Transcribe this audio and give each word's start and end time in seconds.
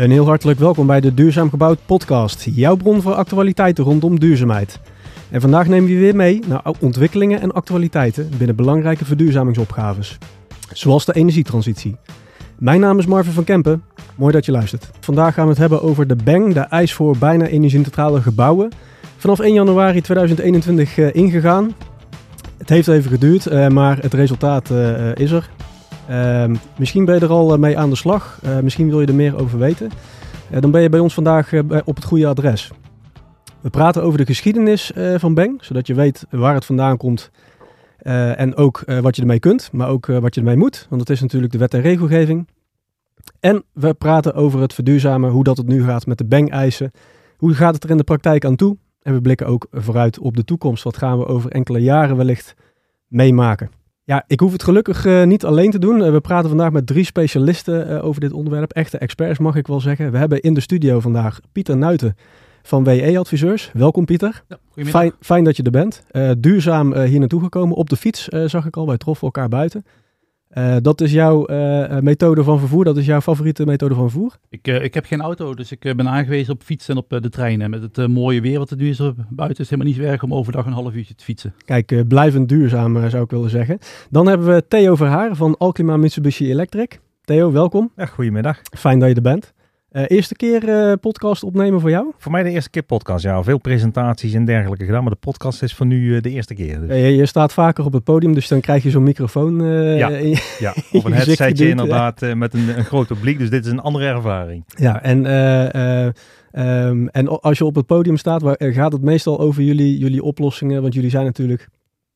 Een 0.00 0.10
heel 0.10 0.26
hartelijk 0.26 0.58
welkom 0.58 0.86
bij 0.86 1.00
de 1.00 1.14
Duurzaam 1.14 1.50
Gebouwd 1.50 1.78
podcast, 1.86 2.46
jouw 2.50 2.76
bron 2.76 3.02
voor 3.02 3.14
actualiteiten 3.14 3.84
rondom 3.84 4.20
duurzaamheid. 4.20 4.80
En 5.30 5.40
vandaag 5.40 5.66
nemen 5.66 5.84
we 5.88 5.92
je 5.94 5.98
weer 5.98 6.16
mee 6.16 6.40
naar 6.46 6.62
ontwikkelingen 6.78 7.40
en 7.40 7.52
actualiteiten 7.52 8.30
binnen 8.38 8.56
belangrijke 8.56 9.04
verduurzamingsopgaves, 9.04 10.18
zoals 10.72 11.04
de 11.04 11.14
energietransitie. 11.14 11.96
Mijn 12.58 12.80
naam 12.80 12.98
is 12.98 13.06
Marvin 13.06 13.32
van 13.32 13.44
Kempen, 13.44 13.82
mooi 14.14 14.32
dat 14.32 14.44
je 14.44 14.52
luistert. 14.52 14.90
Vandaag 15.00 15.34
gaan 15.34 15.44
we 15.44 15.50
het 15.50 15.60
hebben 15.60 15.82
over 15.82 16.06
de 16.06 16.16
BANG, 16.16 16.54
de 16.54 16.60
eis 16.60 16.94
voor 16.94 17.16
bijna 17.18 17.46
energie-neutrale 17.46 18.20
gebouwen. 18.20 18.72
Vanaf 19.16 19.40
1 19.40 19.52
januari 19.52 20.00
2021 20.00 20.96
uh, 20.96 21.14
ingegaan. 21.14 21.74
Het 22.58 22.68
heeft 22.68 22.88
even 22.88 23.10
geduurd, 23.10 23.46
uh, 23.46 23.68
maar 23.68 23.98
het 23.98 24.14
resultaat 24.14 24.70
uh, 24.70 25.14
is 25.14 25.30
er. 25.30 25.50
Ehm, 26.10 26.54
misschien 26.78 27.04
ben 27.04 27.14
je 27.14 27.20
er 27.20 27.30
al 27.30 27.58
mee 27.58 27.78
aan 27.78 27.90
de 27.90 27.96
slag. 27.96 28.40
misschien 28.62 28.88
wil 28.88 29.00
je 29.00 29.06
er 29.06 29.14
meer 29.14 29.40
over 29.40 29.58
weten. 29.58 29.90
dan 30.60 30.70
ben 30.70 30.82
je 30.82 30.88
bij 30.88 31.00
ons 31.00 31.14
vandaag 31.14 31.52
op 31.84 31.94
het 31.94 32.04
goede 32.04 32.26
adres. 32.26 32.70
We 33.60 33.70
praten 33.70 34.02
over 34.02 34.18
de 34.18 34.26
geschiedenis 34.26 34.92
van 35.16 35.34
Bang, 35.34 35.64
zodat 35.64 35.86
je 35.86 35.94
weet 35.94 36.24
waar 36.30 36.54
het 36.54 36.64
vandaan 36.64 36.96
komt. 36.96 37.30
en 38.36 38.56
ook 38.56 38.84
wat 39.00 39.16
je 39.16 39.22
ermee 39.22 39.38
kunt, 39.38 39.72
maar 39.72 39.88
ook 39.88 40.06
wat 40.06 40.34
je 40.34 40.40
ermee 40.40 40.56
moet. 40.56 40.86
Want 40.88 41.00
het 41.00 41.10
is 41.10 41.20
natuurlijk 41.20 41.52
de 41.52 41.58
wet 41.58 41.74
en 41.74 41.80
regelgeving. 41.80 42.46
En 43.40 43.64
we 43.72 43.94
praten 43.94 44.34
over 44.34 44.60
het 44.60 44.74
verduurzamen, 44.74 45.30
hoe 45.30 45.44
dat 45.44 45.56
het 45.56 45.66
nu 45.66 45.84
gaat 45.84 46.06
met 46.06 46.18
de 46.18 46.24
Bang-eisen. 46.24 46.90
Hoe 47.36 47.54
gaat 47.54 47.74
het 47.74 47.84
er 47.84 47.90
in 47.90 47.96
de 47.96 48.04
praktijk 48.04 48.44
aan 48.44 48.56
toe? 48.56 48.76
En 49.02 49.14
we 49.14 49.20
blikken 49.20 49.46
ook 49.46 49.66
vooruit 49.70 50.18
op 50.18 50.36
de 50.36 50.44
toekomst. 50.44 50.82
Wat 50.82 50.96
gaan 50.96 51.18
we 51.18 51.26
over 51.26 51.50
enkele 51.50 51.78
jaren 51.78 52.16
wellicht 52.16 52.54
meemaken? 53.06 53.79
Ja, 54.10 54.24
ik 54.26 54.40
hoef 54.40 54.52
het 54.52 54.62
gelukkig 54.62 55.04
uh, 55.04 55.24
niet 55.24 55.44
alleen 55.44 55.70
te 55.70 55.78
doen. 55.78 56.00
Uh, 56.00 56.10
we 56.10 56.20
praten 56.20 56.48
vandaag 56.48 56.70
met 56.70 56.86
drie 56.86 57.04
specialisten 57.04 57.90
uh, 57.90 58.04
over 58.04 58.20
dit 58.20 58.32
onderwerp. 58.32 58.72
Echte 58.72 58.98
experts 58.98 59.38
mag 59.38 59.56
ik 59.56 59.66
wel 59.66 59.80
zeggen. 59.80 60.12
We 60.12 60.18
hebben 60.18 60.40
in 60.40 60.54
de 60.54 60.60
studio 60.60 61.00
vandaag 61.00 61.40
Pieter 61.52 61.76
Nuiten 61.76 62.16
van 62.62 62.84
WE 62.84 63.18
Adviseurs. 63.18 63.70
Welkom 63.72 64.04
Pieter. 64.04 64.42
Ja, 64.48 64.84
fijn, 64.84 65.12
fijn, 65.20 65.44
dat 65.44 65.56
je 65.56 65.62
er 65.62 65.70
bent. 65.70 66.02
duurzaam 66.38 66.96
hier 66.96 67.18
naartoe 67.18 67.42
gekomen. 67.42 67.76
Op 67.76 67.90
de 67.90 67.96
fiets 67.96 68.24
zag 68.28 68.66
ik 68.66 68.76
al. 68.76 68.86
Wij 68.86 68.96
troffen 68.96 69.26
elkaar 69.26 69.48
buiten. 69.48 69.84
Uh, 70.58 70.76
dat 70.82 71.00
is 71.00 71.12
jouw 71.12 71.50
uh, 71.50 71.98
methode 71.98 72.44
van 72.44 72.58
vervoer, 72.58 72.84
dat 72.84 72.96
is 72.96 73.06
jouw 73.06 73.20
favoriete 73.20 73.66
methode 73.66 73.94
van 73.94 74.10
vervoer? 74.10 74.36
Ik, 74.48 74.68
uh, 74.68 74.84
ik 74.84 74.94
heb 74.94 75.04
geen 75.04 75.20
auto, 75.20 75.54
dus 75.54 75.72
ik 75.72 75.80
ben 75.80 76.08
aangewezen 76.08 76.52
op 76.52 76.62
fietsen 76.62 76.94
en 76.94 77.00
op 77.00 77.22
de 77.22 77.28
treinen. 77.28 77.70
Met 77.70 77.82
het 77.82 78.08
mooie 78.08 78.40
weer 78.40 78.58
wat 78.58 78.70
er 78.70 78.76
nu 78.76 78.88
is 78.88 79.00
buiten, 79.28 79.64
is 79.64 79.70
helemaal 79.70 79.92
niet 79.92 80.02
erg 80.02 80.22
om 80.22 80.34
overdag 80.34 80.66
een 80.66 80.72
half 80.72 80.94
uurtje 80.94 81.14
te 81.14 81.24
fietsen. 81.24 81.54
Kijk, 81.64 82.08
blijvend 82.08 82.48
duurzaam 82.48 83.10
zou 83.10 83.22
ik 83.22 83.30
willen 83.30 83.50
zeggen. 83.50 83.78
Dan 84.10 84.26
hebben 84.26 84.54
we 84.54 84.64
Theo 84.68 84.94
Verhaar 84.94 85.36
van 85.36 85.56
Alkima 85.58 85.96
Mitsubishi 85.96 86.50
Electric. 86.50 87.00
Theo, 87.24 87.52
welkom. 87.52 87.90
Ja, 87.96 88.06
goedemiddag. 88.06 88.60
Fijn 88.78 88.98
dat 88.98 89.08
je 89.08 89.14
er 89.14 89.22
bent. 89.22 89.52
Uh, 89.92 90.02
eerste 90.06 90.34
keer 90.34 90.68
uh, 90.68 90.92
podcast 91.00 91.42
opnemen 91.42 91.80
voor 91.80 91.90
jou? 91.90 92.12
Voor 92.18 92.32
mij 92.32 92.42
de 92.42 92.50
eerste 92.50 92.70
keer 92.70 92.82
podcast, 92.82 93.24
ja. 93.24 93.42
Veel 93.42 93.58
presentaties 93.58 94.34
en 94.34 94.44
dergelijke 94.44 94.84
gedaan, 94.84 95.02
maar 95.02 95.12
de 95.12 95.18
podcast 95.20 95.62
is 95.62 95.74
voor 95.74 95.86
nu 95.86 96.14
uh, 96.14 96.20
de 96.20 96.30
eerste 96.30 96.54
keer. 96.54 96.80
Dus. 96.80 96.96
Je, 96.96 97.16
je, 97.16 97.26
staat 97.26 97.52
vaker 97.52 97.84
op 97.84 97.92
het 97.92 98.04
podium, 98.04 98.34
dus 98.34 98.48
dan 98.48 98.60
krijg 98.60 98.82
je 98.82 98.90
zo'n 98.90 99.02
microfoon 99.02 99.64
ja, 99.96 100.08
je, 100.08 100.42
ja, 100.58 100.74
op 100.92 101.04
een 101.04 101.12
headsetje 101.12 101.68
inderdaad, 101.68 102.34
met 102.34 102.54
een, 102.54 102.78
een 102.78 102.84
groot 102.84 103.06
publiek. 103.06 103.38
Dus 103.38 103.50
dit 103.50 103.64
is 103.64 103.70
een 103.70 103.80
andere 103.80 104.06
ervaring. 104.06 104.64
Ja, 104.66 105.02
en, 105.02 105.26
um, 106.52 107.08
en 107.08 107.40
als 107.40 107.58
je 107.58 107.64
op 107.64 107.74
het 107.74 107.86
podium 107.86 108.16
staat, 108.16 108.42
waar, 108.42 108.56
gaat 108.58 108.92
het 108.92 109.02
meestal 109.02 109.40
over 109.40 109.62
jullie, 109.62 109.98
jullie 109.98 110.22
oplossingen? 110.22 110.82
Want 110.82 110.94
jullie 110.94 111.10
zijn 111.10 111.24
natuurlijk 111.24 111.68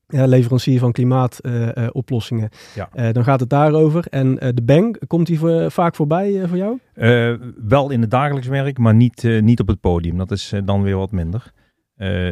ja, 0.06 0.26
leverancier 0.26 0.78
van 0.78 0.92
klimaatoplossingen. 0.92 2.48
Uh, 2.52 2.74
ja. 2.74 3.06
uh, 3.06 3.12
dan 3.12 3.24
gaat 3.24 3.40
het 3.40 3.50
daarover. 3.50 4.06
En 4.10 4.34
de 4.34 4.62
Bang, 4.62 5.06
komt 5.06 5.26
die 5.26 5.38
voor, 5.38 5.70
vaak 5.70 5.94
voorbij 5.94 6.48
voor 6.48 6.56
jou? 6.56 6.78
wel 7.68 7.90
in 7.90 8.00
het 8.00 8.10
dagelijks 8.10 8.48
werk, 8.48 8.78
maar 8.78 8.94
niet, 8.94 9.22
niet 9.40 9.60
op 9.60 9.68
het 9.68 9.80
podium. 9.80 10.16
Dat 10.18 10.30
is 10.30 10.52
dan 10.64 10.82
weer 10.82 10.96
wat 10.96 11.10
minder. 11.10 11.52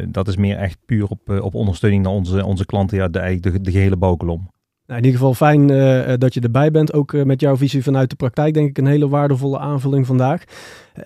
dat 0.09 0.27
is 0.27 0.35
meer 0.35 0.57
echt 0.57 0.77
puur 0.85 1.07
op, 1.07 1.29
op 1.29 1.55
ondersteuning 1.55 2.03
naar 2.03 2.13
onze, 2.13 2.45
onze 2.45 2.65
klanten, 2.65 2.97
ja, 2.97 3.07
de, 3.07 3.37
de, 3.39 3.61
de 3.61 3.71
gehele 3.71 3.97
bouwkolom. 3.97 4.51
Nou, 4.93 5.05
in 5.05 5.11
ieder 5.11 5.27
geval 5.27 5.47
fijn 5.47 5.69
uh, 5.69 6.13
dat 6.17 6.33
je 6.33 6.41
erbij 6.41 6.71
bent. 6.71 6.93
Ook 6.93 7.11
uh, 7.11 7.23
met 7.23 7.41
jouw 7.41 7.57
visie 7.57 7.83
vanuit 7.83 8.09
de 8.09 8.15
praktijk 8.15 8.53
denk 8.53 8.69
ik 8.69 8.77
een 8.77 8.87
hele 8.87 9.09
waardevolle 9.09 9.59
aanvulling 9.59 10.05
vandaag. 10.05 10.43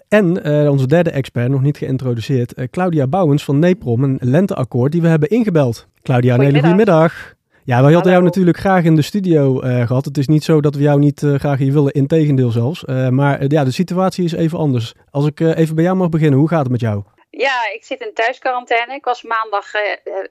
En 0.08 0.46
onze 0.70 0.88
derde 0.88 1.10
expert, 1.10 1.50
nog 1.50 1.62
niet 1.62 1.78
geïntroduceerd, 1.78 2.54
Claudia 2.72 3.08
Bouwens 3.08 3.44
van 3.44 3.60
NEPROM, 3.60 4.04
een 4.04 4.18
lenteakkoord 4.22 4.92
die 4.92 5.02
we 5.02 5.08
hebben 5.08 5.30
ingebeld. 5.30 5.88
Claudia, 6.04 6.34
een 6.34 6.42
hele 6.42 6.60
goede 6.60 6.76
middag. 6.76 7.36
Ja, 7.64 7.82
wij 7.82 7.94
hadden 7.94 8.12
jou 8.12 8.24
natuurlijk 8.24 8.58
graag 8.58 8.84
in 8.84 8.96
de 8.96 9.02
studio 9.02 9.56
gehad. 9.60 10.06
Het 10.06 10.18
is 10.18 10.28
niet 10.28 10.44
zo 10.44 10.62
dat 10.62 10.76
we 10.76 10.82
jou 10.82 11.00
niet 11.00 11.26
graag 11.38 11.58
hier 11.58 11.74
willen, 11.74 11.92
integendeel 11.92 12.52
zelfs. 12.52 12.84
maar 13.10 13.46
ja, 13.48 13.64
de 13.64 13.72
situatie 13.72 14.24
is 14.26 14.34
even 14.34 14.58
anders. 14.58 14.94
Als 15.12 15.26
ik 15.26 15.40
even 15.40 15.76
bij 15.76 15.84
jou 15.84 15.98
mag 15.98 16.10
beginnen, 16.10 16.40
hoe 16.40 16.50
gaat 16.50 16.64
het 16.64 16.72
met 16.72 16.82
jou? 16.82 17.04
Ja, 17.30 17.72
ik 17.74 17.84
zit 17.84 18.02
in 18.02 18.12
thuisquarantaine. 18.14 18.94
Ik 18.94 19.06
was 19.06 19.24
maandag 19.24 19.66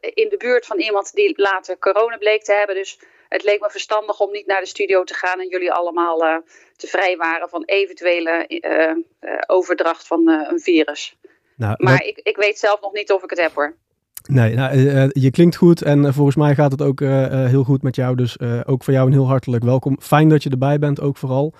in 0.00 0.28
de 0.28 0.36
buurt 0.38 0.66
van 0.66 0.78
iemand 0.78 1.14
die 1.14 1.32
later 1.36 1.78
corona 1.78 2.16
bleek 2.16 2.44
te 2.44 2.52
hebben. 2.52 2.74
Dus 2.74 2.98
het 3.28 3.44
leek 3.44 3.60
me 3.60 3.70
verstandig 3.70 4.20
om 4.20 4.30
niet 4.32 4.46
naar 4.46 4.60
de 4.60 4.66
studio 4.66 5.04
te 5.04 5.14
gaan 5.14 5.40
en 5.40 5.48
jullie 5.48 5.72
allemaal 5.72 6.24
uh, 6.24 6.36
te 6.76 6.86
vrijwaren 6.86 7.48
van 7.48 7.62
eventuele 7.64 8.44
uh, 8.48 9.30
uh, 9.30 9.38
overdracht 9.46 10.06
van 10.06 10.28
een 10.28 10.60
virus. 10.60 11.16
Nou, 11.56 11.74
maar 11.78 12.04
ik, 12.04 12.20
ik 12.22 12.36
weet 12.36 12.58
zelf 12.58 12.80
nog 12.80 12.92
niet 12.92 13.12
of 13.12 13.22
ik 13.22 13.30
het 13.30 13.40
heb 13.40 13.54
hoor. 13.54 13.74
Nee, 14.28 14.54
nou, 14.54 15.10
je 15.12 15.30
klinkt 15.30 15.56
goed 15.56 15.82
en 15.82 16.14
volgens 16.14 16.36
mij 16.36 16.54
gaat 16.54 16.72
het 16.72 16.82
ook 16.82 17.00
heel 17.00 17.64
goed 17.64 17.82
met 17.82 17.96
jou. 17.96 18.16
Dus 18.16 18.40
ook 18.66 18.84
voor 18.84 18.92
jou 18.92 19.06
een 19.06 19.12
heel 19.12 19.26
hartelijk 19.26 19.64
welkom. 19.64 20.00
Fijn 20.00 20.28
dat 20.28 20.42
je 20.42 20.50
erbij 20.50 20.78
bent, 20.78 21.00
ook 21.00 21.16
vooral. 21.16 21.54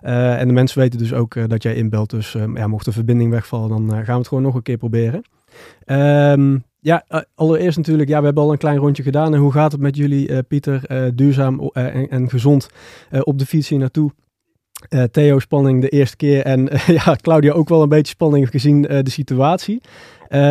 en 0.00 0.46
de 0.46 0.54
mensen 0.54 0.78
weten 0.78 0.98
dus 0.98 1.12
ook 1.12 1.48
dat 1.48 1.62
jij 1.62 1.74
inbelt. 1.74 2.10
Dus 2.10 2.32
ja, 2.54 2.66
mocht 2.66 2.84
de 2.84 2.92
verbinding 2.92 3.30
wegvallen, 3.30 3.68
dan 3.68 3.90
gaan 3.90 4.04
we 4.04 4.12
het 4.12 4.28
gewoon 4.28 4.42
nog 4.42 4.54
een 4.54 4.62
keer 4.62 4.76
proberen. 4.76 5.22
Um, 5.86 6.64
ja, 6.80 7.04
uh, 7.08 7.20
allereerst 7.34 7.76
natuurlijk, 7.76 8.08
ja, 8.08 8.18
we 8.18 8.24
hebben 8.24 8.42
al 8.42 8.52
een 8.52 8.58
klein 8.58 8.78
rondje 8.78 9.02
gedaan. 9.02 9.34
En 9.34 9.40
hoe 9.40 9.52
gaat 9.52 9.72
het 9.72 9.80
met 9.80 9.96
jullie, 9.96 10.28
uh, 10.28 10.38
Pieter? 10.48 10.82
Uh, 10.88 11.04
duurzaam 11.14 11.70
en, 11.72 12.08
en, 12.10 12.30
gezond 12.30 12.68
op 13.22 13.38
de 13.38 13.46
fiets 13.46 13.68
hier 13.68 13.78
naartoe. 13.78 14.12
Theo, 15.10 15.38
spanning 15.38 15.80
de 15.80 15.88
eerste 15.88 16.16
keer. 16.16 16.44
En 16.44 16.68
ja, 17.04 17.16
Claudia 17.20 17.52
ook 17.52 17.68
wel 17.68 17.82
een 17.82 17.88
beetje 17.88 18.12
spanning 18.12 18.48
gezien 18.50 18.82
de 18.82 19.10
situatie. 19.10 19.80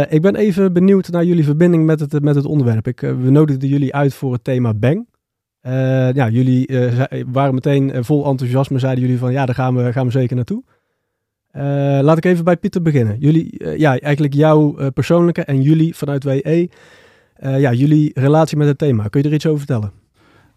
ik 0.10 0.22
ben 0.22 0.36
even 0.36 0.74
benieuwd 0.74 1.10
naar 1.10 1.24
jullie 1.24 1.44
verbinding 1.44 1.86
met 1.86 2.00
het, 2.00 2.24
met 2.24 2.36
het 2.36 2.46
onderwerp. 2.46 2.88
Ik, 2.88 3.00
we 3.00 3.30
nodigden 3.30 3.70
jullie 3.70 3.94
uit 3.94 4.14
voor 4.14 4.34
het 4.34 4.44
thema 4.44 4.74
Bang. 4.74 5.08
ja, 6.14 6.30
jullie 6.30 6.70
waren 7.28 7.54
meteen 7.54 8.04
vol 8.06 8.26
enthousiasme. 8.26 8.80
Zeiden 8.80 9.04
jullie 9.04 9.20
van 9.20 9.32
ja, 9.32 9.46
daar 9.46 9.56
gaan 9.56 9.76
we, 9.76 9.92
gaan 9.92 10.06
we 10.06 10.12
zeker 10.12 10.36
naartoe. 10.36 10.64
Uh, 11.58 11.64
laat 12.02 12.18
ik 12.18 12.26
even 12.26 12.44
bij 12.44 12.58
Pieter 12.58 12.82
beginnen. 12.82 13.16
Jullie, 13.20 13.64
uh, 13.64 13.78
ja, 13.78 14.00
eigenlijk 14.00 14.34
jouw 14.34 14.80
uh, 14.80 14.88
persoonlijke 14.94 15.42
en 15.42 15.62
jullie 15.62 15.96
vanuit 15.96 16.24
WE, 16.24 16.70
ja, 17.40 17.74
jullie 17.74 18.12
relatie 18.14 18.58
met 18.58 18.68
het 18.68 18.78
thema. 18.78 19.08
Kun 19.08 19.22
je 19.22 19.28
er 19.28 19.34
iets 19.34 19.46
over 19.46 19.58
vertellen? 19.58 19.92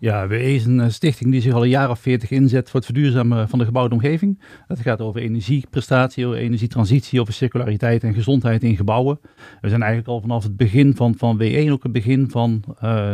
Ja, 0.01 0.27
WE 0.27 0.55
is 0.55 0.65
een 0.65 0.93
stichting 0.93 1.31
die 1.31 1.41
zich 1.41 1.53
al 1.53 1.63
een 1.63 1.69
jaar 1.69 1.91
of 1.91 1.99
veertig 1.99 2.31
inzet 2.31 2.71
voor 2.71 2.81
het 2.81 2.85
verduurzamen 2.85 3.49
van 3.49 3.59
de 3.59 3.65
gebouwde 3.65 3.95
omgeving. 3.95 4.41
Het 4.67 4.81
gaat 4.81 5.01
over 5.01 5.21
energieprestatie, 5.21 6.27
over 6.27 6.39
energietransitie, 6.39 7.21
over 7.21 7.33
circulariteit 7.33 8.05
en 8.05 8.15
gezondheid 8.15 8.63
in 8.63 8.77
gebouwen. 8.77 9.21
We 9.61 9.69
zijn 9.69 9.81
eigenlijk 9.81 10.11
al 10.11 10.21
vanaf 10.21 10.43
het 10.43 10.57
begin 10.57 10.97
van, 10.97 11.15
van 11.17 11.37
WE 11.37 11.73
ook 11.73 11.83
het 11.83 11.93
begin 11.93 12.31
van 12.31 12.63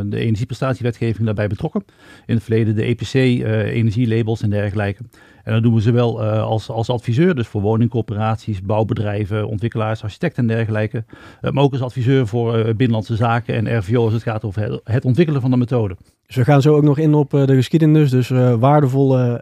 de 0.06 0.18
energieprestatiewetgeving 0.18 1.24
daarbij 1.24 1.48
betrokken. 1.48 1.84
In 2.26 2.34
het 2.34 2.44
verleden 2.44 2.74
de 2.74 2.82
EPC, 2.82 3.14
energielabels 3.14 4.42
en 4.42 4.50
dergelijke. 4.50 5.02
En 5.44 5.52
dat 5.52 5.62
doen 5.62 5.74
we 5.74 5.80
zowel 5.80 6.22
als, 6.24 6.68
als 6.70 6.90
adviseur, 6.90 7.34
dus 7.34 7.46
voor 7.46 7.60
woningcorporaties, 7.60 8.62
bouwbedrijven, 8.62 9.48
ontwikkelaars, 9.48 10.02
architecten 10.02 10.42
en 10.48 10.56
dergelijke. 10.56 11.04
Maar 11.40 11.62
ook 11.62 11.72
als 11.72 11.82
adviseur 11.82 12.26
voor 12.26 12.52
binnenlandse 12.64 13.16
zaken 13.16 13.54
en 13.54 13.78
RVO 13.78 14.04
als 14.04 14.12
het 14.12 14.22
gaat 14.22 14.44
over 14.44 14.62
het, 14.62 14.80
het, 14.84 15.04
ontwikkelen 15.04 15.40
van 15.40 15.50
de 15.50 15.56
methode. 15.56 15.96
Dus 16.26 16.36
we 16.36 16.44
gaan 16.44 16.62
zo 16.62 16.74
ook 16.74 16.82
nog 16.82 16.98
in 16.98 17.14
op 17.14 17.30
de 17.30 17.54
geschiedenis, 17.54 18.10
dus 18.10 18.28
waardevolle 18.58 19.40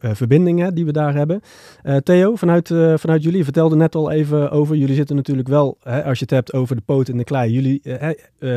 verbindingen 0.00 0.74
die 0.74 0.84
we 0.84 0.92
daar 0.92 1.14
hebben. 1.14 1.40
Theo, 2.02 2.36
vanuit, 2.36 2.68
vanuit 2.96 3.22
jullie, 3.22 3.38
je 3.38 3.44
vertelde 3.44 3.76
net 3.76 3.94
al 3.94 4.10
even 4.10 4.50
over, 4.50 4.76
jullie 4.76 4.94
zitten 4.94 5.16
natuurlijk 5.16 5.48
wel, 5.48 5.76
hè, 5.82 6.04
als 6.04 6.18
je 6.18 6.24
het 6.24 6.34
hebt 6.34 6.52
over 6.52 6.76
de 6.76 6.82
poot 6.82 7.08
in 7.08 7.16
de 7.16 7.24
klei, 7.24 7.52
jullie, 7.52 7.82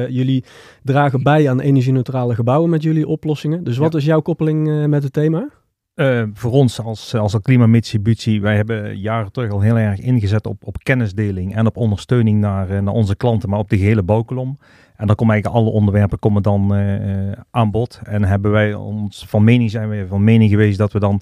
jullie 0.09 0.43
dragen 0.83 1.23
bij 1.23 1.49
aan 1.49 1.59
energie-neutrale 1.59 2.35
gebouwen 2.35 2.69
met 2.69 2.83
jullie 2.83 3.07
oplossingen. 3.07 3.63
Dus 3.63 3.77
wat 3.77 3.91
ja. 3.91 3.97
is 3.97 4.05
jouw 4.05 4.21
koppeling 4.21 4.87
met 4.87 5.03
het 5.03 5.13
thema? 5.13 5.49
Uh, 5.95 6.23
voor 6.33 6.51
ons 6.51 6.81
als, 6.81 7.15
als 7.15 7.37
Klima 7.41 7.67
Mitsubishi, 7.67 8.41
wij 8.41 8.55
hebben 8.55 8.99
jaren 8.99 9.31
terug 9.31 9.51
al 9.51 9.61
heel 9.61 9.77
erg 9.77 9.99
ingezet 9.99 10.45
op, 10.47 10.67
op 10.67 10.77
kennisdeling 10.83 11.55
en 11.55 11.65
op 11.65 11.77
ondersteuning 11.77 12.39
naar, 12.39 12.83
naar 12.83 12.93
onze 12.93 13.15
klanten, 13.15 13.49
maar 13.49 13.59
op 13.59 13.69
de 13.69 13.77
gehele 13.77 14.03
bouwkolom. 14.03 14.57
En 14.99 15.07
dan 15.07 15.15
komen 15.15 15.33
eigenlijk 15.33 15.63
alle 15.63 15.73
onderwerpen 15.75 16.19
komen 16.19 16.43
dan 16.43 16.75
uh, 16.75 17.31
aan 17.51 17.71
bod. 17.71 17.99
En 18.03 18.23
hebben 18.23 18.51
wij 18.51 18.73
ons 18.73 19.25
van 19.27 19.43
mening 19.43 19.71
zijn 19.71 19.89
we 19.89 20.07
van 20.07 20.23
mening 20.23 20.49
geweest 20.49 20.77
dat 20.77 20.91
we 20.91 20.99
dan 20.99 21.21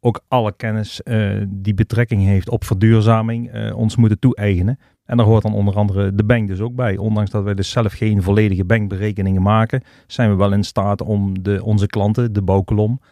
ook 0.00 0.20
alle 0.28 0.52
kennis 0.56 1.00
die 1.48 1.74
betrekking 1.74 2.22
heeft 2.22 2.50
op 2.50 2.64
verduurzaming 2.64 3.72
ons 3.74 3.96
moeten 3.96 4.18
toe-eigenen. 4.18 4.78
En 5.04 5.16
daar 5.16 5.26
hoort 5.26 5.42
dan 5.42 5.54
onder 5.54 5.74
andere 5.74 6.14
de 6.14 6.24
bank 6.24 6.48
dus 6.48 6.60
ook 6.60 6.74
bij. 6.74 6.96
Ondanks 6.96 7.30
dat 7.30 7.44
wij 7.44 7.54
dus 7.54 7.70
zelf 7.70 7.92
geen 7.92 8.22
volledige 8.22 8.64
bankberekeningen 8.64 9.42
maken, 9.42 9.82
zijn 10.06 10.30
we 10.30 10.36
wel 10.36 10.52
in 10.52 10.64
staat 10.64 11.02
om 11.02 11.42
de, 11.42 11.64
onze 11.64 11.86
klanten, 11.86 12.32
de 12.32 12.42
bouwkolom, 12.42 13.00
eh, 13.00 13.06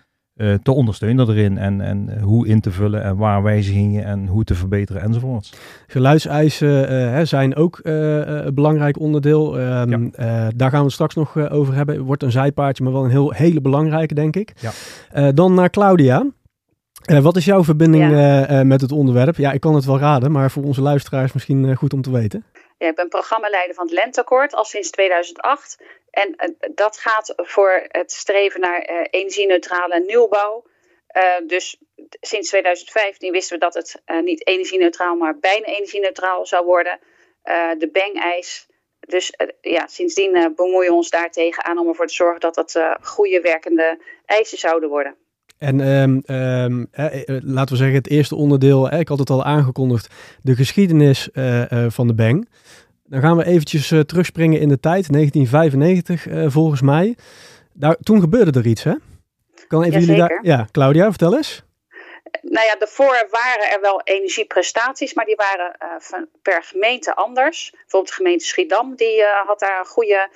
te 0.63 0.73
ondersteunen 0.73 1.29
erin. 1.29 1.59
En, 1.59 1.81
en 1.81 2.21
hoe 2.21 2.47
in 2.47 2.61
te 2.61 2.71
vullen 2.71 3.03
en 3.03 3.17
waar 3.17 3.43
wijzigingen 3.43 4.05
en 4.05 4.27
hoe 4.27 4.45
te 4.45 4.55
verbeteren 4.55 5.03
enzovoorts. 5.03 5.53
Geluidseisen 5.87 6.93
uh, 6.93 7.21
zijn 7.23 7.57
ook 7.57 7.81
een 7.83 8.55
belangrijk 8.55 8.99
onderdeel. 8.99 9.61
Um, 9.61 10.11
daar 10.57 10.71
gaan 10.71 10.79
we 10.79 10.85
het 10.85 10.93
straks 10.93 11.15
nog 11.15 11.51
over 11.51 11.75
hebben. 11.75 11.95
Het 11.95 12.05
wordt 12.05 12.23
een 12.23 12.31
zijpaardje, 12.31 12.85
maar 12.85 12.93
wel 12.93 13.05
een 13.05 13.11
heel, 13.11 13.33
hele 13.33 13.61
belangrijke, 13.61 14.15
denk 14.15 14.37
ik. 14.37 14.53
Ja. 14.61 15.33
dan 15.33 15.55
naar 15.55 15.71
Claudia. 15.71 16.27
wat 17.23 17.37
is 17.37 17.45
jouw 17.45 17.65
verbinding 17.65 18.11
met 18.63 18.81
het 18.81 18.93
onderwerp? 18.93 19.37
Ja, 19.37 19.53
ik 19.53 19.61
kan 19.61 19.75
het 19.75 19.85
wel 19.85 19.99
raden, 19.99 20.33
maar 20.33 20.51
voor 20.51 20.65
onze 20.65 20.83
luisteraars 20.83 21.33
misschien 21.33 21.77
goed 21.77 21.93
om 21.93 22.03
te 22.03 22.11
weten. 22.11 22.45
Ja, 22.83 22.89
ik 22.89 22.95
ben 22.95 23.09
programmaleider 23.09 23.75
van 23.75 23.85
het 23.85 23.95
Lenteakkoord 23.95 24.55
al 24.55 24.65
sinds 24.65 24.91
2008. 24.91 25.83
En 26.13 26.29
uh, 26.29 26.71
dat 26.75 26.97
gaat 26.97 27.33
voor 27.37 27.87
het 27.89 28.13
streven 28.13 28.61
naar 28.61 28.91
uh, 28.91 29.07
energie-neutrale 29.11 30.01
nieuwbouw. 30.07 30.65
Uh, 31.17 31.47
dus 31.47 31.77
sinds 32.21 32.49
2015 32.49 33.33
wisten 33.33 33.59
we 33.59 33.65
dat 33.65 33.75
het 33.75 34.03
niet 34.25 34.47
energie-neutraal, 34.47 35.17
maar 35.17 35.39
bijna 35.39 35.67
energie-neutraal 35.67 36.47
zou 36.47 36.65
worden. 36.65 36.99
de 37.79 37.89
bang-eis. 37.93 38.67
Dus 39.01 39.35
ja, 39.61 39.87
sindsdien 39.87 40.53
bemoeien 40.57 40.91
we 40.91 40.97
ons 40.97 41.11
daartegen 41.11 41.65
aan 41.65 41.79
om 41.79 41.89
ervoor 41.89 42.07
te 42.07 42.15
zorgen 42.15 42.41
dat 42.41 42.55
dat 42.55 42.79
goede 43.01 43.41
werkende 43.41 43.99
eisen 44.27 44.59
zouden 44.59 44.89
worden. 44.89 45.17
En 45.59 45.81
um, 45.81 46.23
um, 46.27 46.89
laten 47.45 47.75
we 47.75 47.77
zeggen, 47.77 47.97
het 47.97 48.11
eerste 48.11 48.35
onderdeel, 48.35 48.93
ik 48.93 49.09
had 49.09 49.19
het 49.19 49.31
al 49.31 49.45
aangekondigd, 49.45 50.15
de 50.43 50.55
geschiedenis 50.55 51.29
van 51.89 52.07
de 52.07 52.15
Bang. 52.15 52.49
Dan 53.13 53.21
gaan 53.21 53.37
we 53.37 53.45
eventjes 53.45 53.91
uh, 53.91 54.01
terugspringen 54.01 54.61
in 54.61 54.69
de 54.69 54.81
tijd, 54.81 55.13
1995 55.13 56.27
uh, 56.27 56.45
volgens 56.49 56.83
mij. 56.83 57.17
Daar, 57.73 57.97
toen 57.97 58.21
gebeurde 58.21 58.59
er 58.59 58.67
iets, 58.67 58.85
hè? 58.85 58.95
Kan 59.67 59.83
even 59.83 60.01
jullie 60.01 60.17
daar... 60.17 60.39
Ja, 60.43 60.67
Claudia, 60.71 61.09
vertel 61.09 61.37
eens. 61.37 61.63
Nou 62.43 62.67
ja, 62.67 62.77
daarvoor 62.77 63.27
waren 63.31 63.71
er 63.73 63.81
wel 63.81 64.01
energieprestaties, 64.05 65.15
maar 65.15 65.25
die 65.25 65.37
waren 65.37 65.77
uh, 65.83 65.89
van, 65.99 66.29
per 66.43 66.63
gemeente 66.63 67.15
anders. 67.15 67.71
Bijvoorbeeld 67.71 68.09
de 68.09 68.17
gemeente 68.17 68.45
Schiedam, 68.45 68.97
die 68.97 69.25
had 69.47 69.59
daar 69.61 69.79
een 69.79 69.87
goede 69.87 70.29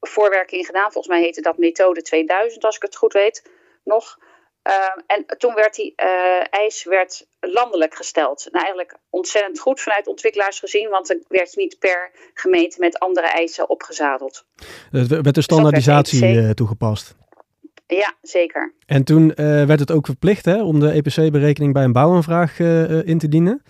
voorwerking 0.00 0.66
gedaan. 0.66 0.92
Volgens 0.92 1.14
mij 1.14 1.22
heette 1.22 1.40
dat 1.40 1.58
methode 1.58 2.02
2000, 2.02 2.64
als 2.64 2.76
ik 2.76 2.82
het 2.82 2.96
goed 2.96 3.12
weet 3.12 3.50
nog. 3.84 4.18
Ehm, 4.62 4.98
en 5.06 5.38
toen 5.38 5.54
werd 5.54 5.74
die 5.74 5.92
uh, 5.96 6.06
eis 6.50 6.84
werd 6.84 7.26
landelijk 7.40 7.94
gesteld. 7.94 8.48
Nou, 8.50 8.64
eigenlijk 8.64 8.98
ontzettend 9.10 9.58
goed 9.58 9.80
vanuit 9.80 10.06
ontwikkelaars 10.06 10.58
gezien, 10.58 10.88
want 10.88 11.06
dan 11.06 11.24
werd 11.28 11.56
niet 11.56 11.78
per 11.78 12.10
gemeente 12.34 12.80
met 12.80 12.98
andere 12.98 13.26
eisen 13.26 13.68
opgezadeld. 13.68 14.44
Er 14.92 15.08
werd 15.08 15.24
de 15.24 15.32
dus 15.32 15.44
standaardisatie 15.44 16.20
dus 16.20 16.54
toegepast. 16.54 17.14
Ja, 17.86 18.14
zeker. 18.22 18.74
En 18.86 19.04
toen 19.04 19.24
uh, 19.30 19.36
werd 19.64 19.80
het 19.80 19.92
ook 19.92 20.06
verplicht 20.06 20.44
hè, 20.44 20.62
om 20.62 20.80
de 20.80 20.90
EPC-berekening 20.90 21.72
bij 21.72 21.84
een 21.84 21.92
bouwaanvraag 21.92 22.58
in 23.04 23.18
te 23.18 23.28
dienen. 23.28 23.62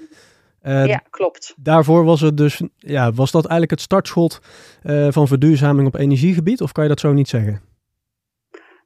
ja, 0.63 1.03
klopt. 1.11 1.55
Daarvoor 1.57 2.05
was 2.05 2.21
het 2.21 2.37
dus, 2.37 2.63
ja, 2.77 3.13
was 3.13 3.31
dat 3.31 3.43
eigenlijk 3.43 3.71
het 3.71 3.81
startschot 3.81 4.41
van 5.09 5.29
verduurzaming 5.29 5.87
op 5.87 5.95
energiegebied, 5.95 6.61
of 6.61 6.73
kan 6.73 6.83
je 6.83 6.91
dat 6.91 7.01
zo 7.01 7.13
niet 7.13 7.29
zeggen? 7.29 7.68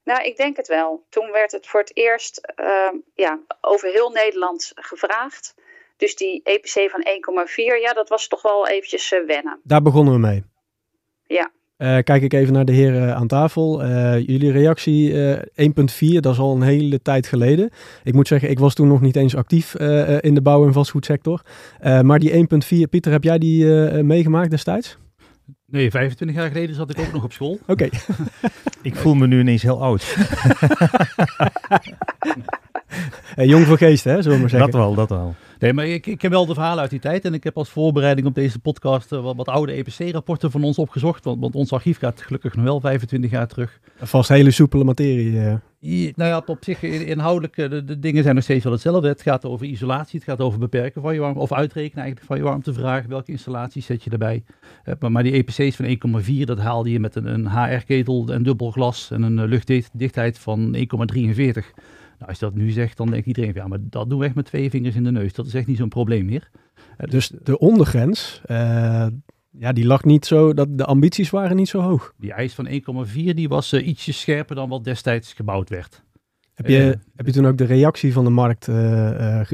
Nou, 0.04 0.25
ik 0.25 0.37
denk 0.37 0.56
het 0.56 0.69
wel. 0.69 1.06
Toen 1.08 1.31
werd 1.32 1.52
het 1.52 1.66
voor 1.66 1.81
het 1.81 1.96
eerst 1.96 2.52
uh, 2.60 2.66
ja, 3.14 3.38
over 3.60 3.88
heel 3.90 4.10
Nederland 4.10 4.72
gevraagd. 4.75 5.54
Dus 5.96 6.16
die 6.16 6.40
EPC 6.44 6.90
van 6.90 7.06
1,4, 7.49 7.54
ja, 7.82 7.93
dat 7.93 8.08
was 8.08 8.28
toch 8.28 8.43
wel 8.43 8.69
eventjes 8.69 9.12
uh, 9.12 9.26
wennen. 9.26 9.60
Daar 9.62 9.82
begonnen 9.82 10.14
we 10.14 10.20
mee. 10.20 10.44
Ja. 11.26 11.50
Uh, 11.78 11.99
kijk 11.99 12.22
ik 12.22 12.32
even 12.32 12.52
naar 12.52 12.64
de 12.64 12.72
heren 12.72 13.14
aan 13.14 13.26
tafel. 13.26 13.82
Uh, 13.82 14.19
jullie 14.26 14.52
reactie 14.52 15.12
1.4, 15.12 16.20
dat 16.20 16.32
is 16.32 16.38
al 16.38 16.54
een 16.54 16.62
hele 16.62 17.02
tijd 17.02 17.26
geleden. 17.26 17.70
Ik 18.04 18.14
moet 18.14 18.28
zeggen, 18.28 18.50
ik 18.50 18.58
was 18.58 18.75
toen 18.75 18.88
nog 18.88 19.00
niet 19.00 19.16
eens 19.16 19.37
actief 19.37 19.75
in 20.20 20.34
de 20.34 20.43
bouw- 20.43 20.66
en 20.66 20.72
vastgoedsector. 20.72 21.43
maar 22.02 22.19
die 22.19 22.32
1.4, 22.32 22.88
Pieter, 22.90 23.12
heb 23.12 23.22
jij 23.22 23.38
die 23.38 23.64
meegemaakt 24.02 24.50
destijds? 24.50 24.99
Nee, 25.73 25.91
25 25.91 26.37
jaar 26.37 26.49
geleden 26.49 26.75
zat 26.75 26.91
ik 26.91 26.99
ook 26.99 27.13
nog 27.13 27.25
op 27.25 27.33
school. 27.33 27.59
Oké. 27.67 27.89
ik 28.83 28.97
voel 28.97 29.15
me 29.15 29.27
nu 29.27 29.41
ineens 29.41 29.63
heel 29.63 29.83
oud. 29.83 30.17
jong 33.53 33.67
voor 33.67 33.79
geest, 33.79 34.05
hè, 34.05 34.23
zullen 34.23 34.37
we 34.37 34.41
maar 34.41 34.51
zeggen. 34.51 34.71
Dat 34.71 34.81
wel, 34.81 34.95
dat 34.95 35.09
wel. 35.09 35.35
Nee, 35.62 35.73
maar 35.73 35.87
ik, 35.87 36.06
ik 36.06 36.23
heb 36.23 36.31
wel 36.31 36.47
de 36.47 36.55
verhalen 36.55 36.81
uit 36.81 36.91
die 36.91 37.00
tijd. 37.00 37.25
En 37.25 37.35
ik 37.35 37.44
heb 37.44 37.56
als 37.56 37.69
voorbereiding 37.69 38.26
op 38.26 38.35
deze 38.35 38.59
podcast 38.59 39.12
uh, 39.12 39.23
wat, 39.23 39.37
wat, 39.37 39.49
oude 39.49 39.73
EPC-rapporten 39.73 40.50
van 40.50 40.64
ons 40.64 40.79
opgezocht. 40.79 41.25
Want, 41.25 41.41
want, 41.41 41.55
ons 41.55 41.73
archief 41.73 41.99
gaat 41.99 42.23
gelukkig 42.23 42.55
nog 42.55 42.64
wel 42.64 42.81
25 42.81 43.31
jaar 43.31 43.47
terug. 43.47 43.81
Vast 43.97 44.29
hele 44.29 44.50
soepele 44.50 44.85
materie. 44.85 45.32
Uh. 45.32 46.12
nou 46.17 46.31
ja, 46.31 46.43
op 46.47 46.59
zich 46.61 46.82
inhoudelijk, 46.82 47.56
eh, 47.56 47.70
de, 47.70 47.85
de, 47.85 47.99
dingen 47.99 48.23
zijn 48.23 48.35
nog 48.35 48.44
steeds 48.44 48.64
wel 48.64 48.73
hetzelfde. 48.73 49.09
Het 49.09 49.23
gaat 49.23 49.44
over 49.44 49.67
isolatie, 49.67 50.19
het 50.19 50.29
gaat 50.29 50.41
over 50.41 50.59
beperken 50.59 51.03
van 51.03 51.14
je 51.14 51.20
warmte, 51.20 51.41
of 51.41 51.53
uitrekenen 51.53 52.03
eigenlijk 52.03 52.26
van 52.26 52.37
je 52.37 52.43
warmtevraag. 52.43 53.06
Welke 53.06 53.31
installaties 53.31 53.87
zet 53.87 54.05
je 54.05 54.11
erbij? 54.11 54.44
Uh, 54.85 54.94
maar, 54.99 55.12
maar, 55.12 55.23
die 55.23 55.32
EPC's 55.32 55.76
van 55.76 56.23
1,4, 56.23 56.44
dat 56.44 56.59
haalde 56.59 56.91
je 56.91 57.00
met 57.00 57.14
een, 57.14 57.26
een 57.26 57.50
HR-ketel 57.50 58.29
en 58.32 58.43
dubbel 58.43 58.70
glas 58.70 59.11
en 59.11 59.23
een 59.23 59.44
luchtdichtheid 59.44 60.38
van 60.38 60.76
1,43. 60.76 60.82
Nou, 62.23 62.35
als 62.35 62.43
je 62.43 62.51
dat 62.53 62.65
nu 62.65 62.71
zegt, 62.71 62.97
dan 62.97 63.11
denkt 63.11 63.27
iedereen, 63.27 63.53
ja, 63.55 63.67
maar 63.67 63.79
dat 63.81 64.11
doen 64.11 64.19
we 64.19 64.25
echt 64.25 64.35
met 64.35 64.45
twee 64.45 64.71
vingers 64.71 64.95
in 64.95 65.05
de 65.05 65.11
neus. 65.11 65.33
Dat 65.33 65.47
is 65.47 65.55
echt 65.55 65.67
niet 65.67 65.77
zo'n 65.77 65.89
probleem 65.89 66.25
meer. 66.25 66.51
dus, 66.97 67.11
dus 67.11 67.33
de 67.43 67.59
ondergrens, 67.59 68.41
uh, 68.47 69.07
ja, 69.51 69.73
die 69.73 69.87
lag 69.87 70.05
niet 70.05 70.27
zo, 70.27 70.55
dat 70.55 70.79
de 70.79 70.85
ambities 70.85 71.31
waren 71.31 71.57
niet 71.57 71.69
zo 71.69 71.81
hoog. 71.81 72.15
Die 72.19 72.33
eis 72.33 72.55
van 72.55 72.69
1,4, 73.07 73.13
die 73.13 73.49
was 73.49 73.73
uh, 73.73 73.87
ietsje 73.87 74.13
scherper 74.13 74.57
dan 74.57 74.69
wat 74.69 74.85
destijds 74.85 75.33
gebouwd 75.33 75.69
werd. 75.69 76.03
Heb 76.55 76.67
je, 76.67 76.79
uh, 76.79 77.17
heb 77.17 77.27
je 77.27 77.33
toen 77.33 77.47
ook 77.47 77.59
de 77.59 77.65
reactie 77.65 78.13
van 78.13 78.25
de 78.25 78.31
markt 78.31 78.69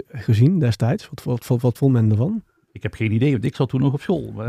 gezien 0.08 0.58
destijds? 0.58 1.08
Wat, 1.08 1.24
wat, 1.24 1.46
wat, 1.46 1.60
wat 1.60 1.78
vond 1.78 1.92
men 1.92 2.10
ervan? 2.10 2.42
Ik 2.72 2.82
heb 2.82 2.94
geen 2.94 3.12
idee, 3.12 3.32
want 3.32 3.44
ik 3.44 3.56
zat 3.56 3.68
toen 3.68 3.80
nog 3.80 3.92
op 3.92 4.00
school. 4.00 4.32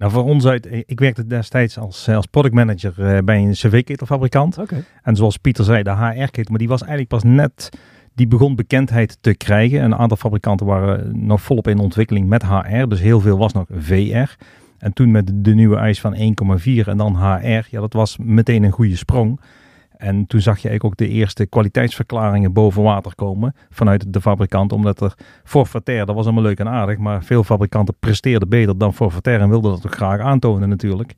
Nou, 0.00 0.12
voor 0.12 0.24
ons 0.24 0.46
uit, 0.46 0.68
ik 0.86 1.00
werkte 1.00 1.26
destijds 1.26 1.78
als, 1.78 2.08
als 2.08 2.26
productmanager 2.26 2.94
uh, 2.98 3.18
bij 3.24 3.38
een 3.38 3.52
cv-ketelfabrikant. 3.52 4.58
Okay. 4.58 4.84
En 5.02 5.16
zoals 5.16 5.36
Pieter 5.36 5.64
zei, 5.64 5.82
de 5.82 5.90
HR-ketel, 5.90 6.44
maar 6.48 6.58
die 6.58 6.68
was 6.68 6.80
eigenlijk 6.80 7.10
pas 7.10 7.22
net, 7.22 7.68
die 8.14 8.26
begon 8.26 8.56
bekendheid 8.56 9.18
te 9.20 9.34
krijgen. 9.34 9.82
Een 9.82 9.94
aantal 9.94 10.16
fabrikanten 10.16 10.66
waren 10.66 11.26
nog 11.26 11.42
volop 11.42 11.68
in 11.68 11.78
ontwikkeling 11.78 12.28
met 12.28 12.46
HR, 12.46 12.86
dus 12.88 13.00
heel 13.00 13.20
veel 13.20 13.38
was 13.38 13.52
nog 13.52 13.66
VR. 13.78 14.36
En 14.78 14.92
toen 14.92 15.10
met 15.10 15.30
de 15.34 15.54
nieuwe 15.54 15.76
eis 15.76 16.00
van 16.00 16.14
1,4 16.14 16.18
en 16.86 16.96
dan 16.96 17.16
HR, 17.16 17.66
ja, 17.70 17.80
dat 17.80 17.92
was 17.92 18.16
meteen 18.18 18.62
een 18.62 18.72
goede 18.72 18.96
sprong. 18.96 19.40
En 20.00 20.26
toen 20.26 20.40
zag 20.40 20.58
je 20.58 20.68
eigenlijk 20.68 20.84
ook 20.84 21.08
de 21.08 21.14
eerste 21.14 21.46
kwaliteitsverklaringen 21.46 22.52
boven 22.52 22.82
water 22.82 23.14
komen 23.14 23.54
vanuit 23.70 24.12
de 24.12 24.20
fabrikant. 24.20 24.72
Omdat 24.72 25.00
er 25.00 25.14
forfaitair, 25.44 26.06
dat 26.06 26.14
was 26.14 26.24
allemaal 26.24 26.42
leuk 26.42 26.58
en 26.58 26.68
aardig, 26.68 26.98
maar 26.98 27.24
veel 27.24 27.44
fabrikanten 27.44 27.94
presteerden 28.00 28.48
beter 28.48 28.78
dan 28.78 28.94
forfaitair 28.94 29.40
en 29.40 29.48
wilden 29.48 29.70
dat 29.70 29.86
ook 29.86 29.94
graag 29.94 30.20
aantonen 30.20 30.68
natuurlijk. 30.68 31.14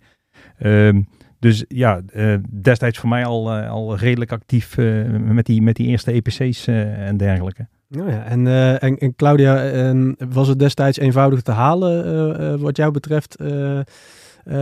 Um, 0.59 1.09
dus 1.39 1.65
ja, 1.69 2.01
uh, 2.15 2.35
destijds 2.51 2.99
voor 2.99 3.09
mij 3.09 3.25
al, 3.25 3.59
uh, 3.59 3.71
al 3.71 3.97
redelijk 3.97 4.33
actief 4.33 4.77
uh, 4.77 5.05
met, 5.19 5.47
die, 5.47 5.63
met 5.63 5.77
die 5.77 5.87
eerste 5.87 6.13
EPC's 6.13 6.67
en 6.67 7.17
dergelijke. 7.17 7.67
Oh 8.01 8.09
ja, 8.09 8.25
en, 8.25 8.47
en, 8.79 8.99
en, 8.99 9.15
Claudia, 9.17 9.71
ehm, 9.71 10.13
was 10.29 10.49
het 10.49 10.59
destijds 10.59 10.99
eenvoudig 10.99 11.43
te 11.43 11.51
halen 11.51 12.61
wat 12.61 12.77
jou 12.77 12.93
betreft 12.93 13.37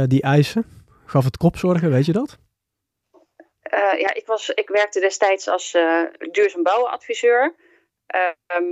die 0.07 0.23
eisen? 0.23 0.65
Gaf 1.05 1.25
het 1.25 1.37
kopzorgen, 1.37 1.91
weet 1.91 2.07
je 2.07 2.13
dat? 2.13 2.39
Uh, 3.75 4.01
ja, 4.01 4.15
ik, 4.15 4.27
was, 4.27 4.51
ik 4.51 4.69
werkte 4.69 5.01
destijds 5.01 5.49
als 5.49 5.75
uh, 5.75 6.03
duurzaam 6.31 6.63
bouwadviseur. 6.63 7.55
Uh, 8.15 8.63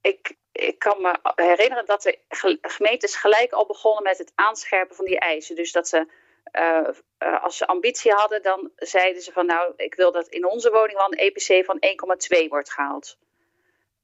ik, 0.00 0.36
ik 0.52 0.78
kan 0.78 1.02
me 1.02 1.18
herinneren 1.34 1.86
dat 1.86 2.02
de 2.02 2.18
gemeentes 2.60 3.16
gelijk 3.16 3.52
al 3.52 3.66
begonnen 3.66 4.02
met 4.02 4.18
het 4.18 4.32
aanscherpen 4.34 4.96
van 4.96 5.04
die 5.04 5.18
eisen. 5.18 5.56
Dus 5.56 5.72
dat 5.72 5.88
ze, 5.88 6.06
uh, 6.52 7.42
als 7.42 7.56
ze 7.56 7.66
ambitie 7.66 8.12
hadden, 8.12 8.42
dan 8.42 8.70
zeiden 8.76 9.22
ze 9.22 9.32
van 9.32 9.46
nou, 9.46 9.72
ik 9.76 9.94
wil 9.94 10.12
dat 10.12 10.28
in 10.28 10.46
onze 10.46 10.70
woning 10.70 10.98
wel 10.98 11.12
een 11.12 11.18
EPC 11.18 11.64
van 11.64 11.82
1,2 12.44 12.48
wordt 12.48 12.72
gehaald. 12.72 13.18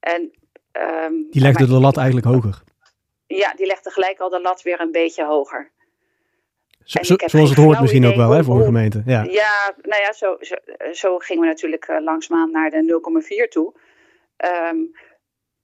En, 0.00 0.32
um, 0.72 1.30
die 1.30 1.42
legde 1.42 1.66
de 1.66 1.80
lat 1.80 1.96
eigenlijk 1.96 2.26
hoger? 2.26 2.62
Ja, 3.26 3.54
die 3.54 3.66
legde 3.66 3.90
gelijk 3.90 4.20
al 4.20 4.28
de 4.28 4.40
lat 4.40 4.62
weer 4.62 4.80
een 4.80 4.92
beetje 4.92 5.24
hoger. 5.24 5.70
Zo, 6.84 7.14
zoals 7.16 7.50
het 7.50 7.58
hoort 7.58 7.80
misschien 7.80 8.06
ook 8.06 8.14
wel 8.14 8.30
hè, 8.30 8.44
voor 8.44 8.58
een 8.58 8.64
gemeente. 8.64 9.02
Ja, 9.06 9.22
ja 9.22 9.74
nou 9.82 10.02
ja, 10.02 10.12
zo, 10.12 10.36
zo, 10.40 10.54
zo 10.92 11.18
gingen 11.18 11.42
we 11.42 11.48
natuurlijk 11.48 11.88
uh, 11.88 12.00
langzaamaan 12.00 12.50
naar 12.50 12.70
de 12.70 13.00
0,4 13.44 13.48
toe. 13.48 13.74
Um, 14.72 14.90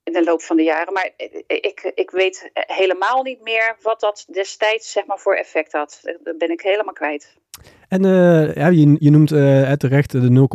in 0.07 0.13
de 0.13 0.23
loop 0.23 0.41
van 0.41 0.57
de 0.57 0.63
jaren. 0.63 0.93
Maar 0.93 1.11
ik, 1.47 1.91
ik 1.95 2.11
weet 2.11 2.49
helemaal 2.53 3.23
niet 3.23 3.41
meer 3.41 3.77
wat 3.81 3.99
dat 3.99 4.25
destijds 4.31 4.91
zeg 4.91 5.05
maar, 5.05 5.19
voor 5.19 5.35
effect 5.35 5.71
had. 5.71 6.01
Dat 6.23 6.37
ben 6.37 6.51
ik 6.51 6.61
helemaal 6.61 6.93
kwijt. 6.93 7.37
En 7.87 8.03
uh, 8.03 8.55
ja, 8.55 8.67
je, 8.67 8.95
je 8.99 9.09
noemt 9.09 9.31
uh, 9.31 9.71
terecht 9.71 10.11
de 10.11 10.47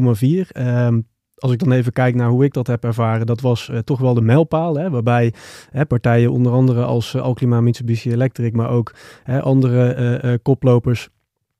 0,4. 0.55 0.61
Um, 0.63 1.11
als 1.43 1.53
ik 1.53 1.59
dan 1.59 1.73
even 1.73 1.93
kijk 1.93 2.15
naar 2.15 2.29
hoe 2.29 2.45
ik 2.45 2.53
dat 2.53 2.67
heb 2.67 2.85
ervaren, 2.85 3.27
dat 3.27 3.41
was 3.41 3.69
uh, 3.69 3.79
toch 3.79 4.01
wel 4.01 4.15
de 4.15 4.21
mijlpaal. 4.21 4.77
Hè, 4.77 4.91
waarbij 4.91 5.33
hè, 5.71 5.87
partijen 5.87 6.31
onder 6.31 6.53
andere 6.53 6.85
als 6.85 7.15
uh, 7.15 7.23
Alklima, 7.23 7.61
Mitsubishi 7.61 8.13
Electric, 8.13 8.53
maar 8.53 8.71
ook 8.71 8.95
hè, 9.23 9.41
andere 9.41 10.21
uh, 10.25 10.35
koplopers 10.43 11.09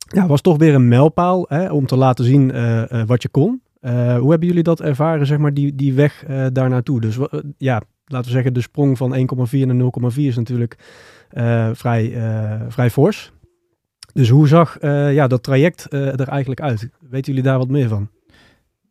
ja, 0.07 0.27
was 0.27 0.41
toch 0.41 0.57
weer 0.57 0.75
een 0.75 0.89
mijlpaal 0.89 1.45
hè, 1.49 1.73
om 1.73 1.87
te 1.87 1.97
laten 1.97 2.25
zien 2.25 2.53
wat 3.07 3.23
je 3.23 3.29
kon. 3.29 3.63
hoe 3.81 4.31
hebben 4.31 4.47
jullie 4.47 4.63
dat 4.63 4.81
ervaren, 4.81 5.27
zeg 5.27 5.39
maar, 5.39 5.55
die, 5.55 5.75
die 5.75 5.93
weg 5.93 6.25
daar 6.53 6.69
naartoe? 6.69 7.01
Dus 7.01 7.19
ja, 7.59 7.83
laten 8.05 8.27
we 8.27 8.33
zeggen, 8.33 8.55
de 8.55 8.61
sprong 8.61 8.97
van 8.97 9.17
1,4 9.51 9.67
naar 9.67 9.91
0,4 10.11 10.17
is 10.17 10.37
natuurlijk 10.37 10.77
vrij, 11.73 12.13
vrij 12.69 12.91
fors. 12.91 13.33
Dus 14.13 14.29
hoe 14.29 14.49
zag 14.49 14.79
ja, 15.11 15.27
dat 15.27 15.43
traject 15.43 15.93
er 15.93 16.29
eigenlijk 16.29 16.61
uit? 16.61 16.89
Weten 17.01 17.33
jullie 17.33 17.49
daar 17.49 17.59
wat 17.59 17.69
meer 17.69 17.89
van? 17.89 18.09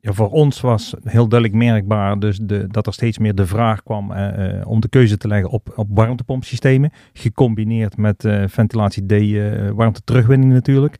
Ja, 0.02 0.14
voor 0.14 0.30
ons 0.30 0.62
was 0.62 0.94
heel 1.04 1.28
duidelijk 1.28 1.64
merkbaar 1.64 2.20
dus 2.20 2.38
de, 2.38 2.68
dat 2.68 2.88
er 2.88 2.94
steeds 2.94 3.18
meer 3.18 3.36
de 3.36 3.46
vraag 3.46 3.84
kwam 3.84 4.12
eh, 4.12 4.60
eh 4.60 4.68
om 4.68 4.80
de 4.82 4.90
keuze 4.90 5.18
te 5.18 5.28
leggen 5.28 5.50
op, 5.50 5.74
op 5.76 5.88
warmtepompsystemen. 5.90 6.92
Gecombineerd 7.14 7.98
met 7.98 8.24
uh, 8.24 8.44
ventilatie 8.48 9.06
D, 9.06 9.12
uh, 9.12 9.70
warmte 9.70 10.02
terugwinning 10.04 10.54
natuurlijk. 10.54 10.96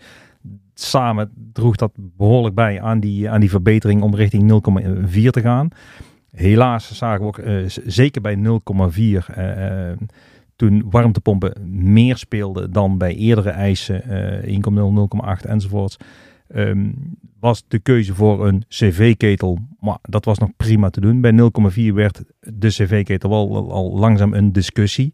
Samen 0.74 1.32
droeg 1.54 1.76
dat 1.76 1.92
behoorlijk 1.96 2.56
bij 2.56 2.82
aan 2.82 3.00
die, 3.00 3.30
aan 3.30 3.40
die 3.40 3.50
verbetering 3.50 4.02
om 4.02 4.16
richting 4.16 4.52
0,4 4.52 5.30
te 5.30 5.42
gaan. 5.42 5.68
Helaas 6.32 6.98
zagen 6.98 7.22
we 7.22 7.28
ook 7.28 7.42
zeker 7.86 8.22
bij 8.22 8.36
0,4 8.36 8.42
toen 10.56 10.84
warmtepompen 10.90 11.54
meer 11.92 12.18
speelden 12.18 12.72
dan 12.72 12.98
bij 12.98 13.16
eerdere 13.16 13.50
eisen, 13.50 14.02
1,0, 14.02 14.08
0,8 15.44 15.50
enzovoorts 15.50 15.98
um, 16.56 16.94
was 17.40 17.64
de 17.68 17.80
keuze 17.80 18.16
voor 18.16 18.48
een 18.48 18.64
cv-ketel, 18.68 19.60
maar 19.80 19.98
dat 20.02 20.26
was 20.26 20.38
nog 20.38 20.50
prima 20.58 20.90
te 20.90 21.02
doen. 21.02 21.22
Bij 21.22 21.32
0,4 21.32 21.94
werd 21.94 22.24
de 22.40 22.68
cv-ketel 22.68 23.30
wel 23.30 23.72
al 23.72 23.98
langzaam 23.98 24.34
een 24.34 24.52
discussie. 24.52 25.14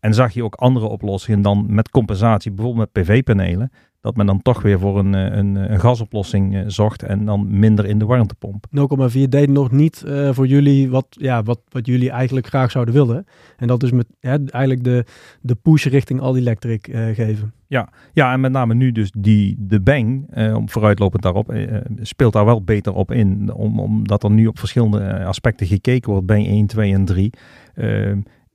En 0.00 0.14
zag 0.14 0.32
je 0.32 0.44
ook 0.44 0.54
andere 0.54 0.86
oplossingen 0.86 1.42
dan 1.42 1.66
met 1.68 1.90
compensatie, 1.90 2.52
bijvoorbeeld 2.52 2.94
met 2.94 3.04
PV-panelen 3.04 3.70
dat 4.02 4.16
men 4.16 4.26
dan 4.26 4.42
toch 4.42 4.62
weer 4.62 4.78
voor 4.78 4.98
een, 4.98 5.14
eh, 5.14 5.36
een, 5.36 5.54
een 5.72 5.80
gasoplossing 5.80 6.54
eh, 6.54 6.62
zocht 6.66 7.02
en 7.02 7.24
dan 7.24 7.58
minder 7.58 7.86
in 7.86 7.98
de 7.98 8.04
warmtepomp. 8.04 8.66
0,4 8.66 9.28
deed 9.28 9.48
nog 9.48 9.70
niet 9.70 10.02
uh, 10.06 10.32
voor 10.32 10.46
jullie 10.46 10.90
wat, 10.90 11.06
ja, 11.10 11.42
wat, 11.42 11.60
wat 11.68 11.86
jullie 11.86 12.10
eigenlijk 12.10 12.46
graag 12.46 12.70
zouden 12.70 12.94
willen. 12.94 13.26
En 13.56 13.66
dat 13.66 13.82
is 13.82 13.90
met 13.90 14.06
eigenlijk 14.20 14.84
de, 14.84 15.04
de 15.40 15.54
push 15.54 15.86
richting 15.86 16.20
All 16.20 16.36
Electric 16.36 16.88
uh, 16.88 17.14
geven. 17.14 17.52
Ja, 17.66 17.88
ja, 18.12 18.32
en 18.32 18.40
met 18.40 18.52
name 18.52 18.74
nu 18.74 18.92
dus 18.92 19.12
die, 19.18 19.56
de 19.58 19.80
Bang, 19.80 20.36
om 20.54 20.68
vooruitlopend 20.68 21.22
daarop, 21.22 21.54
speelt 22.00 22.32
daar 22.32 22.44
wel 22.44 22.62
beter 22.62 22.94
op 22.94 23.12
in. 23.12 23.52
Om, 23.52 23.80
omdat 23.80 24.24
er 24.24 24.30
nu 24.30 24.46
op 24.46 24.58
verschillende 24.58 25.24
aspecten 25.24 25.66
gekeken 25.66 26.10
wordt, 26.10 26.26
Bang 26.26 26.46
1, 26.46 26.66
2 26.66 26.92
en 26.92 27.04
3 27.04 27.32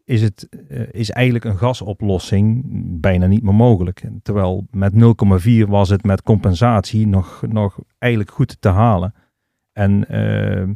is, 0.08 0.22
het, 0.22 0.48
uh, 0.70 0.82
is 0.92 1.12
eigenlijk 1.12 1.46
een 1.46 1.58
gasoplossing 1.58 2.64
bijna 3.00 3.26
niet 3.26 3.44
meer 3.44 3.56
mogelijk. 3.56 4.04
Terwijl 4.22 4.68
met 4.72 4.94
0,4 4.94 5.68
was 5.68 5.90
het 5.90 6.04
met 6.04 6.22
compensatie 6.22 7.08
nog, 7.08 7.44
nog 7.48 7.80
eigenlijk 7.98 8.32
goed 8.32 8.62
te 8.62 8.70
halen. 8.70 9.14
En 9.74 10.06
uh, 10.12 10.76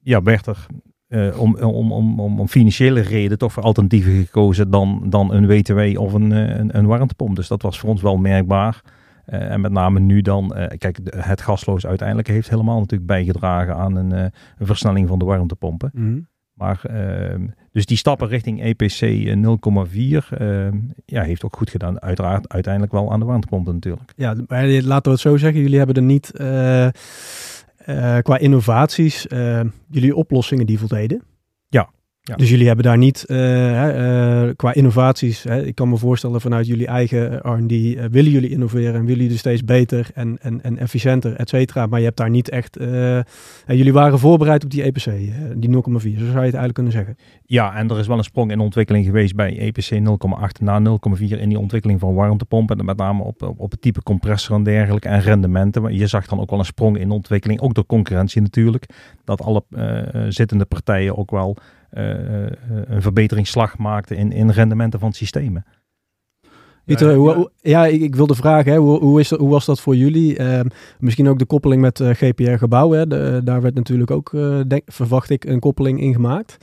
ja, 0.00 0.22
werd 0.22 0.46
er 0.46 0.66
uh, 1.08 1.40
om, 1.40 1.56
om, 1.56 1.92
om, 1.92 2.20
om, 2.20 2.40
om 2.40 2.48
financiële 2.48 3.00
reden 3.00 3.38
toch 3.38 3.52
voor 3.52 3.62
alternatieven 3.62 4.12
gekozen 4.12 4.70
dan, 4.70 5.02
dan 5.08 5.32
een 5.32 5.46
WTW 5.46 6.00
of 6.00 6.12
een, 6.12 6.30
een, 6.30 6.76
een 6.76 6.86
warmtepomp. 6.86 7.36
Dus 7.36 7.48
dat 7.48 7.62
was 7.62 7.78
voor 7.78 7.88
ons 7.88 8.02
wel 8.02 8.16
merkbaar. 8.16 8.82
Uh, 9.26 9.50
en 9.50 9.60
met 9.60 9.72
name 9.72 10.00
nu 10.00 10.20
dan, 10.20 10.52
uh, 10.56 10.66
kijk, 10.78 10.98
het 11.16 11.40
gasloos 11.40 11.86
uiteindelijk 11.86 12.28
heeft 12.28 12.48
helemaal 12.48 12.78
natuurlijk 12.78 13.10
bijgedragen 13.10 13.76
aan 13.76 13.96
een, 13.96 14.12
uh, 14.12 14.20
een 14.58 14.66
versnelling 14.66 15.08
van 15.08 15.18
de 15.18 15.24
warmtepompen. 15.24 15.90
Mm. 15.94 16.26
Maar 16.52 16.84
ehm, 16.84 17.46
dus 17.72 17.86
die 17.86 17.96
stappen 17.96 18.28
richting 18.28 18.62
EPC 18.62 19.00
0,4 19.00 20.40
uh, 20.40 20.68
ja, 21.06 21.22
heeft 21.22 21.44
ook 21.44 21.56
goed 21.56 21.70
gedaan. 21.70 22.02
Uiteraard 22.02 22.48
uiteindelijk 22.48 22.92
wel 22.92 23.12
aan 23.12 23.20
de 23.20 23.26
warmtepompen 23.26 23.74
natuurlijk. 23.74 24.12
Ja, 24.16 24.34
maar 24.46 24.66
laten 24.66 25.04
we 25.04 25.10
het 25.10 25.20
zo 25.20 25.36
zeggen. 25.36 25.60
Jullie 25.60 25.78
hebben 25.78 25.96
er 25.96 26.02
niet 26.02 26.32
uh, 26.34 26.84
uh, 26.84 28.18
qua 28.18 28.38
innovaties 28.38 29.26
uh, 29.26 29.60
jullie 29.90 30.16
oplossingen 30.16 30.66
die 30.66 30.78
voldeden. 30.78 31.22
Ja. 32.24 32.36
Dus 32.36 32.50
jullie 32.50 32.66
hebben 32.66 32.84
daar 32.84 32.98
niet 32.98 33.24
uh, 33.26 33.36
uh, 33.36 34.50
qua 34.56 34.74
innovaties, 34.74 35.42
hè, 35.42 35.64
ik 35.64 35.74
kan 35.74 35.88
me 35.88 35.96
voorstellen 35.96 36.40
vanuit 36.40 36.66
jullie 36.66 36.86
eigen 36.86 37.36
R&D, 37.36 37.72
uh, 37.72 38.04
willen 38.10 38.30
jullie 38.30 38.50
innoveren 38.50 38.94
en 38.94 39.04
willen 39.04 39.22
jullie 39.22 39.38
steeds 39.38 39.64
beter 39.64 40.10
en, 40.14 40.38
en, 40.40 40.62
en 40.62 40.78
efficiënter, 40.78 41.36
et 41.36 41.48
cetera. 41.48 41.86
Maar 41.86 41.98
je 41.98 42.04
hebt 42.04 42.16
daar 42.16 42.30
niet 42.30 42.48
echt, 42.48 42.78
jullie 43.66 43.92
waren 43.92 44.18
voorbereid 44.18 44.64
op 44.64 44.70
die 44.70 44.82
EPC, 44.82 45.04
die 45.56 45.70
0,4, 45.70 45.74
zo 45.74 46.00
zou 46.00 46.18
je 46.18 46.24
het 46.24 46.36
eigenlijk 46.36 46.74
kunnen 46.74 46.92
zeggen. 46.92 47.16
Ja, 47.46 47.74
en 47.74 47.90
er 47.90 47.98
is 47.98 48.06
wel 48.06 48.18
een 48.18 48.24
sprong 48.24 48.50
in 48.50 48.60
ontwikkeling 48.60 49.04
geweest 49.04 49.34
bij 49.34 49.58
EPC 49.58 49.90
0,8 49.92 50.00
naar 50.60 50.80
0,4 50.80 51.22
in 51.22 51.48
die 51.48 51.58
ontwikkeling 51.58 52.00
van 52.00 52.14
warmtepompen. 52.14 52.78
En 52.78 52.84
met 52.84 52.96
name 52.96 53.22
op, 53.22 53.42
op, 53.42 53.60
op 53.60 53.70
het 53.70 53.82
type 53.82 54.02
compressor 54.02 54.56
en 54.56 54.62
dergelijke 54.62 55.08
en 55.08 55.20
rendementen. 55.20 55.82
Maar 55.82 55.92
je 55.92 56.06
zag 56.06 56.26
dan 56.26 56.40
ook 56.40 56.50
wel 56.50 56.58
een 56.58 56.64
sprong 56.64 56.98
in 56.98 57.10
ontwikkeling, 57.10 57.60
ook 57.60 57.74
door 57.74 57.86
concurrentie 57.86 58.42
natuurlijk. 58.42 58.86
Dat 59.24 59.42
alle 59.42 59.64
zittende 60.28 60.64
partijen 60.64 61.16
ook 61.16 61.30
wel 61.30 61.56
een 61.92 63.02
verbeteringsslag 63.02 63.78
maakte 63.78 64.16
in, 64.16 64.32
in 64.32 64.50
rendementen 64.50 65.00
van 65.00 65.12
systemen. 65.12 65.64
Pieter, 66.84 67.14
hoe, 67.14 67.50
ja, 67.60 67.86
ik, 67.86 68.00
ik 68.00 68.14
wilde 68.14 68.34
vragen, 68.34 68.72
hè, 68.72 68.78
hoe, 68.78 68.98
hoe, 68.98 69.20
is, 69.20 69.30
hoe 69.30 69.50
was 69.50 69.64
dat 69.64 69.80
voor 69.80 69.96
jullie? 69.96 70.38
Uh, 70.38 70.60
misschien 70.98 71.28
ook 71.28 71.38
de 71.38 71.44
koppeling 71.44 71.80
met 71.80 72.00
uh, 72.00 72.10
GPR 72.12 72.56
Gebouw. 72.56 72.90
Hè? 72.90 73.06
De, 73.06 73.40
daar 73.44 73.62
werd 73.62 73.74
natuurlijk 73.74 74.10
ook, 74.10 74.32
uh, 74.32 74.60
denk, 74.66 74.82
verwacht 74.86 75.30
ik, 75.30 75.44
een 75.44 75.60
koppeling 75.60 76.00
in 76.00 76.12
gemaakt. 76.12 76.56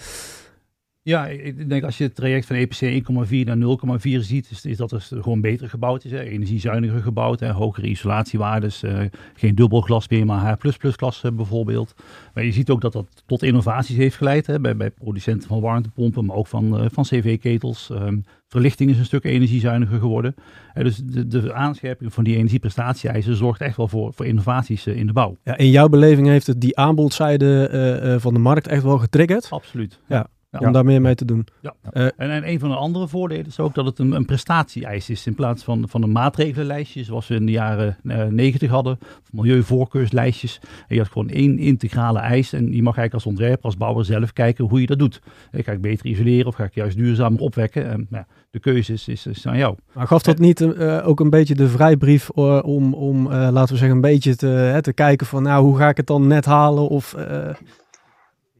Ja, 1.10 1.28
ik 1.28 1.70
denk 1.70 1.84
als 1.84 1.98
je 1.98 2.04
het 2.04 2.16
traject 2.16 2.46
van 2.46 2.56
EPC 2.56 3.04
1,4 3.30 3.46
naar 3.46 4.00
0,4 4.00 4.20
ziet, 4.20 4.52
is, 4.52 4.66
is 4.66 4.78
dat 4.78 4.90
dus 4.90 5.12
gewoon 5.20 5.42
beter 5.42 5.70
gebouwd 5.70 6.04
is. 6.04 6.12
Hè. 6.12 6.20
Energiezuiniger 6.20 7.02
gebouwd, 7.02 7.40
hè. 7.40 7.52
hogere 7.52 7.88
isolatiewaardes, 7.88 8.84
uh, 8.84 9.00
geen 9.34 9.56
dubbelglas 9.56 10.08
meer, 10.10 10.26
maar 10.26 10.40
H++ 10.40 11.32
bijvoorbeeld. 11.36 11.96
Maar 12.34 12.44
je 12.44 12.52
ziet 12.52 12.70
ook 12.70 12.82
dat 12.82 12.94
dat 12.94 13.24
tot 13.26 13.44
innovaties 13.44 13.96
heeft 13.96 14.16
geleid 14.16 14.48
hè, 14.48 14.60
bij, 14.60 14.76
bij 14.76 14.90
producenten 14.90 15.48
van 15.48 15.62
warmtepompen, 15.62 16.26
maar 16.26 16.36
ook 16.36 16.48
van, 16.48 16.82
uh, 16.82 16.86
van 16.92 17.04
cv-ketels. 17.04 17.90
Um, 17.90 18.26
verlichting 18.48 18.90
is 18.90 18.98
een 18.98 19.06
stuk 19.06 19.24
energiezuiniger 19.24 20.00
geworden. 20.00 20.36
Uh, 20.76 20.84
dus 20.84 20.98
de, 20.98 21.28
de 21.28 21.54
aanscherping 21.54 22.14
van 22.14 22.24
die 22.24 22.36
energieprestatie-eisen 22.36 23.36
zorgt 23.36 23.62
echt 23.62 23.78
wel 23.78 23.88
voor, 23.88 24.14
voor 24.14 24.26
innovaties 24.26 24.88
in 24.88 25.08
de 25.08 25.14
bouw. 25.14 25.38
Ja, 25.44 25.58
in 25.58 25.70
jouw 25.70 25.88
beleving 25.88 26.28
heeft 26.28 26.48
het 26.48 26.62
die 26.62 26.78
aanbodzijde 26.78 28.18
van 28.20 28.34
de 28.34 28.40
markt 28.40 28.68
echt 28.68 28.84
wel 28.84 28.98
getriggerd? 28.98 29.48
Absoluut. 29.50 30.00
ja 30.08 30.28
om 30.52 30.72
daar 30.72 30.86
meer 30.86 31.02
mee 31.02 31.16
te 31.16 31.26
doen. 31.26 31.48
Ja. 31.62 31.74
Uh, 31.94 32.04
en, 32.04 32.14
en, 32.18 32.50
een 32.50 32.60
van 32.60 32.70
de 32.70 32.76
andere 32.76 33.08
voordelen 33.08 33.46
is 33.46 33.60
ook 33.60 33.74
dat 33.74 33.86
het 33.86 34.00
een, 34.00 34.12
een 34.12 34.26
prestatie-eis 34.26 35.10
is 35.10 35.28
in 35.28 35.36
plaats 35.36 35.64
van, 35.64 35.90
van 35.90 36.04
een 36.04 36.12
maatregelenlijstje 36.12 37.04
zoals 37.04 37.28
we 37.28 37.36
in 37.36 37.46
de 37.46 37.52
jaren 37.52 37.98
uh, 38.04 38.24
90 38.26 38.70
hadden, 38.70 39.00
milieuvoorkeurslijstjes. 39.32 40.60
En 40.62 40.96
je 40.96 40.98
had 40.98 41.12
gewoon 41.12 41.30
één 41.30 41.58
integrale 41.58 42.20
eis 42.20 42.54
en 42.54 42.64
je 42.64 42.84
mag 42.84 42.98
eigenlijk 42.98 43.14
als 43.14 43.26
ontwerper, 43.26 43.66
als 43.66 43.78
bouwer 43.78 44.06
zelf 44.06 44.34
kijken 44.34 44.66
hoe 44.66 44.82
je 44.82 44.88
dat 44.88 45.00
doet. 45.00 45.22
Uh, 45.52 45.64
ga 45.64 45.72
ik 45.72 45.82
beter 45.82 46.06
isoleren 46.06 46.48
of 46.48 46.56
ga 46.56 46.64
ik 46.64 46.76
juist 46.76 46.98
duurzamer 46.98 47.40
opwekken? 47.40 47.90
En, 47.90 48.08
nou, 48.10 48.26
de 48.52 48.60
keuze 48.60 48.94
is, 48.94 49.08
is, 49.08 49.26
is, 49.26 49.48
aan 49.48 49.58
jou. 49.58 49.76
Maar 49.94 50.08
gaf 50.08 50.22
dat 50.22 50.40
niet 50.40 50.62
uh, 50.62 51.08
ook 51.08 51.20
een 51.20 51.30
beetje 51.30 51.56
de 51.56 51.68
vrijbrief 51.68 52.30
uh, 52.36 52.60
om, 52.64 52.94
om 52.94 53.26
uh, 53.26 53.32
laten 53.32 53.74
we 53.74 53.80
zeggen, 53.80 53.96
een 53.96 54.02
beetje 54.02 54.36
te, 54.36 54.78
te 54.82 54.94
kijken 54.94 55.28
van 55.28 55.44
nou, 55.44 55.64
hoe 55.64 55.78
ga 55.78 55.90
ik 55.90 55.98
het 55.98 56.08
dan 56.08 56.28
net 56.28 56.46
halen? 56.46 56.88
Of, 56.88 57.16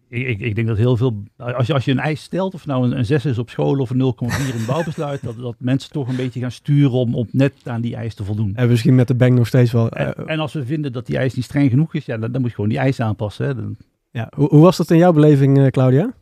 ik, 0.10 0.28
ik, 0.28 0.40
ik, 0.40 0.56
denk 0.56 0.68
dat 0.68 0.78
heel 0.78 0.98
veel, 0.98 1.24
als 1.38 1.68
je, 1.68 1.74
als 1.74 1.86
je 1.86 1.92
een 1.92 2.00
eis 2.00 2.22
stelt, 2.22 2.54
of 2.54 2.66
nou 2.66 2.86
een, 2.86 2.98
een 2.98 3.06
6 3.06 3.26
is 3.26 3.38
op 3.38 3.50
school 3.50 3.80
of 3.80 3.90
een 3.90 4.16
0,4 4.16 4.56
in 4.56 4.66
bouwbesluit, 4.66 5.24
dat, 5.24 5.38
dat 5.38 5.56
mensen 5.58 5.92
toch 5.92 6.08
een 6.08 6.16
beetje 6.16 6.40
gaan 6.40 6.52
sturen 6.52 6.92
om, 6.92 7.16
om 7.16 7.28
net 7.32 7.54
aan 7.64 7.82
die 7.82 7.96
eis 7.96 8.16
te 8.16 8.24
voldoen. 8.24 8.56
En 8.56 8.68
misschien 8.68 8.96
met 8.96 9.08
de 9.08 9.16
bank 9.16 9.34
nog 9.34 9.48
steeds 9.48 9.72
wel. 9.72 9.90
En, 9.90 10.14
uh, 10.20 10.32
en, 10.32 10.40
als 10.40 10.54
we 10.54 10.66
vinden 10.66 10.92
dat 10.92 11.06
die 11.06 11.18
eis 11.18 11.34
niet 11.34 11.46
streng 11.46 11.70
genoeg 11.70 11.94
is, 11.94 12.06
ja, 12.06 12.18
dan, 12.18 12.32
dan 12.32 12.42
moet 12.42 12.50
je 12.50 12.56
gewoon 12.56 12.70
die 12.70 12.80
eis 12.80 13.02
aanpassen. 13.02 13.46
Hè. 13.46 13.56
Dan... 13.56 13.76
Ja, 14.12 14.32
hoe, 14.36 14.48
hoe, 14.48 14.62
was 14.62 14.78
dat 14.78 14.92
in 14.92 14.98
jouw 14.98 15.14
beleving, 15.14 15.58
uh, 15.58 15.68
Claudia? 15.68 16.04
Um, 16.04 16.14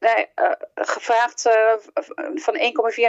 nee, 0.00 0.26
uh, 0.40 0.50
gevraagd 0.74 1.46
uh, 1.46 1.52
van 2.34 2.54
1,4 2.54 2.60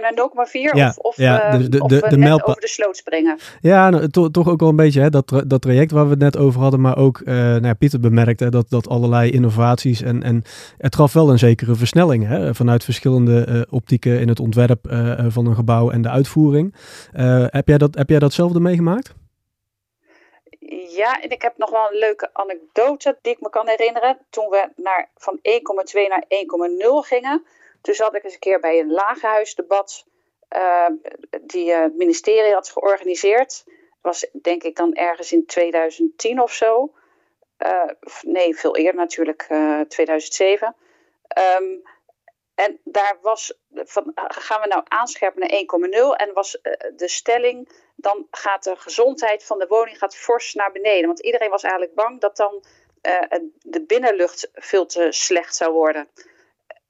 naar 0.01 0.13
0,4 0.51 0.77
ja, 0.77 0.87
of, 0.87 0.97
of, 0.97 1.17
ja, 1.17 1.57
de, 1.57 1.69
de, 1.69 1.79
of 1.79 1.89
de, 1.89 2.05
de 2.09 2.17
net 2.17 2.43
over 2.43 2.61
de 2.61 2.67
sloot 2.67 2.97
springen. 2.97 3.37
Ja, 3.61 3.89
nou, 3.89 4.09
to, 4.09 4.31
toch 4.31 4.49
ook 4.49 4.59
wel 4.59 4.69
een 4.69 4.75
beetje 4.75 5.01
hè, 5.01 5.09
dat, 5.09 5.43
dat 5.47 5.61
traject 5.61 5.91
waar 5.91 6.03
we 6.03 6.09
het 6.09 6.19
net 6.19 6.37
over 6.37 6.61
hadden, 6.61 6.81
maar 6.81 6.97
ook 6.97 7.21
nou 7.25 7.65
ja, 7.65 7.73
Pieter 7.73 7.99
bemerkte 7.99 8.49
dat, 8.49 8.69
dat 8.69 8.89
allerlei 8.89 9.31
innovaties 9.31 10.01
en, 10.01 10.23
en 10.23 10.43
het 10.77 10.95
gaf 10.95 11.13
wel 11.13 11.29
een 11.29 11.39
zekere 11.39 11.75
versnelling 11.75 12.27
hè, 12.27 12.55
vanuit 12.55 12.83
verschillende 12.83 13.67
optieken 13.69 14.19
in 14.19 14.27
het 14.27 14.39
ontwerp 14.39 14.79
van 15.27 15.45
een 15.45 15.55
gebouw 15.55 15.89
en 15.89 16.01
de 16.01 16.09
uitvoering. 16.09 16.75
heb, 17.49 17.67
jij 17.67 17.77
dat, 17.77 17.95
heb 17.95 18.09
jij 18.09 18.19
datzelfde 18.19 18.59
meegemaakt? 18.59 19.13
Ja, 20.69 21.21
en 21.21 21.29
ik 21.29 21.41
heb 21.41 21.57
nog 21.57 21.69
wel 21.69 21.87
een 21.87 21.97
leuke 21.97 22.29
anekdote 22.33 23.17
die 23.21 23.33
ik 23.33 23.41
me 23.41 23.49
kan 23.49 23.67
herinneren. 23.67 24.17
Toen 24.29 24.49
we 24.49 24.69
naar, 24.75 25.09
van 25.15 25.39
1,2 25.41 26.07
naar 26.07 26.23
1,0 26.23 27.07
gingen, 27.07 27.45
toen 27.81 27.93
zat 27.93 28.15
ik 28.15 28.23
eens 28.23 28.33
een 28.33 28.39
keer 28.39 28.59
bij 28.59 28.79
een 28.79 28.91
lagerhuisdebat 28.91 30.05
uh, 30.55 30.87
die 31.41 31.71
het 31.71 31.91
uh, 31.91 31.97
ministerie 31.97 32.53
had 32.53 32.69
georganiseerd. 32.69 33.63
Was 34.01 34.27
denk 34.41 34.63
ik 34.63 34.75
dan 34.75 34.93
ergens 34.93 35.31
in 35.31 35.45
2010 35.45 36.41
of 36.41 36.53
zo. 36.53 36.93
Uh, 37.59 37.89
nee, 38.21 38.57
veel 38.57 38.75
eerder 38.75 38.95
natuurlijk, 38.95 39.47
2007. 39.87 40.75
Um, 41.59 41.83
En 42.55 42.79
daar 42.83 43.17
was 43.21 43.53
van, 43.71 44.11
gaan 44.15 44.61
we 44.61 44.67
nou 44.67 44.83
aanscherpen 44.87 45.39
naar 45.39 46.19
1,0 46.19 46.27
en 46.27 46.33
was 46.33 46.59
de 46.95 47.07
stelling, 47.07 47.69
dan 47.95 48.27
gaat 48.31 48.63
de 48.63 48.75
gezondheid 48.75 49.43
van 49.43 49.59
de 49.59 49.67
woning 49.67 49.97
gaat 49.97 50.15
fors 50.15 50.53
naar 50.53 50.71
beneden. 50.71 51.05
Want 51.05 51.19
iedereen 51.19 51.49
was 51.49 51.63
eigenlijk 51.63 51.95
bang 51.95 52.21
dat 52.21 52.37
dan 52.37 52.63
de 53.59 53.83
binnenlucht 53.87 54.49
veel 54.53 54.85
te 54.85 55.07
slecht 55.11 55.55
zou 55.55 55.73
worden. 55.73 56.09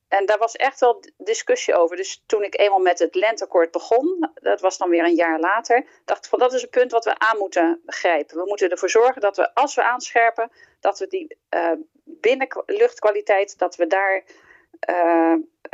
En 0.08 0.26
daar 0.26 0.38
was 0.38 0.56
echt 0.56 0.80
wel 0.80 1.04
discussie 1.18 1.76
over. 1.76 1.96
Dus 1.98 2.24
toen 2.26 2.44
ik 2.44 2.60
eenmaal 2.60 2.80
met 2.80 3.00
het 3.00 3.16
lentekort 3.16 3.72
begon, 3.72 4.32
dat 4.34 4.62
was 4.62 4.78
dan 4.78 4.90
weer 4.90 5.04
een 5.04 5.16
jaar 5.16 5.40
later, 5.40 5.86
dacht 6.06 6.24
ik 6.24 6.30
van 6.30 6.40
dat 6.40 6.54
is 6.54 6.62
een 6.62 6.70
punt 6.70 6.92
wat 6.92 7.06
we 7.06 7.20
aan 7.20 7.38
moeten 7.38 7.82
begrijpen. 7.86 8.38
We 8.38 8.46
moeten 8.46 8.70
ervoor 8.70 8.90
zorgen 8.90 9.22
dat 9.22 9.38
we, 9.38 9.54
als 9.54 9.76
we 9.76 9.84
aanscherpen, 9.84 10.52
dat 10.80 11.00
we 11.00 11.08
die 11.08 11.38
uh, 11.50 11.72
binnenluchtkwaliteit, 12.04 13.58
dat 13.58 13.76
we 13.76 13.88
daar 13.88 14.24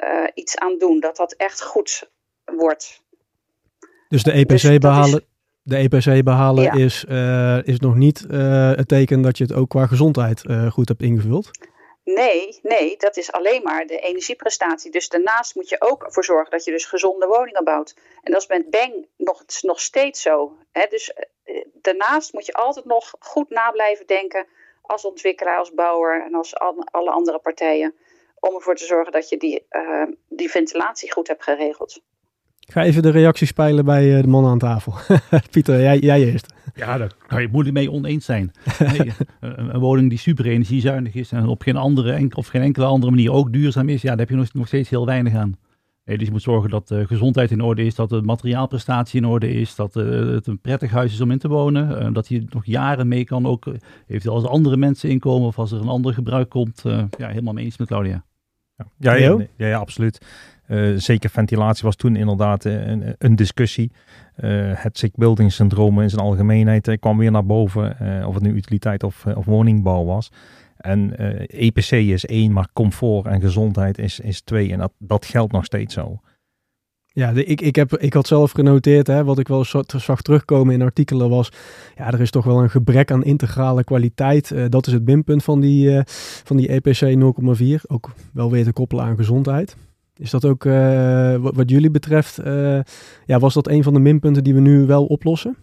uh, 0.04 0.28
iets 0.34 0.58
aan 0.58 0.78
doen. 0.78 1.00
Dat 1.00 1.16
dat 1.16 1.34
echt 1.34 1.62
goed 1.62 2.10
wordt. 2.46 3.02
Dus 4.08 4.24
de 4.24 4.32
EPC 4.32 4.48
dus 4.48 4.78
behalen, 4.78 5.20
is, 5.20 5.26
de 5.64 5.76
EPC 5.76 6.24
behalen 6.24 6.64
ja. 6.64 6.74
is, 6.74 7.04
is 7.64 7.80
nog 7.80 7.96
niet 7.96 8.26
het 8.78 8.88
teken 8.88 9.22
dat 9.22 9.38
je 9.38 9.44
het 9.44 9.54
ook 9.54 9.70
qua 9.70 9.88
gezondheid 9.88 10.44
goed 10.70 10.88
hebt 10.88 11.02
ingevuld? 11.02 11.52
Nee, 12.04 12.60
nee, 12.62 12.98
dat 12.98 13.18
is 13.18 13.32
alleen 13.32 13.64
maar 13.64 13.86
de 13.86 14.00
energieprestatie. 14.00 14.92
Dus 14.92 15.10
daarnaast 15.10 15.56
moet 15.56 15.70
je 15.70 15.82
ook 15.82 16.04
ervoor 16.04 16.24
zorgen 16.24 16.52
dat 16.52 16.64
je 16.64 16.72
dus 16.72 16.86
gezonde 16.86 17.28
woningen 17.28 17.64
bouwt. 17.64 17.96
En 18.22 18.32
dat 18.32 18.42
is 18.42 18.48
met 18.48 18.70
Bang 18.70 19.08
nog, 19.18 19.44
nog 19.62 19.80
steeds 19.80 20.22
zo. 20.22 20.58
Hè? 20.72 20.86
Dus 20.90 21.14
eh, 21.14 21.66
daarnaast 21.74 22.34
moet 22.34 22.46
je 22.46 22.54
altijd 22.54 22.86
nog 22.86 23.14
goed 23.20 23.50
na 23.50 23.72
blijven 23.72 24.08
denken 24.08 24.48
als 24.82 25.06
ontwikkelaar, 25.06 25.58
als 25.58 25.74
bouwer 25.74 26.24
en 26.26 26.34
als 26.34 26.56
alle 26.92 27.12
andere 27.12 27.40
partijen. 27.40 27.96
Om 28.42 28.56
ervoor 28.56 28.76
te 28.76 28.86
zorgen 28.86 29.12
dat 29.12 29.30
je 29.30 29.38
die, 29.38 29.66
uh, 29.72 30.16
die 30.30 30.50
ventilatie 30.50 31.12
goed 31.12 31.28
hebt 31.28 31.44
geregeld. 31.44 32.02
Ik 32.60 32.72
ga 32.78 32.84
even 32.84 33.02
de 33.02 33.10
reacties 33.10 33.52
peilen 33.52 33.86
bij 33.86 34.16
eh, 34.16 34.22
de 34.22 34.28
mannen 34.28 34.52
aan 34.52 34.60
tafel. 34.60 34.94
Pieter, 35.52 35.82
jij, 35.82 36.00
jij 36.00 36.24
eerst. 36.32 36.54
Ja, 36.74 36.98
daar 36.98 37.12
kan 37.28 37.42
je 37.42 37.48
moeilijk 37.52 37.76
mee 37.76 37.92
oneens 37.92 38.26
zijn. 38.26 38.52
Nee, 38.80 39.12
een, 39.40 39.80
woning 39.80 40.10
die 40.10 40.18
super 40.18 40.46
energiezuinig 40.46 41.14
is 41.14 41.32
en 41.32 41.48
op 41.48 41.62
geen, 41.62 41.76
andere, 41.76 42.30
of 42.34 42.48
geen 42.48 42.62
enkele 42.62 42.86
andere 42.86 43.12
manier 43.12 43.32
ook 43.32 43.54
duurzaam 43.54 43.90
is, 43.90 44.02
ja, 44.02 44.10
daar 44.10 44.20
heb 44.20 44.30
je 44.30 44.36
nog, 44.36 44.54
nog 44.54 44.68
steeds 44.68 44.90
heel 44.90 45.06
weinig 45.06 45.36
aan. 45.36 45.58
Nee, 46.06 46.18
dus 46.18 46.26
je 46.26 46.34
moet 46.34 46.42
zorgen 46.42 46.70
dat 46.70 46.88
de 46.88 47.08
gezondheid 47.08 47.52
in 47.52 47.62
orde 47.62 47.86
is, 47.86 47.96
dat 47.96 48.10
de 48.10 48.22
materiaalprestatie 48.22 49.22
in 49.22 49.28
orde 49.28 49.54
is, 49.54 49.76
dat 49.76 49.94
het 49.94 50.48
een 50.48 50.60
prettig 50.60 50.92
huis 50.92 51.14
is 51.14 51.22
om 51.22 51.32
in 51.32 51.40
te 51.40 51.48
wonen, 51.48 52.14
dat 52.14 52.28
je 52.28 52.46
nog 52.50 52.66
jaren 52.66 53.08
mee 53.08 53.24
kan, 53.24 53.46
ook 53.46 53.66
eventueel 54.08 54.36
als 54.36 54.44
er 54.44 54.50
andere 54.50 54.78
mensen 54.78 55.10
inkomen 55.10 55.48
of 55.48 55.60
als 55.60 55.72
er 55.72 55.82
een 55.82 55.88
ander 55.88 56.14
gebruik 56.14 56.50
komt. 56.50 56.82
Ja, 57.18 57.28
helemaal 57.28 57.54
mee 57.54 57.66
eens 57.66 57.78
met 57.78 57.88
Claudia. 57.88 58.24
Ja, 58.98 59.14
ja, 59.14 59.38
ja, 59.56 59.68
ja, 59.68 59.78
absoluut. 59.78 60.26
Uh, 60.68 60.98
zeker 60.98 61.30
ventilatie 61.30 61.84
was 61.84 61.96
toen 61.96 62.16
inderdaad 62.16 62.64
een, 62.66 63.16
een 63.18 63.36
discussie. 63.36 63.92
Uh, 64.38 64.72
het 64.74 64.98
sick 64.98 65.16
building 65.16 65.52
syndroom 65.52 66.02
in 66.02 66.10
zijn 66.10 66.22
algemeenheid 66.22 66.98
kwam 67.00 67.18
weer 67.18 67.32
naar 67.32 67.46
boven. 67.46 67.98
of 68.26 68.34
het 68.34 68.44
nu 68.44 68.54
utiliteit 68.54 69.04
of, 69.04 69.26
of 69.26 69.46
woningbouw 69.46 70.06
was. 70.06 70.32
En 70.78 71.16
EPC 71.48 71.92
is 71.92 72.26
één, 72.26 72.52
maar 72.52 72.68
comfort 72.74 73.26
en 73.26 73.42
gezondheid 73.42 73.98
is, 73.98 74.20
is 74.20 74.42
twee. 74.42 74.72
En 74.72 74.80
dat, 74.80 74.92
dat 74.98 75.26
geldt 75.26 75.52
nog 75.52 75.66
steeds 75.66 75.94
zo. 75.94 76.20
Ja, 77.14 77.32
de, 77.32 77.44
ik, 77.44 77.62
ik, 77.62 77.76
heb, 77.76 77.98
ik 77.98 78.14
had 78.14 78.28
zelf 78.28 78.52
genoteerd, 78.52 79.08
hè, 79.08 79.24
wat 79.24 79.40
ik 79.40 79.48
wel 79.48 79.66
zag 79.86 80.22
terugkomen 80.22 80.74
in 80.74 80.82
artikelen 80.82 81.30
was, 81.30 81.52
ja, 81.96 82.08
er 82.08 82.22
is 82.22 82.32
toch 82.32 82.46
wel 82.46 82.62
een 82.62 82.70
gebrek 82.70 83.12
aan 83.12 83.24
integrale 83.24 83.84
kwaliteit. 83.84 84.72
dat 84.72 84.88
is 84.88 84.94
het 84.94 85.06
minpunt 85.06 85.44
van 85.44 85.60
die, 85.60 86.02
van 86.44 86.58
die 86.58 86.68
EPC 86.68 87.02
0,4. 87.60 87.82
Ook 87.88 88.10
wel 88.34 88.52
weer 88.52 88.64
te 88.64 88.74
koppelen 88.74 89.06
aan 89.06 89.18
gezondheid. 89.18 89.76
Is 90.18 90.30
dat 90.30 90.46
ook 90.46 90.64
uh, 90.64 91.36
wat, 91.40 91.70
jullie 91.70 91.92
betreft, 91.92 92.36
ja, 93.26 93.40
was 93.40 93.54
dat 93.54 93.68
een 93.68 93.84
van 93.84 93.94
de 93.94 94.00
minpunten 94.00 94.44
die 94.44 94.54
we 94.54 94.60
nu 94.60 94.86
wel 94.86 95.06
oplossen? 95.06 95.58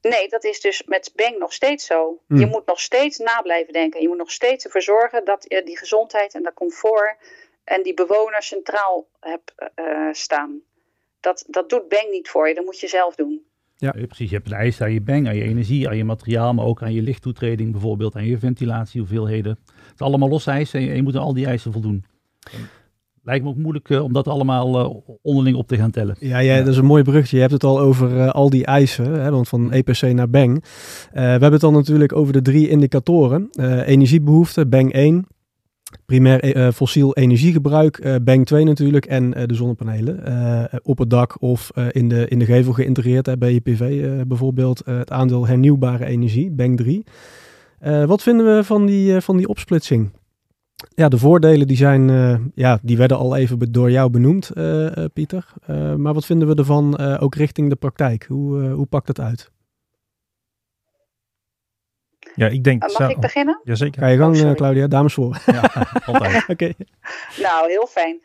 Nee, 0.00 0.28
dat 0.28 0.44
is 0.44 0.60
dus 0.60 0.82
met 0.86 1.12
Bang 1.14 1.38
nog 1.38 1.52
steeds 1.52 1.86
zo. 1.86 2.20
Je 2.28 2.34
hmm. 2.34 2.48
moet 2.48 2.66
nog 2.66 2.80
steeds 2.80 3.18
na 3.18 3.42
blijven 3.42 3.72
denken. 3.72 4.00
Je 4.00 4.08
moet 4.08 4.16
nog 4.16 4.30
steeds 4.30 4.64
ervoor 4.64 4.82
zorgen 4.82 5.24
dat 5.24 5.44
je 5.48 5.62
die 5.64 5.78
gezondheid 5.78 6.34
en 6.34 6.42
dat 6.42 6.54
comfort 6.54 7.16
en 7.66 7.82
die 7.82 7.94
bewoners 7.94 8.46
centraal 8.46 9.06
hebt 9.20 9.54
uh, 9.76 10.12
staan. 10.12 10.60
Dat, 11.20 11.44
dat 11.48 11.68
doet 11.68 11.88
Bang 11.88 12.10
niet 12.10 12.28
voor 12.28 12.48
je, 12.48 12.54
dat 12.54 12.64
moet 12.64 12.80
je 12.80 12.88
zelf 12.88 13.14
doen. 13.14 13.44
Ja, 13.76 13.90
precies. 13.90 14.30
Je 14.30 14.36
hebt 14.36 14.50
een 14.50 14.56
eis 14.56 14.80
aan 14.80 14.92
je 14.92 15.00
bang, 15.00 15.28
aan 15.28 15.36
je 15.36 15.42
energie, 15.42 15.88
aan 15.88 15.96
je 15.96 16.04
materiaal, 16.04 16.54
maar 16.54 16.64
ook 16.64 16.82
aan 16.82 16.92
je 16.92 17.02
lichttoetreding 17.02 17.72
bijvoorbeeld, 17.72 18.14
aan 18.14 18.26
je 18.26 18.38
ventilatiehoeveelheden. 18.38 19.58
Het 19.64 19.94
is 19.94 20.00
allemaal 20.00 20.28
losse 20.28 20.50
eisen 20.50 20.80
en 20.80 20.96
je, 20.96 21.02
moet 21.02 21.16
aan 21.16 21.22
al 21.22 21.34
die 21.34 21.46
eisen 21.46 21.72
voldoen. 21.72 22.04
Lijkt 23.22 23.44
me 23.44 23.50
ook 23.50 23.56
moeilijk 23.56 23.88
uh, 23.88 24.02
om 24.02 24.12
dat 24.12 24.28
allemaal 24.28 24.80
uh, 24.80 25.16
onderling 25.22 25.56
op 25.56 25.68
te 25.68 25.76
gaan 25.76 25.90
tellen. 25.90 26.16
Ja, 26.20 26.38
ja, 26.38 26.58
dat 26.58 26.66
is 26.66 26.76
een 26.76 26.84
mooi 26.84 27.02
brugje. 27.02 27.36
Je 27.36 27.42
hebt 27.42 27.54
het 27.54 27.64
al 27.64 27.78
over 27.80 28.10
uh, 28.10 28.30
al 28.30 28.50
die 28.50 28.64
eisen, 28.64 29.12
hè, 29.12 29.30
want 29.30 29.48
van 29.48 29.72
EPC 29.72 30.02
naar 30.02 30.30
BANG. 30.30 30.64
we 31.12 31.20
hebben 31.20 31.52
het 31.52 31.60
dan 31.60 31.72
natuurlijk 31.72 32.16
over 32.16 32.32
de 32.32 32.42
drie 32.42 32.68
indicatoren. 32.68 33.48
energiebehoefte, 33.86 34.66
BANG 34.66 34.92
1, 34.92 35.26
primair 36.06 36.56
uh, 36.56 36.70
fossiel 36.70 37.14
energiegebruik, 37.14 38.04
uh, 38.04 38.14
Bang 38.22 38.46
2 38.46 38.64
natuurlijk, 38.64 39.06
en 39.06 39.30
de 39.30 39.54
zonnepanelen 39.54 40.14
op 40.82 40.98
het 40.98 41.10
dak 41.10 41.42
of 41.42 41.70
in, 41.90 42.08
de, 42.08 42.28
in 42.28 42.38
de 42.38 42.44
gevel 42.44 42.72
geïntegreerd 42.72 43.38
bij 43.38 43.52
je 43.52 43.60
PV 43.60 44.04
bijvoorbeeld 44.26 44.82
het 44.84 45.10
aandeel 45.10 45.46
hernieuwbare 45.46 46.04
energie, 46.04 46.50
Bang 46.50 46.76
3. 46.76 47.04
wat 48.06 48.22
vinden 48.22 48.56
we 48.56 48.64
van 48.64 48.86
die, 48.86 49.20
van 49.20 49.36
die 49.36 49.48
opsplitsing? 49.48 50.10
Ja, 50.94 51.08
de 51.08 51.18
voordelen 51.18 51.66
die 51.66 51.76
zijn, 51.76 52.10
ja, 52.54 52.78
die 52.82 52.96
werden 52.96 53.18
al 53.18 53.36
even 53.36 53.72
door 53.72 53.90
jou 53.90 54.10
benoemd, 54.10 54.50
Pieter. 55.12 55.52
maar 55.96 56.14
wat 56.14 56.26
vinden 56.26 56.48
we 56.48 56.54
ervan 56.54 56.98
ook 56.98 57.34
richting 57.34 57.68
de 57.68 57.76
praktijk? 57.76 58.24
Hoe, 58.28 58.68
hoe 58.68 58.86
pakt 58.86 59.08
het 59.08 59.20
uit? 59.20 59.50
Ja, 62.36 62.46
ik 62.46 62.64
denk... 62.64 62.98
Mag 62.98 63.10
ik 63.10 63.20
beginnen? 63.20 63.60
Jazeker. 63.64 64.02
Ga 64.02 64.08
je 64.08 64.18
gang, 64.18 64.42
oh, 64.42 64.52
Claudia. 64.52 64.86
Dames 64.86 65.14
voor. 65.14 65.38
Ja, 65.46 65.86
altijd. 66.06 66.44
Oké. 66.52 66.72
Nou, 67.36 67.68
heel 67.70 67.86
fijn. 67.86 68.22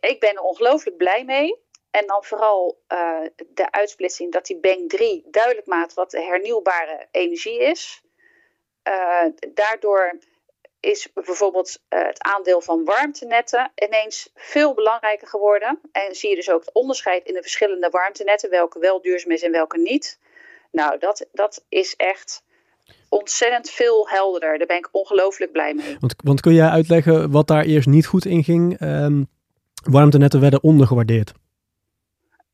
Ik 0.00 0.16
ben 0.20 0.34
er 0.34 0.40
ongelooflijk 0.40 0.96
blij 0.96 1.24
mee. 1.24 1.64
En 1.90 2.06
dan 2.06 2.24
vooral 2.24 2.82
uh, 2.92 3.20
de 3.48 3.70
uitsplitsing 3.70 4.32
dat 4.32 4.46
die 4.46 4.58
Bank 4.58 4.90
3 4.90 5.24
duidelijk 5.30 5.66
maakt 5.66 5.94
wat 5.94 6.12
hernieuwbare 6.12 7.06
energie 7.10 7.62
is. 7.62 8.02
Uh, 8.88 9.24
daardoor 9.54 10.18
is 10.80 11.12
bijvoorbeeld 11.12 11.78
uh, 11.88 12.02
het 12.02 12.22
aandeel 12.22 12.60
van 12.60 12.84
warmtenetten 12.84 13.72
ineens 13.74 14.30
veel 14.34 14.74
belangrijker 14.74 15.28
geworden. 15.28 15.80
En 15.92 16.14
zie 16.14 16.30
je 16.30 16.36
dus 16.36 16.50
ook 16.50 16.60
het 16.60 16.74
onderscheid 16.74 17.26
in 17.26 17.34
de 17.34 17.42
verschillende 17.42 17.88
warmtenetten, 17.90 18.50
welke 18.50 18.78
wel 18.78 19.00
duurzaam 19.00 19.30
is 19.30 19.42
en 19.42 19.52
welke 19.52 19.78
niet. 19.78 20.18
Nou, 20.70 20.98
dat, 20.98 21.26
dat 21.32 21.64
is 21.68 21.94
echt 21.96 22.44
ontzettend 23.08 23.70
veel 23.70 24.08
helderder. 24.08 24.58
Daar 24.58 24.66
ben 24.66 24.76
ik 24.76 24.88
ongelooflijk 24.92 25.52
blij 25.52 25.74
mee. 25.74 25.96
Want, 26.00 26.14
want 26.24 26.40
kun 26.40 26.54
jij 26.54 26.68
uitleggen 26.68 27.30
wat 27.30 27.46
daar 27.46 27.64
eerst 27.64 27.88
niet 27.88 28.06
goed 28.06 28.24
in 28.24 28.44
ging? 28.44 28.80
Um, 28.80 29.28
warmtenetten 29.84 30.40
werden 30.40 30.62
ondergewaardeerd. 30.62 31.32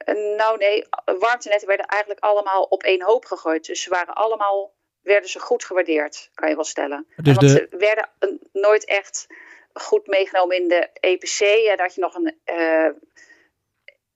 Uh, 0.06 0.36
nou 0.36 0.58
nee, 0.58 0.84
warmtenetten 1.04 1.68
werden 1.68 1.86
eigenlijk 1.86 2.24
allemaal 2.24 2.62
op 2.62 2.82
één 2.82 3.02
hoop 3.02 3.24
gegooid. 3.24 3.66
Dus 3.66 3.82
ze 3.82 3.90
waren 3.90 4.14
allemaal, 4.14 4.72
werden 5.02 5.28
ze 5.28 5.38
goed 5.38 5.64
gewaardeerd, 5.64 6.30
kan 6.34 6.48
je 6.48 6.54
wel 6.54 6.64
stellen. 6.64 7.06
Dus 7.16 7.36
want 7.36 7.40
de... 7.40 7.48
ze 7.48 7.66
werden 7.78 8.08
nooit 8.52 8.84
echt 8.84 9.26
goed 9.72 10.06
meegenomen 10.06 10.56
in 10.56 10.68
de 10.68 10.88
EPC. 11.00 11.38
Ja, 11.38 11.76
daar 11.76 11.86
had 11.86 11.94
je 11.94 12.00
nog 12.00 12.14
een 12.14 12.34
uh, 12.46 12.88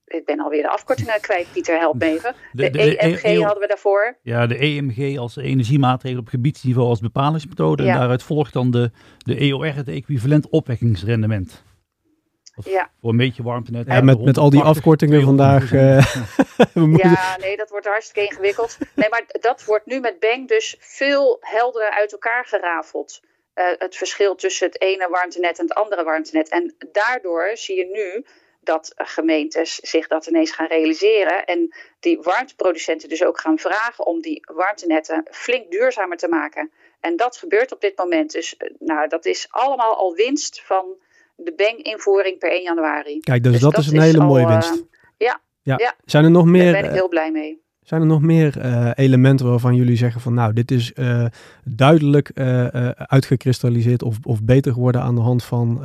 ik 0.06 0.24
ben 0.24 0.40
alweer 0.40 0.62
de 0.62 0.68
afkortingen 0.68 1.20
kwijt, 1.20 1.46
Pieter, 1.52 1.78
help 1.78 1.94
me 1.94 2.04
even. 2.04 2.34
De, 2.52 2.96
EMG 2.96 3.22
e 3.22 3.40
hadden 3.40 3.60
we 3.60 3.66
daarvoor. 3.66 4.16
Ja, 4.22 4.46
de 4.46 4.58
EMG 4.58 5.18
als 5.18 5.36
energiemaatregel 5.36 6.18
op 6.18 6.28
gebiedsniveau 6.28 6.88
als 6.88 7.00
bepalingsmethode. 7.00 7.82
En 7.82 7.98
daaruit 7.98 8.22
volgt 8.22 8.52
dan 8.52 8.70
de, 8.70 8.90
de 9.18 9.36
EOR, 9.36 9.74
het 9.74 9.88
equivalent 9.88 10.48
opwekkingsrendement. 10.48 11.64
ja. 12.64 12.90
Voor 13.00 13.10
een 13.10 13.16
beetje 13.16 13.42
warmte 13.42 13.70
net. 13.70 13.86
Ja, 13.86 14.00
met, 14.00 14.24
met 14.24 14.38
al 14.38 14.50
die 14.50 14.62
afkortingen 14.62 15.22
vandaag. 15.22 15.72
Uh, 15.72 16.14
ja, 16.96 17.36
nee, 17.40 17.56
dat 17.56 17.70
wordt 17.70 17.86
hartstikke 17.86 18.28
ingewikkeld. 18.30 18.78
Nee, 18.94 19.08
maar 19.08 19.24
dat 19.40 19.64
wordt 19.64 19.86
nu 19.86 20.00
met 20.00 20.20
Bang 20.20 20.48
dus 20.48 20.76
veel 20.78 21.38
helderder 21.40 21.90
uit 21.90 22.12
elkaar 22.12 22.44
gerafeld. 22.44 23.20
Uh, 23.54 23.64
het 23.78 23.96
verschil 23.96 24.34
tussen 24.34 24.66
het 24.66 24.80
ene 24.80 25.08
warmtenet 25.10 25.58
en 25.58 25.64
het 25.64 25.74
andere 25.74 26.04
warmtenet. 26.04 26.48
En 26.48 26.74
daardoor 26.92 27.50
zie 27.54 27.76
je 27.76 27.84
nu 27.84 28.24
dat 28.66 28.92
gemeentes 28.96 29.74
zich 29.74 30.06
dat 30.06 30.26
ineens 30.26 30.50
gaan 30.50 30.66
realiseren. 30.66 31.44
En 31.44 31.74
die 32.00 32.18
warmteproducenten 32.20 33.08
dus 33.08 33.24
ook 33.24 33.40
gaan 33.40 33.58
vragen 33.58 34.06
om 34.06 34.20
die 34.20 34.40
warmtenetten 34.54 35.26
flink 35.30 35.70
duurzamer 35.70 36.16
te 36.16 36.28
maken. 36.28 36.70
En 37.00 37.16
dat 37.16 37.36
gebeurt 37.36 37.72
op 37.72 37.80
dit 37.80 37.98
moment. 37.98 38.32
Dus 38.32 38.56
eh, 38.56 38.70
nou, 38.78 39.08
dat 39.08 39.26
is 39.26 39.46
allemaal 39.50 39.96
al 39.96 40.14
winst 40.14 40.62
van 40.64 40.84
de 41.36 41.52
Beng-invoering 41.56 42.38
per 42.38 42.50
1 42.50 42.62
januari. 42.62 43.20
Kijk, 43.20 43.42
dus, 43.42 43.52
dus 43.52 43.60
dat, 43.60 43.78
is 43.78 43.86
een 43.86 44.00
hele 44.00 44.24
mooie 44.24 44.46
winst. 44.46 44.76
Uh, 44.76 44.82
ja, 45.16 45.40
ja, 45.62 45.94
Zijn 46.04 46.24
er 46.24 46.30
nog 46.30 46.44
meer? 46.44 46.72
Daar 46.72 46.80
ben 46.80 46.90
ik 46.90 46.96
heel 46.96 47.08
blij 47.08 47.30
mee. 47.30 47.64
Zijn 47.82 48.00
er 48.00 48.06
nog 48.06 48.22
meer 48.22 48.54
uh, 48.58 48.90
elementen 48.94 49.46
waarvan 49.46 49.74
jullie 49.74 49.96
zeggen 49.96 50.20
van 50.20 50.34
nou, 50.34 50.52
dit 50.52 50.70
is 50.70 50.92
uh, 50.94 51.26
duidelijk 51.64 52.30
uitgekristalliseerd 52.96 54.02
of, 54.02 54.16
of 54.22 54.42
beter 54.42 54.72
geworden 54.72 55.00
aan 55.00 55.14
de 55.14 55.20
hand 55.20 55.44
van 55.44 55.82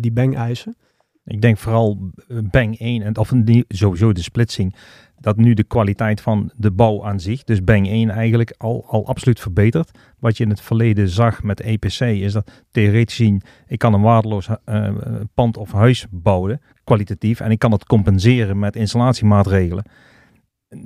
die 0.00 0.12
bang-eisen? 0.12 0.76
Ik 1.24 1.40
denk 1.40 1.58
vooral 1.58 2.10
bang 2.50 2.78
1 2.78 3.02
en 3.02 3.16
of 3.16 3.32
sowieso 3.68 4.12
de 4.12 4.22
splitsing, 4.22 4.74
dat 5.18 5.36
nu 5.36 5.54
de 5.54 5.64
kwaliteit 5.64 6.20
van 6.20 6.50
de 6.56 6.70
bouw 6.70 7.04
aan 7.04 7.20
zich, 7.20 7.44
dus 7.44 7.64
bang 7.64 7.88
1 7.88 8.10
eigenlijk 8.10 8.54
al, 8.58 8.84
al 8.86 9.06
absoluut 9.06 9.40
verbeterd. 9.40 9.98
Wat 10.18 10.36
je 10.36 10.44
in 10.44 10.50
het 10.50 10.60
verleden 10.60 11.08
zag 11.08 11.42
met 11.42 11.60
EPC 11.60 12.00
is 12.00 12.32
dat 12.32 12.62
theoretisch 12.70 13.16
zien, 13.16 13.42
ik 13.66 13.78
kan 13.78 13.94
een 13.94 14.00
waardeloos 14.00 14.48
pand 15.34 15.56
of 15.56 15.72
huis 15.72 16.06
bouwen, 16.10 16.60
kwalitatief, 16.84 17.40
en 17.40 17.50
ik 17.50 17.58
kan 17.58 17.72
het 17.72 17.84
compenseren 17.84 18.58
met 18.58 18.76
installatiemaatregelen 18.76 19.84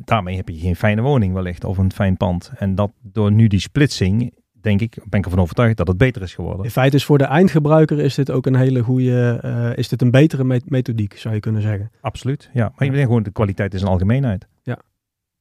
daarmee 0.05 0.37
heb 0.37 0.49
je 0.49 0.59
geen 0.59 0.77
fijne 0.77 1.03
woning 1.03 1.35
wellicht 1.35 1.65
of 1.65 1.79
een 1.79 1.93
fijn 1.93 2.17
pand. 2.17 2.53
En 2.57 2.75
dat 2.75 2.91
door 3.03 3.33
nu 3.33 3.47
die 3.47 3.61
splitsing, 3.61 4.33
denk 4.61 4.81
ik, 4.81 4.99
ben 5.09 5.19
ik 5.19 5.25
ervan 5.25 5.41
overtuigd 5.41 5.77
dat 5.77 5.89
het 5.89 5.97
beter 5.97 6.23
is 6.23 6.35
geworden. 6.35 6.65
In 6.65 6.71
feite 6.71 6.97
is 6.97 7.05
voor 7.05 7.19
de 7.19 7.25
eindgebruiker 7.25 7.99
is 7.99 8.15
dit 8.15 8.31
ook 8.31 8.47
een 8.47 8.57
hele 8.57 8.83
goede, 8.83 9.41
uh, 9.45 9.77
is 9.77 9.89
dit 9.89 10.03
een 10.03 10.11
betere 10.11 10.61
methodiek, 10.65 11.17
zou 11.17 11.35
je 11.35 11.41
kunnen 11.41 11.63
zeggen. 11.63 11.91
Absoluut, 12.01 12.51
ja. 12.53 12.73
Maar 12.77 12.87
je 12.87 12.93
denkt 12.93 13.07
gewoon 13.07 13.23
de 13.23 13.31
kwaliteit 13.31 13.75
is 13.75 13.83
een 13.83 13.89
algemeenheid. 13.89 14.47
Ja. 14.63 14.79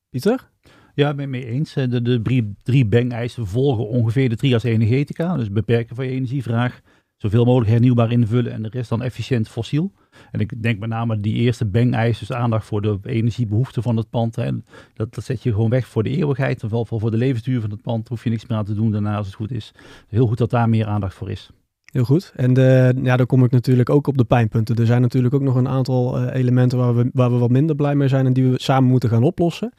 Pieter? 0.10 0.50
Ja, 0.94 1.14
ben 1.14 1.30
mee 1.30 1.46
eens. 1.46 1.74
De, 1.74 2.02
de 2.02 2.22
drie, 2.22 2.56
drie 2.64 2.86
bang-eisen 2.86 3.48
volgen 3.48 3.88
ongeveer 3.88 4.30
de 4.30 4.36
trias 4.36 4.64
energetica. 4.64 5.38
Dus 5.38 5.52
beperken 5.52 5.96
van 5.96 6.06
je 6.06 6.12
energievraag, 6.12 6.82
zoveel 7.16 7.46
mogelijk 7.46 7.72
hernieuwbaar 7.72 8.12
invullen 8.12 8.52
en 8.52 8.62
de 8.62 8.70
rest 8.70 8.90
dan 8.90 9.04
efficiënt 9.04 9.50
fossiel. 9.50 9.92
En 10.32 10.40
ik 10.40 10.62
denk 10.62 10.80
met 10.80 10.90
name 10.90 11.20
die 11.20 11.34
eerste 11.34 11.66
bang-eis, 11.66 12.20
dus 12.20 12.32
aandacht 12.32 12.66
voor 12.66 12.82
de 12.82 13.00
energiebehoeften 13.04 13.84
van 13.84 13.98
het 13.98 14.10
pand. 14.10 14.36
Hè. 14.36 14.52
Dat, 14.94 15.14
dat 15.14 15.24
zet 15.24 15.44
je 15.44 15.52
gewoon 15.52 15.70
weg 15.70 15.88
voor 15.88 16.04
de 16.04 16.10
eeuwigheid, 16.10 16.64
of 16.64 16.72
wel 16.72 16.86
voor 16.86 17.12
de 17.12 17.18
levensduur 17.18 17.62
van 17.62 17.70
het 17.70 17.82
pand. 17.82 18.08
Hoef 18.08 18.24
je 18.24 18.30
niks 18.30 18.46
meer 18.46 18.58
aan 18.58 18.66
te 18.66 18.74
doen 18.74 18.92
daarna 18.92 19.18
als 19.18 19.26
het 19.26 19.36
goed 19.36 19.52
is. 19.52 19.74
Heel 20.08 20.28
goed 20.28 20.38
dat 20.38 20.50
daar 20.50 20.70
meer 20.70 20.86
aandacht 20.86 21.14
voor 21.14 21.32
is. 21.32 21.50
Heel 21.92 22.04
goed. 22.04 22.34
En 22.36 22.54
de, 22.54 22.94
ja, 23.04 23.18
dan 23.18 23.26
kom 23.26 23.44
ik 23.44 23.52
natuurlijk 23.52 23.90
ook 23.90 24.08
op 24.08 24.18
de 24.18 24.24
pijnpunten. 24.24 24.76
Er 24.76 24.86
zijn 24.86 25.02
natuurlijk 25.02 25.34
ook 25.34 25.42
nog 25.42 25.56
een 25.56 25.68
aantal 25.68 26.22
uh, 26.22 26.34
elementen 26.34 26.78
waar 26.78 26.96
we, 26.96 27.10
waar 27.14 27.32
we 27.32 27.38
wat 27.38 27.50
minder 27.50 27.76
blij 27.76 27.96
mee 27.96 28.08
zijn 28.08 28.26
en 28.26 28.34
die 28.34 28.50
we 28.50 28.62
samen 28.62 28.90
moeten 28.90 29.10
gaan 29.10 29.24
oplossen. 29.24 29.74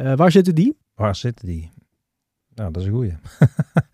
Uh, 0.00 0.14
waar 0.14 0.30
zitten 0.30 0.54
die? 0.54 0.76
Waar 0.94 1.16
zitten 1.16 1.46
die? 1.46 1.70
Nou, 2.54 2.72
dat 2.72 2.82
is 2.82 2.88
een 2.88 2.94
goeie. 2.94 3.12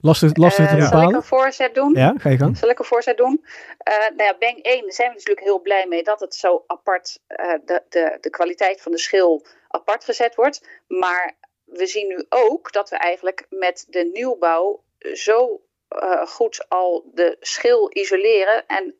Lastig, 0.00 0.36
lastig 0.36 0.68
te 0.68 0.76
bepalen. 0.76 0.92
Eh, 0.92 1.00
zal 1.00 1.08
ik 1.08 1.16
een 1.16 1.22
voorzet 1.22 1.74
doen? 1.74 1.94
Ja, 1.94 2.14
ga 2.16 2.28
je 2.30 2.36
gang. 2.36 2.56
Zal 2.56 2.68
ik 2.68 2.78
een 2.78 2.84
voorzet 2.84 3.16
doen? 3.16 3.44
Uh, 3.88 3.98
nou 3.98 4.22
ja, 4.22 4.36
Bang 4.38 4.62
1 4.62 4.82
daar 4.82 4.92
zijn 4.92 5.08
we 5.08 5.14
natuurlijk 5.14 5.46
heel 5.46 5.60
blij 5.60 5.86
mee 5.86 6.02
dat 6.02 6.20
het 6.20 6.34
zo 6.34 6.64
apart, 6.66 7.20
uh, 7.28 7.54
de, 7.64 7.82
de, 7.88 8.18
de 8.20 8.30
kwaliteit 8.30 8.82
van 8.82 8.92
de 8.92 8.98
schil 8.98 9.46
apart 9.68 10.04
gezet 10.04 10.34
wordt. 10.34 10.68
Maar 10.88 11.36
we 11.64 11.86
zien 11.86 12.08
nu 12.08 12.24
ook 12.28 12.72
dat 12.72 12.90
we 12.90 12.96
eigenlijk 12.96 13.46
met 13.50 13.86
de 13.88 14.10
nieuwbouw 14.12 14.82
zo 15.12 15.60
uh, 16.02 16.26
goed 16.26 16.64
al 16.68 17.10
de 17.14 17.36
schil 17.40 17.90
isoleren. 17.92 18.66
En 18.66 18.94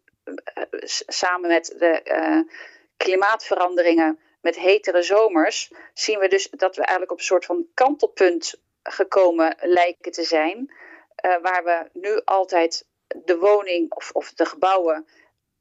samen 1.06 1.48
met 1.48 1.74
de 1.78 2.02
klimaatveranderingen, 2.96 4.18
met 4.40 4.58
hetere 4.58 5.02
zomers, 5.02 5.72
zien 5.94 6.18
we 6.18 6.28
dus 6.28 6.48
dat 6.50 6.76
we 6.76 6.82
eigenlijk 6.82 7.12
op 7.12 7.18
een 7.18 7.24
soort 7.24 7.44
van 7.44 7.66
kantelpunt 7.74 8.54
gekomen 8.82 9.56
lijken 9.61 10.12
te 10.12 10.22
zijn. 10.22 10.72
Uh, 11.24 11.37
waar 11.42 11.64
we 11.64 11.88
nu 11.92 12.20
altijd 12.24 12.87
de 13.07 13.38
woning 13.38 13.92
of, 13.92 14.11
of 14.12 14.33
de 14.33 14.44
gebouwen 14.44 15.07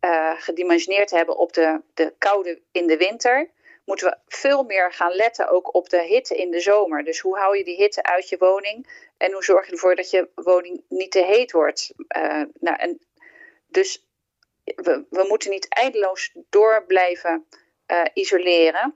uh, 0.02 0.42
gedimensioneerd 0.42 1.12
hebben 1.12 1.38
op 1.38 1.54
de, 1.54 1.82
de 1.94 2.14
koude 2.18 2.62
in 2.72 2.88
de 2.88 2.98
winter, 2.98 3.52
moeten 3.86 4.08
we 4.08 4.18
veel 4.28 4.64
meer 4.64 4.94
gaan 4.94 5.12
letten 5.12 5.50
ook 5.50 5.76
op 5.76 5.90
de 5.90 6.02
hitte 6.02 6.36
in 6.36 6.52
de 6.52 6.60
zomer. 6.60 7.04
Dus 7.04 7.20
hoe 7.20 7.38
hou 7.38 7.58
je 7.58 7.64
die 7.64 7.76
hitte 7.76 8.04
uit 8.04 8.30
je 8.30 8.38
woning 8.38 9.10
en 9.18 9.32
hoe 9.32 9.44
zorg 9.44 9.66
je 9.66 9.72
ervoor 9.72 9.96
dat 9.96 10.10
je 10.10 10.30
woning 10.36 10.84
niet 10.90 11.12
te 11.12 11.24
heet 11.24 11.52
wordt? 11.52 11.94
Uh, 12.18 12.44
nou, 12.60 12.78
en 12.78 13.00
dus 13.68 14.06
we, 14.64 15.06
we 15.10 15.26
moeten 15.28 15.50
niet 15.50 15.68
eindeloos 15.70 16.32
door 16.50 16.86
blijven 16.86 17.48
isoleren. 18.14 18.96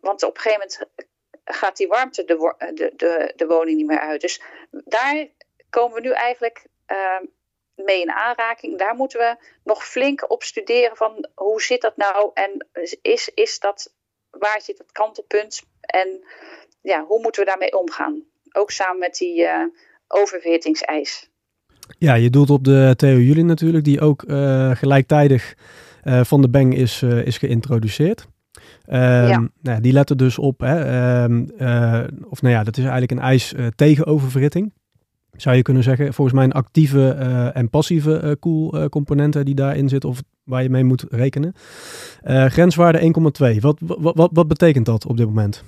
want 0.00 0.22
op 0.22 0.36
een 0.36 0.40
gegeven 0.40 0.58
moment 0.58 1.06
gaat 1.52 1.76
die 1.76 1.86
warmte 1.86 2.24
de, 2.24 2.54
de, 2.74 2.92
de, 2.96 3.32
de 3.36 3.46
woning 3.46 3.76
niet 3.76 3.86
meer 3.86 4.00
uit. 4.00 4.20
Dus 4.20 4.42
daar 4.70 5.26
komen 5.70 5.94
we 5.94 6.00
nu 6.00 6.10
eigenlijk 6.10 6.66
uh, 6.86 7.28
mee 7.74 8.00
in 8.00 8.10
aanraking. 8.10 8.78
Daar 8.78 8.94
moeten 8.94 9.18
we 9.18 9.36
nog 9.64 9.86
flink 9.86 10.30
op 10.30 10.42
studeren 10.42 10.96
van 10.96 11.28
hoe 11.34 11.62
zit 11.62 11.80
dat 11.80 11.96
nou 11.96 12.30
en 12.34 12.66
is, 13.02 13.30
is 13.34 13.58
dat, 13.58 13.94
waar 14.30 14.60
zit 14.60 14.78
het 14.78 14.92
kantelpunt 14.92 15.62
en 15.80 16.24
ja, 16.80 17.04
hoe 17.04 17.20
moeten 17.20 17.42
we 17.42 17.48
daarmee 17.48 17.78
omgaan? 17.78 18.22
Ook 18.52 18.70
samen 18.70 18.98
met 18.98 19.14
die 19.14 19.42
uh, 19.42 19.64
oververhittingseis. 20.08 21.30
Ja, 21.98 22.14
je 22.14 22.30
doelt 22.30 22.50
op 22.50 22.64
de 22.64 22.94
Theo 22.96 23.16
Jullie 23.16 23.44
natuurlijk, 23.44 23.84
die 23.84 24.00
ook 24.00 24.22
uh, 24.22 24.76
gelijktijdig 24.76 25.54
uh, 26.04 26.24
van 26.24 26.42
de 26.42 26.48
Bang 26.48 26.76
is, 26.76 27.02
is 27.02 27.38
geïntroduceerd. 27.38 28.26
Um, 28.88 28.96
ja. 29.26 29.48
Nou, 29.62 29.80
die 29.80 29.92
letten 29.92 30.16
dus 30.16 30.38
op, 30.38 30.60
hè, 30.60 31.24
um, 31.24 31.50
of 32.28 32.42
nou 32.42 32.54
ja, 32.54 32.62
dat 32.64 32.76
is 32.76 32.82
eigenlijk 32.82 33.12
een 33.12 33.18
eis 33.18 33.54
tegen 33.76 34.06
oververhitting 34.06 34.72
zou 35.36 35.56
je 35.56 35.62
kunnen 35.62 35.82
zeggen, 35.82 36.14
volgens 36.14 36.36
mij 36.36 36.44
een 36.44 36.52
actieve 36.52 37.16
uh, 37.18 37.56
en 37.56 37.70
passieve 37.70 38.20
uh, 38.24 38.32
koelcomponenten 38.40 39.44
die 39.44 39.54
daarin 39.54 39.88
zit 39.88 40.04
of 40.04 40.22
waar 40.44 40.62
je 40.62 40.70
mee 40.70 40.84
moet 40.84 41.04
rekenen. 41.10 41.54
Uh, 42.24 42.44
grenswaarde 42.44 43.00
1,2. 43.54 43.60
Wat, 43.60 43.76
wat, 43.80 44.30
wat 44.32 44.48
betekent 44.48 44.86
dat 44.86 45.06
op 45.06 45.16
dit 45.16 45.26
moment? 45.26 45.64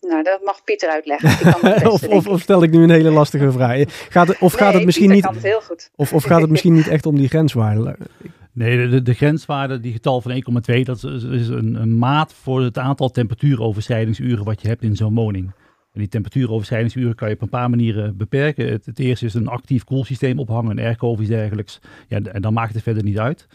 Nou, 0.00 0.22
dat 0.22 0.40
mag 0.44 0.64
Pieter 0.64 0.88
uitleggen. 0.88 1.30
of, 1.92 2.08
of, 2.08 2.26
of, 2.26 2.40
stel 2.40 2.62
ik 2.62 2.70
nu 2.70 2.82
een 2.82 2.90
hele 2.90 3.10
lastige 3.10 3.52
vraag. 3.52 3.82
Gaat 4.08 4.28
het, 4.28 4.38
of 4.38 4.52
gaat 4.52 4.74
het 4.74 4.84
misschien 4.84 5.10
niet. 5.10 5.28
Het 5.28 5.42
heel 5.42 5.60
goed. 5.60 5.90
Of, 5.94 6.12
of 6.12 6.24
gaat 6.24 6.40
het 6.40 6.50
misschien 6.50 6.72
niet 6.72 6.88
echt 6.88 7.06
om 7.06 7.16
die 7.16 7.28
grenswaarde? 7.28 7.96
Nee, 8.58 8.88
de, 8.88 9.02
de, 9.02 9.14
grenswaarde, 9.14 9.80
die 9.80 9.92
getal 9.92 10.20
van 10.20 10.32
1,2, 10.32 10.80
dat 10.82 11.04
is, 11.04 11.22
is 11.22 11.48
een, 11.48 11.74
een, 11.74 11.98
maat 11.98 12.32
voor 12.32 12.62
het 12.62 12.78
aantal 12.78 13.10
temperatuuroverschrijdingsuren 13.10 14.44
wat 14.44 14.62
je 14.62 14.68
hebt 14.68 14.82
in 14.82 14.96
zo'n 14.96 15.14
woning 15.14 15.52
die 15.98 16.08
temperatuuroverschrijdingsuren 16.08 17.14
kan 17.14 17.28
je 17.28 17.34
op 17.34 17.42
een 17.42 17.48
paar 17.48 17.70
manieren 17.70 18.16
beperken. 18.16 18.68
Het, 18.68 18.86
het 18.86 18.98
eerste 18.98 19.26
is 19.26 19.34
een 19.34 19.48
actief 19.48 19.84
koelsysteem 19.84 20.38
ophangen, 20.38 20.70
een 20.70 20.84
airco 20.84 21.08
of 21.08 21.20
iets 21.20 21.28
dergelijks. 21.28 21.80
Ja, 22.08 22.20
en 22.20 22.42
dan 22.42 22.52
maakt 22.52 22.74
het 22.74 22.82
verder 22.82 23.02
niet 23.02 23.18
uit. 23.18 23.46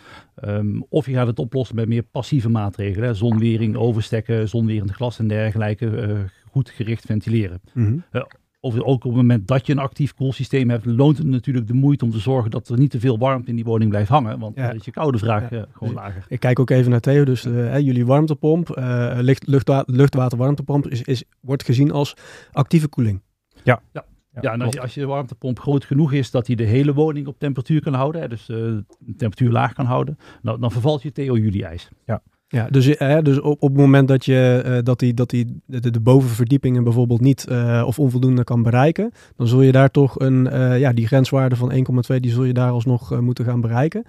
Um, 0.43 0.85
of 0.89 1.05
je 1.05 1.13
gaat 1.13 1.27
het 1.27 1.39
oplossen 1.39 1.75
met 1.75 1.87
meer 1.87 2.03
passieve 2.03 2.49
maatregelen. 2.49 3.07
Hè. 3.07 3.13
Zonwering, 3.13 3.75
overstekken, 3.75 4.49
zonwerend 4.49 4.91
glas 4.91 5.19
en 5.19 5.27
dergelijke. 5.27 5.85
Uh, 5.85 6.19
goed 6.51 6.69
gericht 6.69 7.05
ventileren. 7.05 7.61
Mm 7.73 7.85
-hmm. 7.85 8.03
uh, 8.11 8.23
of 8.63 8.79
ook 8.79 8.95
op 8.95 9.03
het 9.03 9.15
moment 9.15 9.47
dat 9.47 9.65
je 9.65 9.71
een 9.71 9.79
actief 9.79 10.13
koelsysteem 10.13 10.69
hebt, 10.69 10.85
loont 10.85 11.17
het 11.17 11.27
natuurlijk 11.27 11.67
de 11.67 11.73
moeite 11.73 12.05
om 12.05 12.11
te 12.11 12.19
zorgen 12.19 12.51
dat 12.51 12.69
er 12.69 12.77
niet 12.77 12.91
te 12.91 12.99
veel 12.99 13.17
warmte 13.17 13.49
in 13.49 13.55
die 13.55 13.65
woning 13.65 13.89
blijft 13.89 14.09
hangen. 14.09 14.39
Want 14.39 14.55
ja. 14.55 14.67
dan 14.67 14.75
is 14.75 14.85
je 14.85 14.91
koude 14.91 15.17
vraag 15.17 15.49
ja. 15.49 15.57
uh, 15.57 15.63
gewoon 15.71 15.93
lager. 15.93 16.25
Ik 16.27 16.39
kijk 16.39 16.59
ook 16.59 16.69
even 16.69 16.91
naar 16.91 16.99
Theo. 16.99 17.23
Dus 17.23 17.45
uh, 17.45 17.79
jullie 17.79 18.05
warmtepomp, 18.05 18.77
uh, 18.77 19.17
lucht, 19.19 19.47
luchtwa 19.47 19.83
luchtwater 19.85 20.37
warmtepomp, 20.37 20.87
is, 20.87 21.01
is, 21.01 21.23
wordt 21.39 21.63
gezien 21.63 21.91
als 21.91 22.15
actieve 22.51 22.87
koeling. 22.87 23.21
Ja. 23.63 23.81
ja. 23.91 24.05
Ja, 24.41 24.53
en 24.53 24.61
als 24.61 24.73
je, 24.73 24.81
als 24.81 24.93
je 24.93 24.99
de 24.99 25.07
warmtepomp 25.07 25.59
groot 25.59 25.85
genoeg 25.85 26.13
is 26.13 26.31
dat 26.31 26.47
hij 26.47 26.55
de 26.55 26.63
hele 26.63 26.93
woning 26.93 27.27
op 27.27 27.39
temperatuur 27.39 27.81
kan 27.81 27.93
houden, 27.93 28.21
hè, 28.21 28.27
dus 28.27 28.45
de 28.45 28.85
temperatuur 29.05 29.51
laag 29.51 29.73
kan 29.73 29.85
houden, 29.85 30.17
nou, 30.41 30.59
dan 30.59 30.71
vervalt 30.71 31.01
je 31.01 31.11
Theo 31.11 31.37
jullie 31.37 31.65
eis. 31.65 31.89
Ja. 32.05 32.21
Ja, 32.53 32.67
dus, 32.69 32.97
eh, 32.97 33.17
dus 33.21 33.39
op, 33.39 33.61
op 33.61 33.69
het 33.69 33.77
moment 33.77 34.07
dat, 34.07 34.25
je, 34.25 34.61
eh, 34.65 34.77
dat 34.83 34.99
die, 34.99 35.13
dat 35.13 35.29
die 35.29 35.61
de, 35.65 35.99
bovenverdiepingen 35.99 36.83
bijvoorbeeld 36.83 37.21
niet 37.21 37.45
uh, 37.49 37.83
of 37.85 37.99
onvoldoende 37.99 38.43
kan 38.43 38.63
bereiken, 38.63 39.11
dan 39.35 39.47
zul 39.47 39.61
je 39.61 39.71
daar 39.71 39.91
toch 39.91 40.19
een, 40.19 40.43
ja, 40.79 40.93
die 40.93 41.07
grenswaarde 41.07 41.55
van 41.55 41.71
1,2, 42.11 42.19
die 42.19 42.31
zul 42.31 42.43
je 42.43 42.53
daar 42.53 42.71
alsnog 42.71 43.21
moeten 43.21 43.45
gaan 43.45 43.61
bereiken. 43.61 44.03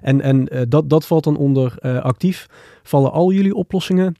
En, 0.00 0.20
en 0.20 0.66
dat, 0.68 0.90
dat 0.90 1.06
valt 1.06 1.24
dan 1.24 1.36
onder 1.36 1.78
actief. 2.02 2.46
Vallen 2.82 3.12
al 3.12 3.32
jullie 3.32 3.54
oplossingen 3.54 4.14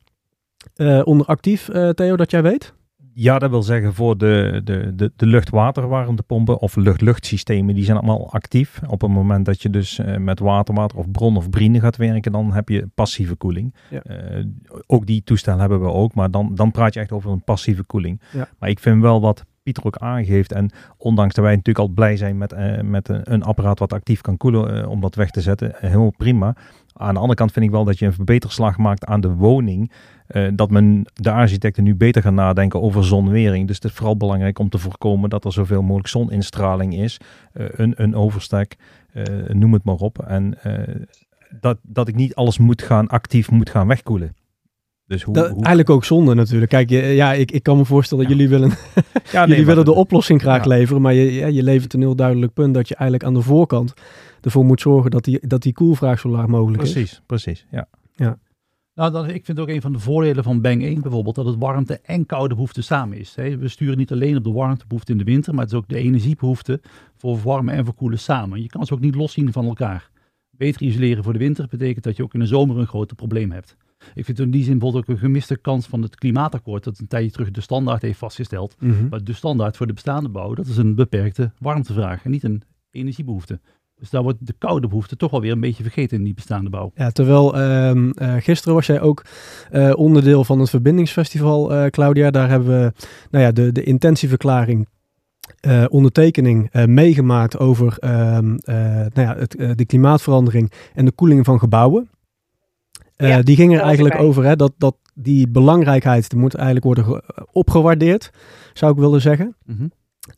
onder 1.05 1.27
actief, 1.27 1.69
Theo, 1.95 2.17
dat 2.17 2.31
jij 2.31 2.43
weet? 2.43 2.75
Ja, 3.21 3.39
dat 3.39 3.51
wil 3.51 3.63
zeggen 3.63 3.95
voor 3.95 4.19
de, 4.19 4.61
de, 4.65 4.95
de, 4.95 5.13
de 5.17 5.27
lucht-waterwarmtepompen 5.27 6.59
of 6.59 6.77
lucht-luchtsystemen, 6.77 7.75
die 7.75 7.85
zijn 7.85 7.97
allemaal 7.97 8.33
actief. 8.33 8.81
Op 8.89 9.01
het 9.01 9.11
moment 9.11 9.45
dat 9.45 9.63
je 9.63 9.71
dus 9.71 9.99
uh, 9.99 10.17
met 10.17 10.39
waterwater 10.39 10.99
of 10.99 11.11
bron 11.11 11.37
of 11.37 11.51
brine 11.51 11.81
gaat 11.81 11.97
werken, 11.97 12.33
dan 12.33 12.53
heb 12.53 12.69
je 12.69 12.89
passieve 12.95 13.35
koeling. 13.35 13.75
Ja. 13.91 14.03
Uh, 14.11 14.45
ook 14.87 15.07
die 15.07 15.23
toestel 15.25 15.59
hebben 15.59 15.81
we 15.81 15.91
ook, 15.91 16.15
maar 16.15 16.31
dan, 16.31 16.55
dan 16.55 16.71
praat 16.71 16.95
je 16.95 17.01
echt 17.01 17.13
over 17.13 17.31
een 17.31 17.45
passieve 17.45 17.85
koeling. 17.85 18.21
Ja. 18.33 18.49
Maar 18.59 18.69
ik 18.69 18.79
vind 18.79 19.03
wel 19.03 19.21
wat 19.21 19.45
Pieter 19.63 19.85
ook 19.85 19.97
aangeeft. 19.97 20.53
En 20.53 20.71
ondanks 20.97 21.35
dat 21.35 21.45
wij 21.45 21.55
natuurlijk 21.57 21.89
al 21.89 21.95
blij 21.95 22.17
zijn 22.17 22.39
met, 22.39 22.53
uh, 22.53 22.81
met 22.81 23.09
een, 23.09 23.21
een, 23.33 23.43
apparaat 23.43 23.79
wat 23.79 23.93
actief 23.93 24.21
kan 24.21 24.37
koelen 24.37 24.89
om 24.89 25.01
dat 25.01 25.15
weg 25.15 25.31
te 25.31 25.41
zetten, 25.41 25.73
helemaal 25.77 26.15
prima. 26.17 26.57
Aan 26.93 27.15
de 27.15 27.21
andere 27.21 27.39
kant 27.39 27.53
vind 27.53 27.65
ik 27.65 27.71
wel 27.71 27.85
dat 27.85 27.99
je 27.99 28.07
een 28.07 28.13
verbeterslag 28.13 28.77
maakt 28.77 29.05
aan 29.05 29.21
de 29.21 29.33
woning. 29.33 29.93
Uh, 30.29 30.49
dat 30.55 30.71
men 30.71 31.05
de 31.15 31.31
architecten 31.31 31.85
nu 31.85 31.95
beter 31.95 32.23
gaan 32.23 32.35
nadenken 32.35 32.83
over 32.83 33.05
zonwering. 33.05 33.67
Dus 33.67 33.77
het 33.77 33.85
is 33.85 33.93
vooral 33.93 34.17
belangrijk 34.17 34.59
om 34.59 34.69
te 34.69 34.79
voorkomen 34.79 35.31
dat 35.31 35.45
er 35.45 35.53
zoveel 35.53 35.83
mogelijk 35.83 36.09
zoninstraling 36.09 36.95
is. 36.95 37.17
Uh, 37.55 37.67
een, 37.71 37.93
een 37.97 38.15
overstek, 38.15 38.77
uh, 39.15 39.25
noem 39.49 39.73
het 39.73 39.85
maar 39.85 39.95
op. 39.95 40.19
En 40.27 40.59
dat, 41.61 41.79
dat 41.83 42.09
ik 42.09 42.15
niet 42.15 42.35
alles 42.35 42.59
moet 42.59 42.83
gaan 42.83 43.07
actief 43.09 43.51
moet 43.51 43.71
gaan 43.71 43.87
wegkoelen. 43.87 44.35
Dus 45.07 45.23
hoe, 45.23 45.35
Dat, 45.35 45.47
hoe- 45.47 45.57
Eigenlijk 45.57 45.91
ook 45.91 46.05
zonde 46.05 46.35
natuurlijk. 46.35 46.71
Kijk, 46.71 46.91
je- 46.91 47.03
ja, 47.03 47.33
ik, 47.33 47.51
ik 47.51 47.63
kan 47.63 47.77
me 47.77 47.85
voorstellen 47.85 48.25
dat 48.25 48.33
Ja. 48.33 48.39
jullie 48.39 48.59
willen, 48.59 48.77
ja, 49.33 49.47
jullie 49.49 49.65
willen 49.67 49.85
de 49.85 49.93
oplossing 49.95 50.41
graag 50.41 50.63
Ja. 50.65 50.69
leveren. 50.69 51.03
Maar 51.03 51.15
je, 51.15 51.33
ja, 51.35 51.47
je 51.47 51.63
levert 51.63 51.93
een 51.95 52.01
heel 52.01 52.17
duidelijk 52.17 52.53
punt 52.53 52.75
dat 52.75 52.89
je 52.89 52.95
eigenlijk 52.95 53.29
aan 53.31 53.35
de 53.35 53.43
voorkant 53.47 53.95
ervoor 54.41 54.65
moet 54.65 54.81
zorgen 54.81 55.11
dat 55.11 55.25
die, 55.25 55.47
dat 55.47 55.63
die 55.63 55.73
koelvraag 55.73 56.19
zo 56.21 56.29
laag 56.29 56.47
mogelijk 56.47 56.83
is. 56.83 56.93
Precies, 56.93 57.23
precies. 57.27 57.67
Ja. 57.71 57.89
Nou, 58.99 59.13
dan, 59.13 59.29
ik 59.29 59.45
vind 59.45 59.59
ook 59.59 59.69
een 59.69 59.81
van 59.81 59.93
de 59.93 59.99
voordelen 59.99 60.45
van 60.45 60.61
Bang 60.61 60.83
1 60.83 61.01
bijvoorbeeld 61.01 61.35
dat 61.35 61.47
het 61.47 61.59
warmte 61.59 62.01
en 62.01 62.27
koude 62.27 62.55
behoefte 62.55 62.83
samen 62.83 63.19
is. 63.19 63.35
Hè. 63.35 63.57
We 63.57 63.69
sturen 63.69 63.99
niet 63.99 64.13
alleen 64.13 64.37
op 64.37 64.45
de 64.45 64.53
warmtebehoefte 64.53 65.13
in 65.13 65.19
de 65.19 65.25
winter, 65.25 65.55
maar 65.55 65.65
het 65.65 65.73
is 65.73 65.79
ook 65.79 65.89
de 65.89 65.97
energiebehoefte 65.97 66.81
voor 67.17 67.39
warmen 67.39 67.75
en 67.75 67.85
voor 67.85 67.95
koelen 67.95 68.19
samen. 68.19 68.63
Je 68.63 68.69
kan 68.69 68.87
ze 68.87 68.95
ook 68.95 69.01
niet 69.01 69.15
loszien 69.15 69.53
van 69.53 69.67
elkaar. 69.67 70.11
Beter 70.51 70.83
isoleren 70.83 71.25
voor 71.25 71.33
de 71.33 71.39
winter 71.39 71.67
betekent 71.69 72.05
dat 72.05 72.17
je 72.17 72.23
ook 72.23 72.35
in 72.35 72.41
de 72.41 72.47
zomer 72.47 72.79
een 72.79 72.87
groter 72.87 73.17
probleem 73.17 73.51
hebt. 73.51 73.77
Ik 74.15 74.25
vind 74.25 74.39
in 74.39 74.51
die 74.51 74.65
zin 74.65 74.79
bijvoorbeeld 74.79 75.09
ook 75.09 75.15
een 75.15 75.21
gemiste 75.21 75.57
kans 75.57 75.87
van 75.87 76.03
het 76.03 76.17
klimaatakkoord 76.17 76.85
dat 76.85 76.99
een 76.99 77.09
tijdje 77.09 77.31
terug 77.31 77.51
de 77.51 77.61
standaard 77.61 78.03
heeft 78.03 78.19
vastgesteld. 78.19 78.77
Mhm. 78.79 79.09
Maar 79.09 79.25
de 79.25 79.33
standaard 79.33 79.77
voor 79.77 79.87
de 79.87 79.93
bestaande 79.93 80.29
bouw, 80.29 80.55
dat 80.55 80.67
is 80.67 80.77
een 80.77 80.95
beperkte 80.95 81.53
warmtevraag 81.59 82.25
en 82.25 82.31
niet 82.31 82.45
een 82.45 82.63
energiebehoefte. 82.91 83.61
Dus 83.99 84.11
daar 84.11 84.23
wordt 84.23 84.47
de 84.47 84.55
koude 84.59 84.89
behoefte 84.89 85.17
toch 85.17 85.33
alweer 85.33 85.53
een 85.53 85.61
beetje 85.61 85.83
vergeten 85.83 86.19
in 86.19 86.25
die 86.25 86.35
bestaande 86.35 86.71
bouw. 86.71 86.91
Ja, 86.95 87.11
terwijl 87.11 87.57
ehm, 87.59 88.11
eh, 88.11 88.35
gisteren 88.39 88.75
was 88.75 88.87
jij 88.87 89.01
ook 89.01 89.25
eh, 89.71 89.93
onderdeel 89.97 90.45
van 90.45 90.59
het 90.61 90.71
Verbindingsfestival, 90.71 91.73
eh, 91.75 91.87
Claudia. 91.91 92.31
Daar 92.31 92.49
hebben 92.49 92.69
we 92.83 92.93
nou 93.31 93.45
ja, 93.45 93.53
de, 93.53 93.73
de 93.73 93.83
intentieverklaring, 93.83 94.89
eh, 95.61 95.85
ondertekening 95.89 96.69
eh, 96.73 96.85
meegemaakt 96.85 97.59
over 97.59 97.97
ehm, 97.99 98.55
eh, 98.55 98.75
nou 98.85 99.11
ja, 99.29 99.37
het, 99.37 99.57
eh, 99.57 99.71
de 99.75 99.85
klimaatverandering 99.87 100.73
en 100.95 101.05
de 101.05 101.13
koeling 101.13 101.45
van 101.45 101.59
gebouwen. 101.59 102.11
Eh, 103.17 103.29
Ja, 103.29 103.43
die 103.43 103.57
ging 103.57 103.75
er 103.75 103.81
eigenlijk 103.81 104.19
over 104.19 104.45
hè, 104.45 104.57
dat, 104.57 104.73
dat 104.79 104.97
die 105.15 105.49
belangrijkheid 105.49 106.31
die 106.31 106.39
moet 106.39 106.55
eigenlijk 106.55 106.85
worden 106.85 107.05
ge- 107.05 107.47
opgewaardeerd, 107.53 108.31
zou 108.73 108.93
ik 108.93 108.99
willen 108.99 109.21
zeggen. 109.21 109.57
Mhm. 109.65 109.87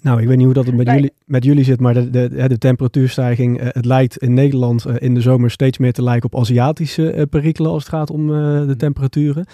Nou, 0.02 0.20
ik 0.20 0.26
weet 0.26 0.36
niet 0.36 0.44
hoe 0.44 0.54
dat 0.54 0.66
het 0.66 0.74
met, 0.74 0.86
Nee. 0.86 0.94
jullie, 0.94 1.12
met 1.24 1.44
jullie 1.44 1.64
zit, 1.64 1.80
maar 1.80 1.94
de, 1.94 2.10
de, 2.10 2.48
de 2.48 2.58
temperatuurstijging, 2.58 3.60
eh, 3.60 3.66
het 3.70 3.84
lijkt 3.84 4.16
in 4.16 4.34
Nederland 4.34 4.84
eh, 4.84 4.94
in 4.98 5.14
de 5.14 5.20
zomer 5.20 5.50
steeds 5.50 5.78
meer 5.78 5.92
te 5.92 6.02
lijken 6.02 6.32
op 6.32 6.40
Aziatische 6.40 7.12
eh, 7.12 7.22
perikelen 7.30 7.70
als 7.70 7.82
het 7.82 7.92
gaat 7.92 8.10
om 8.10 8.26
de 8.66 8.74
temperaturen. 8.78 9.46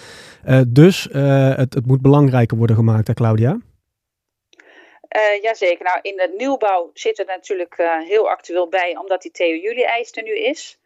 Eh, 0.45 0.61
dus 0.69 1.09
het, 1.11 1.75
het 1.75 1.87
moet 1.87 2.03
belangrijker 2.03 2.57
worden 2.57 2.77
gemaakt, 2.77 3.07
hè 3.07 3.15
Claudia? 3.15 3.59
Eh 5.09 5.43
jazeker. 5.43 5.85
Nou, 5.85 5.99
in 6.03 6.17
de 6.17 6.35
nieuwbouw 6.37 6.91
zit 6.95 7.19
er 7.19 7.27
natuurlijk 7.27 7.75
heel 8.09 8.31
actueel 8.31 8.69
bij, 8.69 8.97
omdat 9.01 9.23
die 9.23 9.31
TU 9.31 9.45
Juli-eis 9.45 10.13
er 10.13 10.23
nu 10.23 10.39
is. 10.39 10.79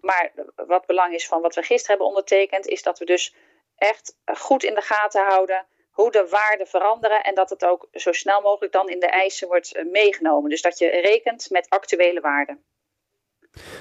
Maar 0.00 0.32
wat 0.66 0.86
belang 0.86 1.14
is 1.14 1.26
van 1.26 1.40
wat 1.40 1.54
we 1.54 1.62
gisteren 1.62 1.88
hebben 1.88 2.06
ondertekend, 2.06 2.66
is 2.66 2.82
dat 2.82 2.98
we 2.98 3.04
dus 3.04 3.34
echt 3.76 4.16
goed 4.24 4.64
in 4.64 4.74
de 4.74 4.80
gaten 4.80 5.26
houden 5.26 5.64
hoe 6.00 6.10
de 6.10 6.26
waarden 6.30 6.66
veranderen 6.66 7.22
en 7.22 7.34
dat 7.34 7.50
het 7.50 7.64
ook 7.64 7.88
zo 7.92 8.12
snel 8.12 8.40
mogelijk 8.40 8.72
dan 8.72 8.88
in 8.88 9.00
de 9.00 9.06
eisen 9.06 9.48
wordt 9.48 9.74
eh, 9.74 9.84
meegenomen. 9.90 10.50
Dus 10.50 10.62
dat 10.62 10.78
je 10.78 10.88
rekent 10.88 11.50
met 11.50 11.68
actuele 11.68 12.20
waarden. 12.20 12.58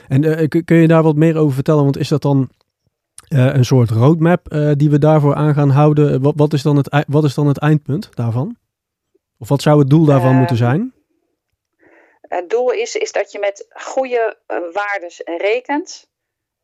En 0.08 0.24
eh, 0.24 0.48
kun- 0.66 0.78
je 0.82 0.88
daar 0.88 1.04
wat 1.04 1.16
meer 1.16 1.38
over 1.38 1.54
vertellen? 1.54 1.84
Want 1.84 1.98
is 1.98 2.08
dat 2.08 2.22
dan 2.22 2.50
eh, 3.28 3.54
een 3.54 3.66
soort 3.66 3.90
roadmap 3.90 4.46
die 4.78 4.90
we 4.90 5.00
daarvoor 5.00 5.36
aan 5.36 5.54
gaan 5.54 5.70
houden? 5.70 6.22
Wat, 6.22 6.34
wat, 6.38 6.54
is 6.54 6.62
dan 6.62 6.78
het, 6.78 7.06
wat 7.08 7.24
is 7.24 7.34
dan 7.34 7.48
het 7.48 7.60
eindpunt 7.60 8.16
daarvan? 8.16 8.58
Of 9.40 9.50
wat 9.50 9.62
zou 9.62 9.80
het 9.80 9.90
doel 9.90 10.06
daarvan 10.06 10.36
moeten 10.36 10.58
zijn? 10.58 10.94
Het 12.22 12.50
doel 12.50 12.72
is, 12.72 12.96
is 12.96 13.12
dat 13.12 13.32
je 13.32 13.40
met 13.40 13.68
goede 13.70 14.38
waardes 14.74 15.22
rekent. 15.26 16.10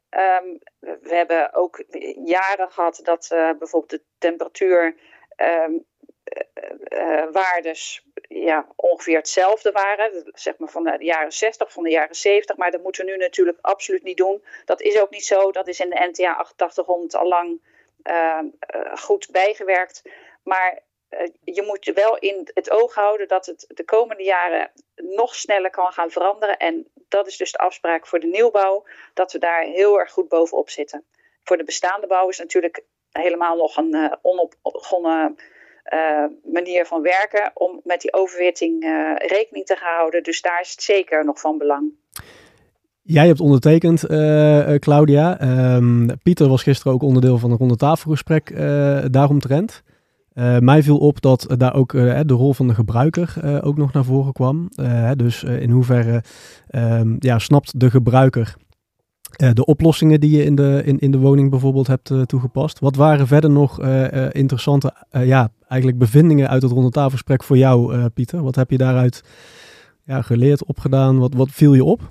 Ehm, 0.10 0.46
we 0.80 1.16
hebben 1.16 1.54
ook 1.54 1.84
jaren 2.26 2.72
gehad 2.72 3.00
dat 3.04 3.28
bijvoorbeeld 3.30 3.90
de 3.90 4.04
temperatuur 4.18 4.96
waardes 7.32 8.04
ja, 8.28 8.68
ongeveer 8.76 9.18
hetzelfde 9.18 9.72
waren. 9.72 10.32
Zeg 10.34 10.58
maar 10.58 10.70
van 10.70 10.84
de 10.84 10.98
jaren 11.00 11.32
60, 11.32 11.72
van 11.72 11.84
de 11.84 11.90
jaren 11.90 12.16
70. 12.16 12.58
Maar 12.58 12.72
dat 12.72 12.84
moeten 12.84 13.06
we 13.06 13.12
nu 13.12 13.18
natuurlijk 13.18 13.58
absoluut 13.62 14.04
niet 14.04 14.18
doen. 14.18 14.44
Dat 14.66 14.82
is 14.82 15.00
ook 15.00 15.10
niet 15.10 15.26
zo. 15.26 15.52
Dat 15.52 15.68
is 15.68 15.80
in 15.80 15.90
de 15.90 16.08
NTA 16.12 16.34
8800 16.34 17.16
al 17.16 17.28
lang 17.28 17.62
ehm, 18.04 18.46
eh, 18.60 18.96
goed 18.96 19.28
bijgewerkt. 19.32 20.02
Maar 20.44 20.80
eh, 21.10 21.28
je 21.44 21.62
moet 21.62 21.92
wel 21.94 22.18
in 22.18 22.50
het 22.54 22.70
oog 22.70 22.94
houden 22.94 23.28
dat 23.28 23.46
het 23.46 23.66
de 23.68 23.86
komende 23.86 24.24
jaren 24.24 24.72
nog 24.96 25.36
sneller 25.36 25.70
kan 25.70 25.92
gaan 25.92 26.12
veranderen. 26.12 26.58
En 26.58 26.88
dat 27.08 27.28
is 27.28 27.38
dus 27.38 27.52
de 27.52 27.58
afspraak 27.58 28.08
voor 28.08 28.20
de 28.20 28.28
nieuwbouw, 28.28 28.86
dat 29.14 29.32
we 29.32 29.40
daar 29.40 29.62
heel 29.62 30.00
erg 30.00 30.12
goed 30.12 30.28
bovenop 30.28 30.70
zitten. 30.70 31.06
Voor 31.44 31.58
de 31.58 31.64
bestaande 31.64 32.08
bouw 32.08 32.30
is 32.30 32.38
natuurlijk 32.38 32.84
helemaal 33.14 33.58
nog 33.58 33.78
een 33.78 33.94
eh, 33.94 34.12
onopgonnen 34.22 35.36
eh, 35.84 36.26
manier 36.44 36.86
van 36.86 37.02
werken 37.02 37.52
om 37.54 37.80
met 37.84 38.02
die 38.02 38.14
overwitting 38.14 38.84
eh, 38.84 38.90
rekening 39.16 39.66
te 39.66 39.78
houden. 39.80 40.24
Dus 40.24 40.42
daar 40.42 40.62
is 40.62 40.72
het 40.72 40.84
zeker 40.84 41.26
nog 41.26 41.40
van 41.40 41.58
belang. 41.58 41.92
Jij 43.02 43.28
hebt 43.28 43.40
ondertekend, 43.40 44.06
Claudia. 44.80 45.40
Ehm, 45.40 46.10
Pieter 46.24 46.48
was 46.48 46.64
gisteren 46.64 46.94
ook 46.94 47.04
onderdeel 47.04 47.38
van 47.38 47.52
een 47.52 47.58
rondetafelgesprek 47.58 48.50
uh, 48.50 48.60
daaromtrent. 49.12 49.84
Uh, 50.34 50.58
mij 50.58 50.84
viel 50.84 50.98
op 50.98 51.22
dat 51.22 51.48
uh, 51.52 51.58
daar 51.58 51.76
ook 51.76 51.94
uh, 51.94 52.20
de 52.26 52.34
rol 52.34 52.54
van 52.54 52.68
de 52.68 52.74
gebruiker 52.74 53.36
uh, 53.44 53.66
ook 53.66 53.78
nog 53.78 53.94
naar 53.94 54.04
voren 54.04 54.34
kwam. 54.34 54.70
Uh, 54.76 55.12
dus 55.16 55.44
in 55.44 55.70
hoeverre 55.70 56.24
um, 56.72 57.16
ja, 57.20 57.40
snapt 57.40 57.80
de 57.80 57.90
gebruiker 57.90 58.56
uh, 58.58 58.73
de 59.38 59.66
oplossingen 59.66 60.20
die 60.20 60.38
je 60.38 60.44
in 60.44 60.56
de, 60.56 60.82
in, 60.86 61.00
in 61.00 61.12
de 61.12 61.18
woning 61.18 61.50
bijvoorbeeld 61.50 61.88
hebt 61.88 62.10
uh, 62.10 62.22
toegepast? 62.22 62.80
Wat 62.80 62.96
waren 62.96 63.28
verder 63.28 63.50
nog 63.50 63.82
uh, 63.82 64.26
interessante 64.32 64.94
ja, 65.10 65.52
eigenlijk 65.68 66.02
bevindingen 66.02 66.50
uit 66.50 66.62
het 66.62 66.72
rondetafelgesprek 66.72 67.44
voor 67.44 67.58
jou, 67.58 68.10
Pieter? 68.10 68.44
Wat 68.44 68.56
heb 68.56 68.70
je 68.70 68.78
daaruit 68.78 69.24
ja, 70.06 70.22
geleerd, 70.22 70.66
opgedaan? 70.66 71.18
Wat, 71.18 71.34
wat 71.34 71.50
viel 71.52 71.74
je 71.74 71.84
op? 71.84 72.02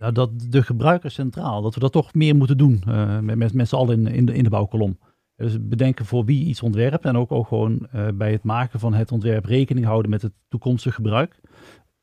Nou, 0.00 0.12
dat 0.12 0.30
de 0.48 0.62
gebruiker 0.62 1.10
centraal, 1.10 1.62
dat 1.62 1.74
we 1.74 1.80
dat 1.80 1.92
toch 1.92 2.14
meer 2.14 2.36
moeten 2.36 2.56
doen 2.56 2.82
uh, 2.88 3.18
met, 3.18 3.36
met, 3.36 3.54
met 3.54 3.68
z'n 3.68 3.74
allen 3.74 4.06
in, 4.06 4.14
in, 4.14 4.26
de, 4.26 4.34
in 4.34 4.44
de 4.44 4.50
bouwkolom. 4.50 4.98
Dus 5.36 5.56
bedenken 5.60 6.04
voor 6.04 6.24
wie 6.24 6.44
iets 6.44 6.62
ontwerpt 6.62 7.04
en 7.04 7.16
ook, 7.16 7.32
ook 7.32 7.46
gewoon 7.46 7.86
uh, 7.94 8.06
bij 8.14 8.32
het 8.32 8.42
maken 8.42 8.80
van 8.80 8.94
het 8.94 9.12
ontwerp 9.12 9.44
rekening 9.44 9.86
houden 9.86 10.10
met 10.10 10.22
het 10.22 10.32
toekomstige 10.48 10.94
gebruik. 10.94 11.40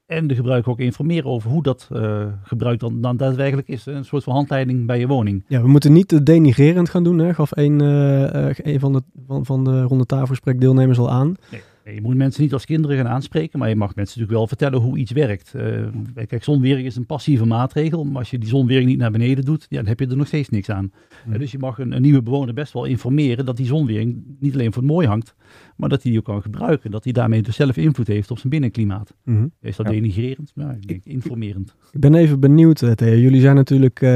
En 0.07 0.27
de 0.27 0.35
gebruiker 0.35 0.71
ook 0.71 0.79
informeren 0.79 1.29
over 1.29 1.49
hoe 1.49 1.63
dat 1.63 1.89
uh, 1.93 2.25
gebruik 2.43 2.79
dan, 2.79 3.01
dan 3.01 3.17
daadwerkelijk 3.17 3.67
is. 3.67 3.85
Een 3.85 4.05
soort 4.05 4.23
van 4.23 4.33
handleiding 4.33 4.85
bij 4.85 4.99
je 4.99 5.07
woning. 5.07 5.43
Ja, 5.47 5.61
we 5.61 5.67
moeten 5.67 5.93
niet 5.93 6.25
denigerend 6.25 6.89
gaan 6.89 7.03
doen, 7.03 7.17
hè? 7.17 7.33
gaf 7.33 7.57
een, 7.57 7.81
uh, 7.81 8.49
een 8.55 8.79
van 8.79 8.93
de, 8.93 9.01
van, 9.27 9.45
van 9.45 9.63
de 9.63 9.81
ronde 9.81 10.05
tafelgesprekdeelnemers 10.05 10.97
al 10.97 11.11
aan. 11.11 11.35
Nee. 11.51 11.61
Je 11.95 12.01
moet 12.01 12.15
mensen 12.15 12.41
niet 12.41 12.53
als 12.53 12.65
kinderen 12.65 12.97
gaan 12.97 13.07
aanspreken, 13.07 13.59
maar 13.59 13.69
je 13.69 13.75
mag 13.75 13.95
mensen 13.95 14.19
natuurlijk 14.19 14.37
wel 14.37 14.47
vertellen 14.47 14.79
hoe 14.79 14.97
iets 14.97 15.11
werkt. 15.11 15.53
Uh, 15.55 15.87
kijk, 16.27 16.43
zonwering 16.43 16.87
is 16.87 16.95
een 16.95 17.05
passieve 17.05 17.45
maatregel, 17.45 18.03
maar 18.03 18.17
als 18.17 18.29
je 18.29 18.37
die 18.37 18.49
zonwering 18.49 18.89
niet 18.89 18.97
naar 18.97 19.11
beneden 19.11 19.45
doet, 19.45 19.65
ja, 19.69 19.77
dan 19.77 19.87
heb 19.87 19.99
je 19.99 20.07
er 20.07 20.17
nog 20.17 20.27
steeds 20.27 20.49
niks 20.49 20.69
aan. 20.69 20.91
Mm. 21.25 21.33
Uh, 21.33 21.39
dus 21.39 21.51
je 21.51 21.57
mag 21.57 21.79
een, 21.79 21.91
een, 21.91 22.01
nieuwe 22.01 22.21
bewoner 22.21 22.53
best 22.53 22.73
wel 22.73 22.85
informeren 22.85 23.45
dat 23.45 23.57
die 23.57 23.65
zonwering 23.65 24.23
niet 24.39 24.53
alleen 24.53 24.73
voor 24.73 24.81
het 24.81 24.91
mooi 24.91 25.07
hangt, 25.07 25.35
maar 25.77 25.89
dat 25.89 26.01
hij 26.01 26.11
die 26.11 26.19
ook 26.19 26.25
kan 26.25 26.41
gebruiken. 26.41 26.91
Dat 26.91 27.03
hij 27.03 27.13
daarmee 27.13 27.41
dus 27.41 27.55
zelf 27.55 27.77
invloed 27.77 28.07
heeft 28.07 28.31
op 28.31 28.37
zijn 28.37 28.49
binnenklimaat. 28.49 29.13
Mm 29.23 29.35
-hmm. 29.35 29.51
Is 29.61 29.75
dat 29.75 29.85
ja. 29.85 29.91
denigrerend? 29.91 30.51
Nou, 30.55 30.71
ik 30.71 30.87
denk 30.87 31.05
informerend. 31.05 31.75
Ik 31.91 31.99
ben 31.99 32.15
even 32.15 32.39
benieuwd, 32.39 32.97
Theo. 32.97 33.15
Jullie 33.15 33.41
zijn 33.41 33.55
natuurlijk, 33.55 34.01
uh, 34.01 34.09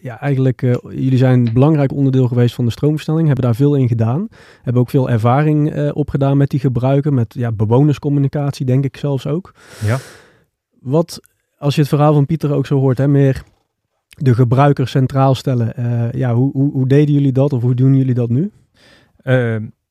ja, 0.00 0.20
eigenlijk, 0.20 0.62
uh, 0.62 0.74
jullie 0.82 1.16
zijn 1.18 1.46
een 1.46 1.52
belangrijk 1.52 1.92
onderdeel 1.92 2.28
geweest 2.28 2.54
van 2.54 2.64
de 2.64 2.70
stroomversnelling, 2.70 3.26
hebben 3.26 3.44
daar 3.44 3.54
veel 3.54 3.74
in 3.74 3.88
gedaan. 3.88 4.28
Hebben 4.62 4.82
ook 4.82 4.90
veel 4.90 5.10
ervaring 5.10 5.76
uh, 5.76 5.90
opgedaan 5.92 6.36
met 6.36 6.50
die 6.50 6.60
gebruiken, 6.60 7.14
met 7.14 7.34
ja, 7.34 7.52
bewonerscommunicatie, 7.52 8.66
denk 8.66 8.84
ik 8.84 8.96
zelfs 8.96 9.26
ook. 9.26 9.54
Ja. 9.84 9.98
Wat, 10.80 11.20
als 11.58 11.74
je 11.74 11.80
het 11.80 11.90
verhaal 11.90 12.14
van 12.14 12.26
Pieter 12.26 12.52
ook 12.52 12.66
zo 12.66 12.78
hoort, 12.78 12.98
hè, 12.98 13.08
meer 13.08 13.42
de 14.08 14.34
gebruiker 14.34 14.88
centraal 14.88 15.34
stellen. 15.34 15.72
Uh, 15.78 16.12
ja, 16.12 16.34
hoe, 16.34 16.52
hoe, 16.52 16.72
hoe, 16.72 16.88
deden 16.88 17.14
jullie 17.14 17.32
dat 17.32 17.52
of 17.52 17.62
hoe 17.62 17.74
doen 17.74 17.96
jullie 17.96 18.14
dat 18.14 18.28
nu? 18.28 18.50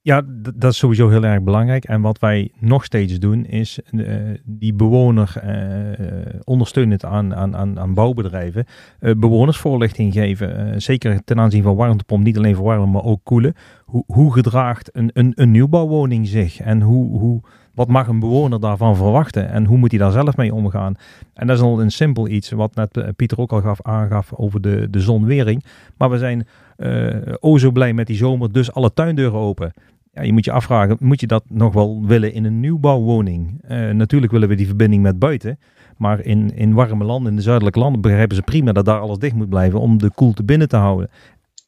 Ja, 0.01 0.21
dat 0.53 0.71
is 0.71 0.77
sowieso 0.77 1.09
heel 1.09 1.23
erg 1.23 1.41
belangrijk. 1.43 1.83
En 1.83 2.01
wat 2.01 2.19
wij 2.19 2.51
nog 2.59 2.83
steeds 2.83 3.19
doen, 3.19 3.45
is 3.45 3.79
uh, 3.91 4.13
die 4.45 4.73
bewoner 4.73 5.33
uh, 5.45 6.39
ondersteunend 6.43 7.05
aan, 7.05 7.35
aan, 7.35 7.55
aan, 7.55 7.79
aan 7.79 7.93
bouwbedrijven 7.93 8.65
uh, 8.99 9.15
bewonersvoorlichting 9.17 10.13
geven. 10.13 10.81
zeker 10.81 11.23
ten 11.23 11.39
aanzien 11.39 11.63
van 11.63 11.75
warmtepomp, 11.75 12.23
niet 12.23 12.37
alleen 12.37 12.55
voor 12.55 12.65
warmen, 12.65 12.91
maar 12.91 13.03
ook 13.03 13.23
koelen. 13.23 13.53
Hoe, 13.85 14.03
hoe 14.07 14.33
gedraagt 14.33 14.89
een, 14.95 15.09
een, 15.13 15.31
een 15.35 15.51
nieuwbouwwoning 15.51 16.27
zich? 16.27 16.59
En 16.59 16.81
hoe, 16.81 17.19
hoe, 17.19 17.41
wat 17.79 17.87
mag 17.87 18.07
een 18.07 18.19
bewoner 18.19 18.59
daarvan 18.59 18.95
verwachten? 18.95 19.49
En 19.49 19.65
hoe 19.65 19.77
moet 19.77 19.91
hij 19.91 19.99
daar 19.99 20.11
zelf 20.11 20.37
mee 20.37 20.53
omgaan? 20.53 20.93
En 21.33 21.47
dat 21.47 21.57
is 21.57 21.63
al 21.63 21.81
een 21.81 21.91
simpel 21.91 22.27
iets, 22.27 22.51
wat 22.51 22.75
net 22.75 23.15
Pieter 23.15 23.39
ook 23.39 23.51
al 23.51 23.61
gaf, 23.61 23.81
aangaf 23.81 24.33
over 24.33 24.61
de, 24.61 24.87
de 24.89 24.99
zonwering. 24.99 25.63
Maar 25.97 26.09
we 26.09 26.17
zijn 26.17 26.47
uh, 26.77 27.15
o 27.39 27.57
zo 27.57 27.71
blij 27.71 27.93
met 27.93 28.07
die 28.07 28.15
zomer, 28.15 28.51
dus 28.51 28.73
alle 28.73 28.93
tuindeuren 28.93 29.39
open. 29.39 29.73
Ja, 30.13 30.21
je 30.21 30.33
moet 30.33 30.45
je 30.45 30.51
afvragen, 30.51 30.97
moet 30.99 31.19
je 31.19 31.27
dat 31.27 31.43
nog 31.47 31.73
wel 31.73 32.05
willen 32.05 32.33
in 32.33 32.45
een 32.45 32.59
nieuwbouwwoning? 32.59 33.61
Uh, 33.69 33.89
natuurlijk 33.89 34.31
willen 34.31 34.49
we 34.49 34.55
die 34.55 34.67
verbinding 34.67 35.03
met 35.03 35.19
buiten. 35.19 35.59
Maar 35.97 36.19
in, 36.21 36.55
in 36.55 36.73
warme 36.73 37.03
landen, 37.03 37.29
in 37.31 37.35
de 37.35 37.43
zuidelijke 37.43 37.79
landen, 37.79 38.01
begrijpen 38.01 38.35
ze 38.35 38.41
prima 38.41 38.71
dat 38.71 38.85
daar 38.85 38.99
alles 38.99 39.17
dicht 39.17 39.35
moet 39.35 39.49
blijven 39.49 39.79
om 39.79 39.97
de 39.97 40.11
koelte 40.15 40.43
binnen 40.43 40.67
te 40.67 40.77
houden. 40.77 41.09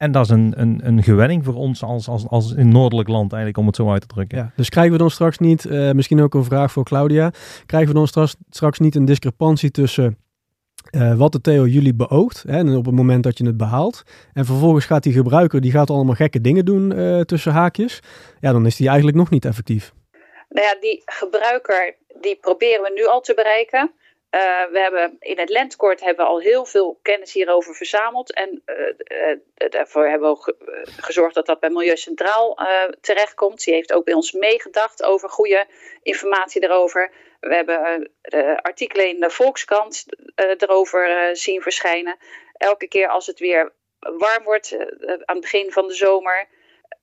En 0.02 0.12
dat 0.12 0.24
is 0.26 0.30
een, 0.30 0.54
een, 0.56 0.80
een 0.84 1.04
gewenning 1.04 1.46
voor 1.46 1.54
ons 1.54 1.84
als, 1.84 2.08
als, 2.08 2.28
als 2.28 2.54
in 2.54 2.70
noordelijk 2.70 3.10
land 3.10 3.34
eigenlijk, 3.34 3.58
om 3.62 3.68
het 3.68 3.76
zo 3.76 3.92
uit 3.92 4.02
te 4.02 4.08
drukken. 4.08 4.38
Ja, 4.38 4.52
dus 4.56 4.70
krijgen 4.70 4.92
we 4.92 4.98
dan 4.98 5.10
straks 5.10 5.38
niet, 5.38 5.66
uh, 5.66 5.92
misschien 5.92 6.22
ook 6.22 6.34
een 6.34 6.44
vraag 6.44 6.72
voor 6.72 6.84
Claudia, 6.84 7.32
krijgen 7.66 7.90
we 7.90 7.96
dan 7.96 8.08
straks, 8.08 8.36
straks 8.50 8.80
niet 8.80 8.96
een 8.96 9.06
discrepantie 9.06 9.72
tussen 9.72 10.18
uh, 10.92 11.18
wat 11.18 11.32
de 11.32 11.42
Theo 11.42 11.66
jullie 11.66 11.94
beoogt 11.94 12.44
hè, 12.48 12.58
en 12.58 12.76
op 12.76 12.86
het 12.86 12.96
moment 12.96 13.24
dat 13.24 13.38
je 13.38 13.46
het 13.46 13.58
behaalt. 13.58 14.04
En 14.34 14.46
vervolgens 14.46 14.86
gaat 14.86 15.04
die 15.04 15.14
gebruiker, 15.14 15.62
die 15.62 15.72
gaat 15.72 15.90
allemaal 15.90 16.16
gekke 16.16 16.42
dingen 16.42 16.66
doen 16.66 17.00
uh, 17.00 17.20
tussen 17.20 17.52
haakjes. 17.52 18.00
Ja, 18.40 18.52
dan 18.52 18.66
is 18.66 18.76
die 18.76 18.88
eigenlijk 18.88 19.18
nog 19.18 19.30
niet 19.30 19.46
effectief. 19.46 19.94
Nou 20.50 20.68
ja, 20.68 20.80
die 20.80 21.02
gebruiker, 21.06 21.96
die 22.22 22.38
proberen 22.42 22.82
we 22.82 22.92
nu 22.96 23.08
al 23.08 23.22
te 23.22 23.34
bereiken. 23.34 23.92
Uh, 24.36 24.66
we 24.72 24.80
hebben 24.80 25.16
in 25.20 25.40
het 25.40 25.50
Lentkort 25.50 26.00
hebben 26.00 26.26
we 26.26 26.32
al 26.32 26.40
heel 26.40 26.66
veel 26.66 27.00
kennis 27.02 27.34
hierover 27.34 27.76
verzameld. 27.76 28.34
En 28.34 28.64
uh, 28.66 28.88
uh, 29.28 29.70
daarvoor 29.70 30.08
hebben 30.08 30.30
we 30.30 30.36
ook 30.36 30.56
gezorgd 30.86 31.36
dat 31.36 31.46
dat 31.46 31.60
bij 31.60 31.70
Milieu 31.70 31.98
Centraal 31.98 32.60
terechtkomt. 33.02 33.64
Die 33.64 33.74
heeft 33.74 33.94
ook 33.94 34.06
bij 34.06 34.14
ons 34.14 34.32
meegedacht 34.32 35.04
over 35.04 35.30
goede 35.30 35.66
informatie 36.04 36.64
erover. 36.64 37.12
We 37.40 37.56
hebben 37.56 38.12
de 38.22 38.60
artikelen 38.62 39.08
in 39.08 39.20
de 39.20 39.30
Volkskrant 39.30 40.06
erover 40.36 41.30
zien 41.36 41.62
verschijnen. 41.62 42.18
Elke 42.58 42.88
keer 42.88 43.08
als 43.08 43.28
het 43.28 43.40
weer 43.40 43.74
warm 44.00 44.44
wordt, 44.44 44.76
aan 45.06 45.36
het 45.36 45.42
begin 45.42 45.72
van 45.72 45.88
de 45.88 45.94
zomer. 45.94 46.48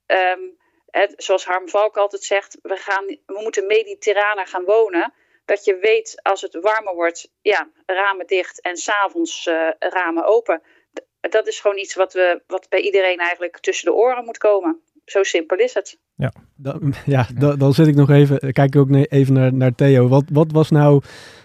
Um, 0.06 0.58
het, 0.90 1.14
zoals 1.16 1.44
Harm 1.44 1.68
Valk 1.68 1.96
altijd 1.96 2.22
zegt, 2.22 2.58
we, 2.62 2.76
gaan, 2.76 3.06
we 3.06 3.40
moeten 3.42 3.66
mediterraner 3.66 4.46
gaan 4.46 4.64
wonen 4.64 5.12
dat 5.48 5.64
je 5.64 5.78
weet 5.80 6.20
als 6.22 6.40
het 6.40 6.58
warmer 6.60 6.94
wordt, 6.94 7.30
ja, 7.40 7.68
ramen 7.86 8.26
dicht 8.26 8.60
en 8.60 8.76
s'avonds 8.76 9.46
uh, 9.46 9.68
ramen 9.78 10.24
open. 10.26 10.62
Dat 11.20 11.46
is 11.46 11.60
gewoon 11.60 11.78
iets 11.78 11.94
wat, 11.94 12.12
we, 12.12 12.42
wat 12.46 12.66
bij 12.68 12.80
iedereen 12.80 13.18
eigenlijk 13.18 13.58
tussen 13.60 13.84
de 13.84 13.96
oren 13.96 14.24
moet 14.24 14.38
komen. 14.38 14.80
Zo 15.04 15.22
simpel 15.22 15.56
is 15.56 15.74
het. 15.74 15.98
Ja, 16.14 16.32
dan, 16.56 16.94
ja, 17.06 17.26
dan, 17.38 17.58
dan 17.58 17.72
zit 17.72 17.86
ik 17.86 17.94
nog 17.94 18.10
even, 18.10 18.52
kijk 18.52 18.74
ik 18.74 18.80
ook 18.80 18.90
even 18.90 19.34
naar, 19.34 19.54
naar 19.54 19.74
Theo. 19.74 20.08
Wat, 20.08 20.24
wat 20.32 20.52
was 20.52 20.70
nou 20.70 21.02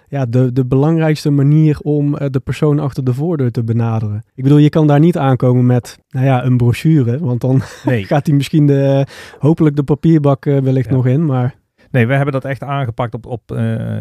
ja, 0.10 0.26
de, 0.26 0.54
de 0.54 0.66
belangrijkste 0.66 1.30
manier 1.30 1.80
om 1.82 2.16
uh, 2.16 2.26
de 2.30 2.40
persoon 2.40 2.80
achter 2.80 3.04
de 3.04 3.14
voordeur 3.14 3.52
te 3.52 3.64
benaderen? 3.64 4.24
Ik 4.36 4.44
bedoel, 4.44 4.58
je 4.58 4.70
kan 4.70 4.88
daar 4.88 5.00
niet 5.00 5.18
aankomen 5.18 5.66
met 5.66 6.00
nou 6.10 6.26
ja, 6.26 6.44
een 6.44 6.58
brochure, 6.58 7.20
want 7.20 7.42
dan 7.42 7.62
nee. 7.84 8.04
gaat 8.12 8.28
hij 8.28 8.36
misschien 8.36 8.68
de, 8.68 9.06
hopelijk 9.40 9.76
de 9.76 9.84
papierbak 9.84 10.44
wellicht 10.46 10.90
ja. 10.90 10.96
nog 10.96 11.08
in, 11.08 11.26
maar... 11.26 11.62
Nee, 11.94 12.08
we 12.08 12.14
hebben 12.14 12.34
dat 12.34 12.46
echt 12.46 12.64
aangepakt 12.64 13.14
op, 13.14 13.26
op, 13.26 13.52
uh, 13.52 13.98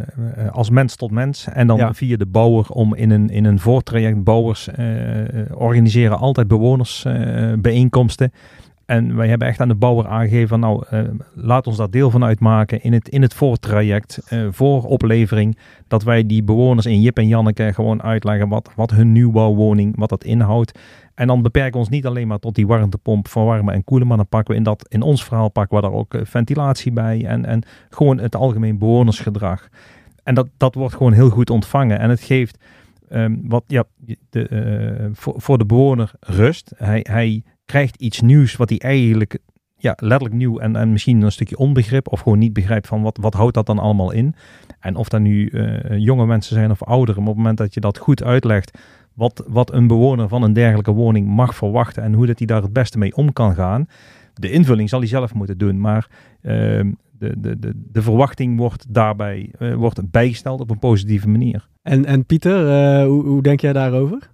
als 0.50 0.70
mens 0.70 0.96
tot 0.96 1.10
mens. 1.10 1.46
En 1.46 1.66
dan 1.66 1.76
ja. 1.76 1.94
via 1.94 2.16
de 2.16 2.26
bouwer 2.26 2.68
om 2.68 2.94
in 2.94 3.10
een, 3.10 3.30
in 3.30 3.44
een 3.44 3.58
voortraject. 3.58 4.24
Bouwers 4.24 4.68
uh, 4.78 4.86
organiseren 5.54 6.18
altijd 6.18 6.48
bewonersbijeenkomsten. 6.48 8.32
en 8.86 9.16
wij 9.16 9.28
hebben 9.28 9.48
echt 9.48 9.60
aan 9.60 9.68
de 9.68 9.74
bouwer 9.74 10.06
aangegeven 10.06 10.48
van 10.48 10.60
nou, 10.60 10.84
laat 11.34 11.66
ons 11.66 11.76
daar 11.76 11.90
deel 11.90 12.10
van 12.10 12.24
uitmaken 12.24 12.82
in 12.82 12.92
het, 12.92 13.08
in 13.08 13.22
het 13.22 13.34
voortraject 13.34 14.18
voor 14.50 14.84
oplevering. 14.84 15.58
Dat 15.88 16.02
wij 16.02 16.26
die 16.26 16.42
bewoners 16.42 16.86
in 16.86 17.00
Jip 17.00 17.18
en 17.18 17.28
Janneke 17.28 17.72
gewoon 17.72 18.02
uitleggen 18.02 18.48
wat, 18.48 18.70
wat 18.76 18.90
hun 18.90 19.12
nieuwbouwwoning, 19.12 19.98
wat 19.98 20.08
dat 20.08 20.24
inhoudt. 20.24 20.78
En 21.22 21.28
dan 21.28 21.42
beperken 21.42 21.72
we 21.72 21.78
ons 21.78 21.88
niet 21.88 22.06
alleen 22.06 22.26
maar 22.26 22.38
tot 22.38 22.54
die 22.54 22.66
warmtepomp 22.66 23.28
verwarmen 23.28 23.74
en 23.74 23.84
koelen, 23.84 24.08
maar 24.08 24.16
dan 24.16 24.28
pakken 24.28 24.50
we 24.50 24.58
in, 24.58 24.64
dat, 24.64 24.86
in 24.88 25.02
ons 25.02 25.24
verhaal 25.24 25.48
pakken 25.48 25.76
we 25.76 25.82
daar 25.82 25.92
ook 25.92 26.14
ventilatie 26.22 26.92
bij 26.92 27.24
en, 27.26 27.44
en 27.44 27.62
gewoon 27.90 28.18
het 28.18 28.36
algemeen 28.36 28.78
bewonersgedrag. 28.78 29.68
En 30.22 30.34
dat, 30.34 30.48
dat 30.56 30.74
wordt 30.74 30.94
gewoon 30.94 31.12
heel 31.12 31.28
goed 31.28 31.50
ontvangen 31.50 31.98
en 31.98 32.10
het 32.10 32.20
geeft 32.20 32.64
um, 33.10 33.40
wat, 33.44 33.64
ja, 33.66 33.84
de, 34.30 34.48
uh, 35.00 35.08
voor, 35.12 35.34
voor 35.36 35.58
de 35.58 35.66
bewoner 35.66 36.12
rust. 36.20 36.72
Hij, 36.76 37.06
hij 37.10 37.42
krijgt 37.64 37.96
iets 37.96 38.20
nieuws 38.20 38.56
wat 38.56 38.68
hij 38.68 38.78
eigenlijk 38.78 39.38
ja, 39.76 39.96
letterlijk 39.96 40.34
nieuw 40.34 40.58
en, 40.58 40.76
en 40.76 40.92
misschien 40.92 41.22
een 41.22 41.32
stukje 41.32 41.56
onbegrip 41.56 42.08
of 42.08 42.20
gewoon 42.20 42.38
niet 42.38 42.52
begrijpt 42.52 42.86
van 42.86 43.02
wat, 43.02 43.18
wat 43.20 43.34
houdt 43.34 43.54
dat 43.54 43.66
dan 43.66 43.78
allemaal 43.78 44.10
in. 44.10 44.34
En 44.80 44.96
of 44.96 45.08
dat 45.08 45.20
nu 45.20 45.50
uh, 45.50 45.98
jonge 45.98 46.26
mensen 46.26 46.54
zijn 46.54 46.70
of 46.70 46.82
ouderen, 46.82 47.20
op 47.20 47.26
het 47.26 47.36
moment 47.36 47.58
dat 47.58 47.74
je 47.74 47.80
dat 47.80 47.98
goed 47.98 48.22
uitlegt, 48.22 48.78
wat, 49.14 49.44
wat 49.48 49.72
een 49.72 49.86
bewoner 49.86 50.28
van 50.28 50.42
een 50.42 50.52
dergelijke 50.52 50.92
woning 50.92 51.26
mag 51.26 51.54
verwachten 51.54 52.02
en 52.02 52.12
hoe 52.12 52.26
dat 52.26 52.38
hij 52.38 52.46
daar 52.46 52.62
het 52.62 52.72
beste 52.72 52.98
mee 52.98 53.16
om 53.16 53.32
kan 53.32 53.54
gaan. 53.54 53.86
De 54.34 54.50
invulling 54.50 54.88
zal 54.88 54.98
hij 54.98 55.08
zelf 55.08 55.34
moeten 55.34 55.58
doen, 55.58 55.80
maar 55.80 56.08
uh, 56.42 56.52
de, 57.18 57.40
de, 57.40 57.58
de, 57.58 57.72
de 57.74 58.02
verwachting 58.02 58.56
wordt 58.58 58.86
daarbij 58.88 59.50
uh, 59.58 59.74
wordt 59.74 60.10
bijgesteld 60.10 60.60
op 60.60 60.70
een 60.70 60.78
positieve 60.78 61.28
manier. 61.28 61.68
En, 61.82 62.04
en 62.04 62.24
Pieter, 62.26 62.66
uh, 62.66 63.06
hoe, 63.06 63.24
hoe 63.24 63.42
denk 63.42 63.60
jij 63.60 63.72
daarover? 63.72 64.30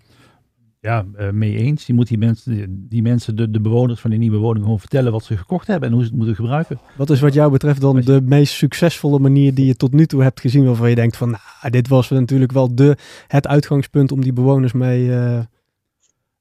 Ja, 0.88 1.05
uh, 1.18 1.31
mee 1.31 1.57
eens. 1.57 1.85
Die 1.85 1.94
moet 1.94 2.09
die 2.09 2.18
mensen, 2.18 2.87
die 2.88 3.03
mensen 3.03 3.37
de, 3.37 3.51
de 3.51 3.61
bewoners 3.61 4.01
van 4.01 4.11
die 4.11 4.18
nieuwe 4.18 4.37
woning 4.37 4.64
gewoon 4.64 4.81
vertellen 4.81 5.12
wat 5.12 5.24
ze 5.24 5.37
gekocht 5.37 5.66
hebben 5.66 5.88
en 5.88 5.94
hoe 5.94 6.03
ze 6.03 6.09
het 6.09 6.18
moeten 6.18 6.37
gebruiken. 6.37 6.79
Wat 6.96 7.11
is 7.11 7.20
wat 7.20 7.35
jou 7.35 7.51
betreft 7.51 7.81
dan 7.81 8.01
de 8.01 8.20
meest 8.24 8.53
succesvolle 8.53 9.18
manier 9.18 9.55
die 9.55 9.66
je 9.66 9.77
tot 9.77 9.92
nu 9.92 10.07
toe 10.07 10.22
hebt 10.22 10.40
gezien 10.40 10.64
waarvan 10.64 10.88
je 10.88 10.94
denkt 10.94 11.16
van, 11.16 11.31
nou, 11.31 11.70
dit 11.70 11.88
was 11.88 12.11
natuurlijk 12.11 12.53
wel 12.53 12.74
de, 12.74 12.96
het 13.27 13.46
uitgangspunt 13.46 14.12
om 14.12 14.20
die 14.20 14.33
bewoners 14.33 14.72
mee, 14.72 15.07
uh, 15.07 15.38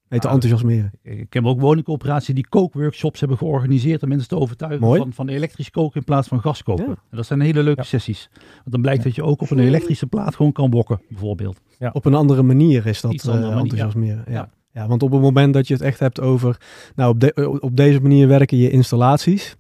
mee 0.10 0.20
te 0.20 0.28
enthousiasmeren. 0.28 0.92
Ik 1.02 1.34
heb 1.34 1.46
ook 1.46 1.62
woningcoöperaties 1.62 2.36
die 2.36 2.48
kookworkshops 2.48 3.20
hebben 3.20 3.38
georganiseerd 3.38 4.04
om 4.04 4.10
mensen 4.10 4.28
te 4.28 4.38
overtuigen 4.38 4.98
van, 4.98 5.14
van 5.14 5.28
elektrisch 5.28 5.70
koken 5.70 6.00
in 6.00 6.04
plaats 6.04 6.28
van 6.28 6.42
gas 6.42 6.64
koken. 6.64 6.86
Ja. 6.86 6.96
En 7.10 7.18
dat 7.18 7.26
zijn 7.26 7.42
hele 7.42 7.64
leuke 7.64 7.82
ja. 7.82 7.88
sessies. 7.88 8.30
Want 8.34 8.72
dan 8.72 8.82
blijkt 8.82 9.00
ja. 9.00 9.08
dat 9.08 9.16
je 9.16 9.24
ook 9.24 9.42
op 9.42 9.52
een 9.52 9.60
elektrische 9.60 10.08
plaat 10.08 10.36
gewoon 10.36 10.52
kan 10.52 10.70
wokken, 10.70 11.02
bijvoorbeeld. 11.10 11.62
Op 11.92 12.06
een 12.06 12.14
andere 12.14 12.44
manier 12.44 12.86
is 12.86 13.02
dat 13.02 13.14
uh, 13.14 13.26
manier, 13.34 13.58
enthousiasmeren. 13.58 14.24
Ja. 14.28 14.34
Ja. 14.34 14.50
ja, 14.72 14.88
want 14.88 15.04
op 15.04 15.12
het 15.12 15.22
moment 15.22 15.54
dat 15.54 15.68
je 15.68 15.74
het 15.74 15.84
echt 15.84 16.00
hebt 16.00 16.20
over, 16.22 16.62
nou 16.96 17.14
op, 17.14 17.20
de, 17.20 17.58
op 17.60 17.76
deze 17.76 18.02
manier 18.02 18.28
werken 18.28 18.58
je 18.58 18.70
installaties, 18.70 19.56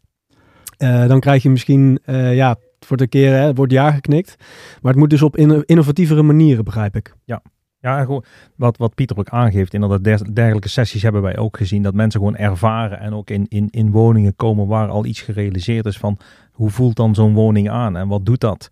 uh, 0.77 1.07
dan 1.07 1.19
krijg 1.19 1.43
je 1.43 1.49
misschien, 1.49 1.99
uh, 2.05 2.35
ja, 2.35 2.55
voor 2.79 2.97
de 2.97 3.07
keer 3.07 3.33
hè, 3.33 3.53
wordt 3.53 3.71
ja 3.71 3.91
geknikt. 3.91 4.35
Maar 4.81 4.91
het 4.91 5.01
moet 5.01 5.09
dus 5.09 5.21
op 5.21 5.37
innovatievere 5.65 6.23
manieren, 6.23 6.63
begrijp 6.63 6.95
ik. 6.95 7.15
Ja, 7.25 7.41
ja, 7.87 8.03
gewoon 8.03 8.23
wat, 8.55 8.77
wat 8.77 8.95
Pieter 8.95 9.17
ook 9.17 9.29
aangeeft, 9.29 9.73
inderdaad, 9.73 10.35
dergelijke 10.35 10.69
sessies 10.69 11.01
hebben 11.01 11.21
wij 11.21 11.37
ook 11.37 11.57
gezien. 11.57 11.83
Dat 11.83 11.93
mensen 11.93 12.19
gewoon 12.19 12.35
ervaren 12.35 12.99
en 12.99 13.13
ook 13.13 13.29
in, 13.29 13.45
in, 13.47 13.67
in 13.69 13.91
woningen 13.91 14.35
komen 14.35 14.67
waar 14.67 14.89
al 14.89 15.05
iets 15.05 15.21
gerealiseerd 15.21 15.85
is 15.85 15.97
van 15.97 16.17
hoe 16.51 16.69
voelt 16.69 16.95
dan 16.95 17.15
zo'n 17.15 17.33
woning 17.33 17.69
aan 17.69 17.97
en 17.97 18.07
wat 18.07 18.25
doet 18.25 18.39
dat? 18.39 18.69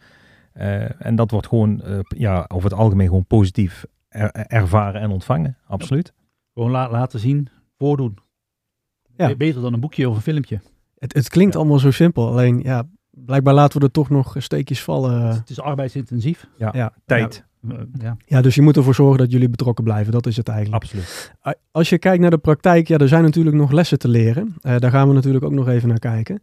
Uh, 0.54 1.06
en 1.06 1.16
dat 1.16 1.32
wordt 1.32 1.48
gewoon 1.48 1.82
uh, 1.86 2.00
ja, 2.08 2.46
over 2.48 2.70
het 2.70 2.80
algemeen 2.80 3.08
gewoon 3.08 3.26
positief 3.26 3.86
er, 4.08 4.32
ervaren 4.32 5.02
en 5.02 5.10
ontvangen, 5.10 5.58
absoluut. 5.68 6.14
Gewoon 6.54 6.72
la 6.72 6.90
laten 6.90 7.20
zien, 7.20 7.50
voordoen. 7.78 8.18
Ja. 9.18 9.36
Beter 9.36 9.62
dan 9.62 9.74
een 9.74 9.80
boekje 9.80 10.10
of 10.10 10.16
een 10.16 10.22
filmpje. 10.22 10.60
Het, 10.98 11.14
het 11.14 11.30
klinkt 11.30 11.54
ja. 11.54 11.60
allemaal 11.60 11.80
zo 11.80 11.92
simpel, 11.92 12.28
alleen 12.28 12.60
ja, 12.64 12.84
blijkbaar 13.12 13.54
laten 13.54 13.80
we 13.80 13.86
er 13.86 13.92
toch 13.92 14.10
nog 14.10 14.36
steekjes 14.38 14.84
vallen. 14.84 15.28
Het 15.28 15.50
is 15.50 15.60
arbeidsintensief. 15.60 16.48
Ja, 16.58 16.70
ja. 16.74 16.94
tijd. 17.06 17.46
Ja. 18.00 18.18
ja, 18.26 18.42
dus 18.42 18.56
je 18.56 18.62
moet 18.62 18.78
ervoor 18.78 18.96
zorgen 18.96 19.18
dat 19.18 19.32
jullie 19.32 19.50
betrokken 19.50 19.84
blijven. 19.84 20.12
Dat 20.12 20.28
is 20.28 20.38
het 20.38 20.48
eigenlijk. 20.48 20.84
Absoluut. 20.84 21.34
Als 21.72 21.90
je 21.90 21.98
kijkt 21.98 22.22
naar 22.22 22.30
de 22.30 22.38
praktijk, 22.38 22.88
ja, 22.88 22.98
er 22.98 23.08
zijn 23.08 23.24
natuurlijk 23.24 23.56
nog 23.56 23.72
lessen 23.72 24.00
te 24.00 24.08
leren. 24.08 24.56
Uh, 24.62 24.76
daar 24.78 24.92
gaan 24.92 25.08
we 25.08 25.14
natuurlijk 25.14 25.46
ook 25.46 25.52
nog 25.52 25.68
even 25.68 25.88
naar 25.88 26.00
kijken. 26.00 26.42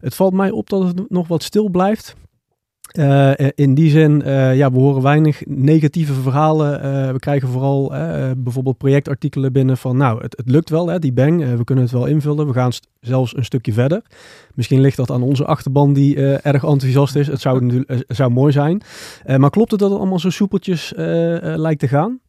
Het 0.00 0.14
valt 0.14 0.32
mij 0.32 0.50
op 0.50 0.70
dat 0.70 0.82
het 0.82 1.10
nog 1.10 1.28
wat 1.28 1.42
stil 1.42 1.68
blijft. 1.68 2.16
Uh, 2.98 3.32
in 3.54 3.74
die 3.74 3.90
zin, 3.90 4.22
uh, 4.26 4.56
ja, 4.56 4.72
we 4.72 4.78
horen 4.78 5.02
weinig 5.02 5.42
negatieve 5.46 6.12
verhalen. 6.12 6.84
Uh, 6.84 7.10
we 7.12 7.18
krijgen 7.18 7.48
vooral 7.48 7.92
bijvoorbeeld 8.36 8.78
projectartikelen 8.78 9.52
binnen 9.52 9.76
van, 9.76 9.96
nou, 9.96 10.22
het, 10.22 10.36
het 10.36 10.48
lukt 10.48 10.70
wel, 10.70 10.86
hè, 10.86 10.98
die 10.98 11.12
bang, 11.12 11.56
we 11.56 11.64
kunnen 11.64 11.84
het 11.84 11.92
wel 11.92 12.06
invullen. 12.06 12.46
We 12.46 12.52
gaan 12.52 12.70
zelfs 13.00 13.36
een 13.36 13.44
stukje 13.44 13.72
verder. 13.72 14.02
Misschien 14.54 14.80
ligt 14.80 14.96
dat 14.96 15.10
aan 15.10 15.22
onze 15.22 15.44
achterban 15.44 15.92
die 15.92 16.16
erg 16.40 16.64
enthousiast 16.64 17.16
is. 17.16 17.26
Het 17.26 17.40
zou, 17.40 17.84
het 17.86 18.04
zou 18.08 18.30
mooi 18.30 18.52
zijn. 18.52 18.82
maar 19.36 19.50
klopt 19.50 19.70
het 19.70 19.80
dat 19.80 19.90
het 19.90 19.98
allemaal 19.98 20.18
zo 20.18 20.30
soepeltjes 20.30 20.92
lijkt 20.96 21.80
te 21.80 21.88
gaan? 21.88 22.20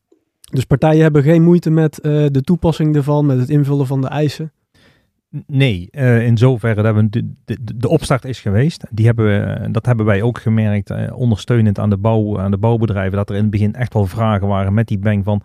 Dus 0.52 0.66
partijen 0.66 1.02
hebben 1.02 1.24
geen 1.24 1.44
moeite 1.44 1.70
met 1.70 2.00
de 2.32 2.42
toepassing 2.44 2.96
ervan, 2.96 3.26
met 3.26 3.40
het 3.40 3.50
invullen 3.50 3.88
van 3.88 4.02
de 4.02 4.08
eisen? 4.08 4.52
Nee, 5.48 5.88
uh, 5.92 6.26
in 6.26 6.38
zoverre 6.38 6.82
dat 6.82 6.96
we 6.96 7.10
de, 7.10 7.58
de, 7.76 7.90
opstart 7.90 8.26
is 8.26 8.40
geweest. 8.40 8.86
Die 8.90 9.06
hebben 9.06 9.26
we, 9.26 9.72
dat 9.72 9.86
hebben 9.86 10.06
wij 10.06 10.22
ook 10.22 10.40
gemerkt, 10.40 10.90
uh, 10.90 11.18
ondersteunend 11.18 11.80
aan 11.80 11.90
de, 11.90 11.98
bouw, 11.98 12.40
aan 12.40 12.52
de 12.52 12.58
bouwbedrijven, 12.58 13.18
dat 13.18 13.30
er 13.30 13.36
in 13.36 13.42
het 13.42 13.52
begin 13.52 13.74
echt 13.74 13.94
wel 13.94 14.06
vragen 14.06 14.48
waren 14.48 14.74
met 14.74 14.88
die 14.88 15.00
bank 15.00 15.24
van, 15.24 15.42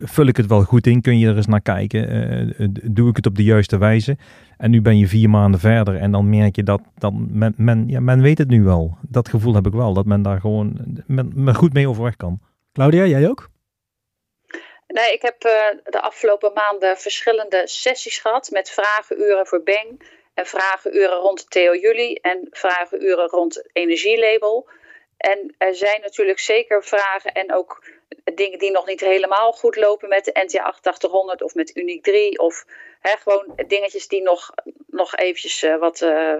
vul 0.00 0.26
ik 0.26 0.36
het 0.36 0.46
wel 0.46 0.62
goed 0.62 0.86
in? 0.86 1.00
Kun 1.00 1.18
je 1.18 1.28
er 1.28 1.36
eens 1.36 1.46
naar 1.46 1.60
kijken? 1.60 2.54
doe 2.94 3.08
ik 3.08 3.16
het 3.16 3.26
op 3.26 3.36
de 3.36 3.44
juiste 3.44 3.78
wijze? 3.78 4.16
En 4.56 4.70
nu 4.70 4.82
ben 4.82 4.98
je 4.98 5.08
vier 5.08 5.30
maanden 5.30 5.60
verder 5.60 5.96
en 5.96 6.10
dan 6.10 6.28
merk 6.28 6.56
je 6.56 6.62
dat, 6.62 6.82
dat 6.94 7.12
men, 7.28 7.54
men, 7.56 7.88
ja, 7.88 8.00
men 8.00 8.20
weet 8.20 8.38
het 8.38 8.48
nu 8.48 8.62
wel. 8.62 8.96
Dat 9.08 9.28
gevoel 9.28 9.54
heb 9.54 9.66
ik 9.66 9.72
wel, 9.72 9.94
dat 9.94 10.06
men 10.06 10.22
daar 10.22 10.40
gewoon 10.40 10.78
men, 11.06 11.32
men 11.34 11.54
goed 11.54 11.72
mee 11.72 11.88
overweg 11.88 12.16
kan. 12.16 12.40
Claudia, 12.72 13.06
jij 13.06 13.28
ook? 13.28 13.50
Nee, 14.88 15.12
ik 15.12 15.22
heb 15.22 15.44
uh, 15.44 15.68
de 15.84 16.00
afgelopen 16.00 16.52
maanden 16.52 16.98
verschillende 16.98 17.66
sessies 17.66 18.18
gehad 18.18 18.50
met 18.50 18.70
vragenuren 18.70 19.46
voor 19.46 19.62
Beng 19.62 20.02
en 20.34 20.46
vragenuren 20.46 21.16
rond 21.16 21.50
Theo 21.50 21.74
Jullie 21.74 22.20
en 22.20 22.46
vragenuren 22.50 23.28
rond 23.28 23.62
energielabel. 23.72 24.68
En 25.16 25.54
er 25.58 25.74
zijn 25.74 26.00
natuurlijk 26.00 26.38
zeker 26.38 26.84
vragen 26.84 27.32
en 27.32 27.54
ook 27.54 27.82
dingen 28.34 28.58
die 28.58 28.70
nog 28.70 28.86
niet 28.86 29.00
helemaal 29.00 29.52
goed 29.52 29.76
lopen 29.76 30.08
met 30.08 30.24
de 30.24 30.30
NTA 30.46 30.62
8800 30.62 31.42
of 31.42 31.54
met 31.54 31.76
Unique 31.76 32.10
3. 32.10 32.38
Of 32.38 32.64
hè, 33.00 33.10
gewoon 33.22 33.66
dingetjes 33.66 34.08
die 34.08 34.22
nog, 34.22 34.50
nog 34.86 35.16
eventjes 35.16 35.62
uh, 35.62 35.78
wat 35.78 36.00
uh, 36.00 36.10
uh, 36.10 36.38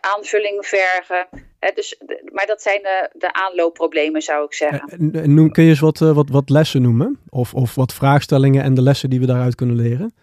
aanvulling 0.00 0.66
vergen. 0.66 1.28
Hè, 1.58 1.70
dus, 1.74 2.00
maar 2.32 2.46
dat 2.46 2.62
zijn 2.62 2.82
de, 2.82 3.10
de 3.12 3.32
aanloopproblemen, 3.32 4.22
zou 4.22 4.44
ik 4.44 4.54
zeggen. 4.54 5.34
Noem, 5.34 5.52
kun 5.52 5.62
je 5.62 5.68
eens 5.68 5.80
wat, 5.80 5.98
wat, 5.98 6.28
wat 6.30 6.50
lessen 6.50 6.82
noemen? 6.82 7.20
Of, 7.28 7.54
of 7.54 7.74
wat 7.74 7.92
vraagstellingen 7.92 8.62
en 8.62 8.74
de 8.74 8.82
lessen 8.82 9.10
die 9.10 9.20
we 9.20 9.26
daaruit 9.26 9.54
kunnen 9.54 9.76
leren? 9.76 10.14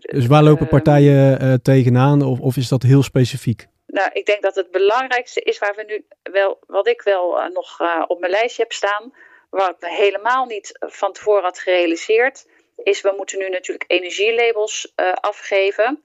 Dus 0.00 0.26
waar 0.26 0.42
lopen 0.42 0.68
partijen 0.68 1.62
tegenaan 1.62 2.22
of, 2.22 2.40
of 2.40 2.56
is 2.56 2.68
dat 2.68 2.82
heel 2.82 3.02
specifiek? 3.02 3.66
Nou, 3.86 4.10
ik 4.12 4.26
denk 4.26 4.42
dat 4.42 4.54
het 4.54 4.70
belangrijkste 4.70 5.40
is 5.40 5.58
waar 5.58 5.74
we 5.76 5.84
nu 5.86 6.04
wel, 6.32 6.58
wat 6.66 6.88
ik 6.88 7.02
wel 7.02 7.50
nog 7.52 7.80
op 8.06 8.20
mijn 8.20 8.32
lijstje 8.32 8.62
heb 8.62 8.72
staan, 8.72 9.12
wat 9.50 9.76
ik 9.80 9.88
helemaal 9.88 10.46
niet 10.46 10.76
van 10.78 11.12
tevoren 11.12 11.42
had 11.42 11.58
gerealiseerd, 11.58 12.46
is 12.76 13.00
we 13.00 13.14
moeten 13.16 13.38
nu 13.38 13.48
natuurlijk 13.48 13.90
energielabels 13.90 14.92
uh, 14.96 15.12
afgeven 15.12 16.02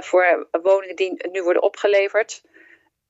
voor 0.00 0.48
woningen 0.62 0.96
die 0.96 1.28
nu 1.32 1.42
worden 1.42 1.62
opgeleverd. 1.62 2.42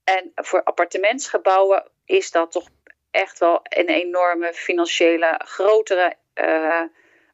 En 0.03 0.31
voor 0.35 0.63
appartementsgebouwen 0.63 1.91
is 2.05 2.31
dat 2.31 2.51
toch 2.51 2.67
echt 3.11 3.39
wel 3.39 3.59
een 3.63 3.89
enorme 3.89 4.53
financiële, 4.53 5.41
grotere 5.43 6.17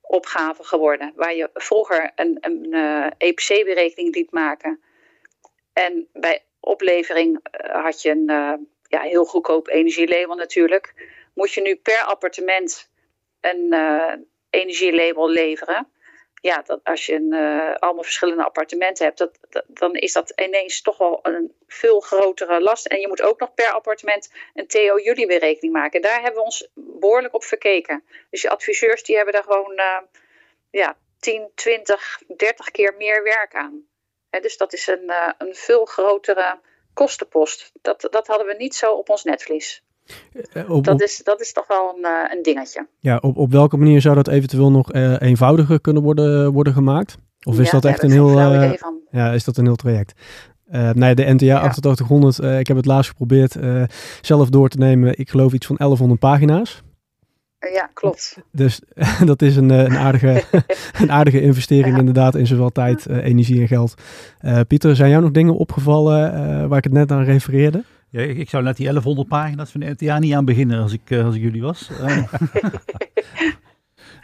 opgave 0.02 0.64
geworden. 0.64 1.14
Waar 1.16 1.36
je 1.36 1.50
vroeger 1.54 2.12
een, 2.16 2.38
een 2.42 2.74
EPC-berekening 3.18 4.16
liet 4.16 4.32
maken. 4.32 4.82
En 5.74 6.08
bij 6.14 6.44
oplevering 6.60 7.40
had 7.72 8.02
je 8.02 8.10
een 8.10 8.26
ja, 8.88 9.02
heel 9.02 9.26
goedkoop 9.26 9.68
energielabel 9.68 10.36
natuurlijk. 10.36 10.94
Moet 11.38 11.54
je 11.54 11.62
nu 11.62 11.76
per 11.76 12.02
appartement 12.02 12.90
een 13.42 13.74
uh, 13.74 14.14
energielabel 14.50 15.30
leveren. 15.30 15.92
Ja, 16.42 16.62
dat 16.62 16.80
als 16.84 17.06
je 17.06 17.14
een, 17.14 17.34
allemaal 17.80 18.04
verschillende 18.04 18.44
appartementen 18.44 19.06
hebt, 19.06 19.18
dat, 19.18 19.64
dan 19.68 19.96
is 19.96 20.14
dat 20.14 20.34
ineens 20.36 20.82
toch 20.82 20.98
wel 20.98 21.20
een 21.22 21.56
veel 21.68 22.00
grotere 22.00 22.62
last. 22.62 22.86
En 22.86 23.00
je 23.00 23.08
moet 23.08 23.22
ook 23.22 23.40
nog 23.40 23.54
per 23.54 23.72
appartement 23.72 24.32
een 24.54 24.68
TO-jullie-berekening 24.68 25.74
maken. 25.74 26.02
Daar 26.02 26.22
hebben 26.22 26.34
we 26.34 26.46
ons 26.46 26.70
behoorlijk 26.74 27.34
op 27.34 27.44
verkeken. 27.44 28.04
Dus 28.30 28.42
je 28.42 28.50
adviseurs 28.50 29.04
die 29.04 29.16
hebben 29.16 29.34
daar 29.34 29.44
gewoon 29.44 29.82
ja, 30.70 30.98
10, 31.20 31.52
20, 31.56 32.22
30 32.38 32.72
keer 32.72 32.94
meer 32.98 33.24
werk 33.24 33.56
aan 33.56 33.88
dus 34.30 34.58
dat 34.58 34.74
is 34.74 34.88
een, 34.88 35.12
een 35.38 35.56
veel 35.56 35.86
grotere 35.86 36.60
kostenpost. 36.94 37.72
Dat, 37.82 38.08
dat 38.12 38.28
hadden 38.28 38.48
we 38.48 38.54
niet 38.54 38.76
zo 38.76 38.94
op 38.94 39.10
ons 39.10 39.24
netvlies. 39.24 39.84
Uh, 40.54 40.70
op, 40.70 40.84
dat, 40.84 41.02
is, 41.02 41.22
dat 41.24 41.42
is 41.42 41.54
toch 41.54 41.68
wel 41.68 41.94
een, 41.96 42.02
uh, 42.02 42.36
een 42.36 42.44
dingetje. 42.44 42.88
Ja, 43.00 43.18
op, 43.22 43.38
op 43.38 43.52
welke 43.52 43.78
manier 43.78 44.02
zou 44.02 44.16
dat 44.16 44.28
eventueel 44.28 44.72
nog 44.72 44.94
eenvoudiger 45.20 45.82
kunnen 45.82 46.04
worden, 46.04 46.52
worden 46.52 46.74
gemaakt? 46.74 47.18
Of 47.44 47.60
is 47.60 47.66
ja, 47.66 47.72
dat 47.72 47.86
echt 47.86 48.04
een 48.04 48.12
heel, 48.12 48.40
ja, 49.12 49.32
is 49.32 49.44
dat 49.44 49.58
een 49.58 49.66
heel 49.66 49.76
traject? 49.76 50.14
Uh, 50.72 50.90
nee, 50.92 51.16
de 51.16 51.34
NTA 51.34 51.46
ja. 51.46 51.60
8800, 51.60 52.40
uh, 52.40 52.60
ik 52.60 52.68
heb 52.68 52.78
het 52.78 52.86
laatst 52.86 53.10
geprobeerd 53.10 53.56
zelf 54.22 54.50
door 54.50 54.70
te 54.70 54.78
nemen. 54.78 55.20
Ik 55.20 55.30
geloof 55.30 55.54
iets 55.54 55.66
van 55.66 55.76
1100 55.76 56.20
pagina's. 56.20 56.82
Ja, 57.74 57.90
klopt. 57.94 58.38
Dus 58.52 58.82
dat 59.26 59.42
is 59.42 59.56
een, 59.56 59.70
een, 59.70 59.98
aardige, 59.98 60.44
een 61.02 61.12
aardige 61.12 61.42
investering 61.42 61.94
ja. 61.94 62.00
inderdaad 62.00 62.36
in 62.36 62.48
zowel 62.48 62.70
tijd, 62.70 63.10
energie 63.10 63.62
en 63.62 63.68
geld. 63.68 63.94
Pieter, 64.68 64.96
zijn 64.96 65.10
jou 65.10 65.22
nog 65.22 65.32
dingen 65.32 65.56
opgevallen 65.56 66.70
waar 66.70 66.78
ik 66.78 66.84
het 66.84 66.94
net 66.94 67.12
aan 67.12 67.24
refereerde? 67.24 67.84
Ja, 68.10 68.22
ik, 68.22 68.50
zou 68.50 68.64
net 68.64 68.76
die 68.76 68.86
1100 68.86 69.28
pagina's 69.28 69.72
van 69.72 69.80
de 69.80 69.96
NTA 69.98 70.20
niet 70.20 70.34
aan 70.34 70.46
beginnen 70.46 70.82
als 70.82 70.94
ik, 70.94 71.12
als 71.12 71.36
ik 71.36 71.42
jullie 71.42 71.62
was. 71.62 71.90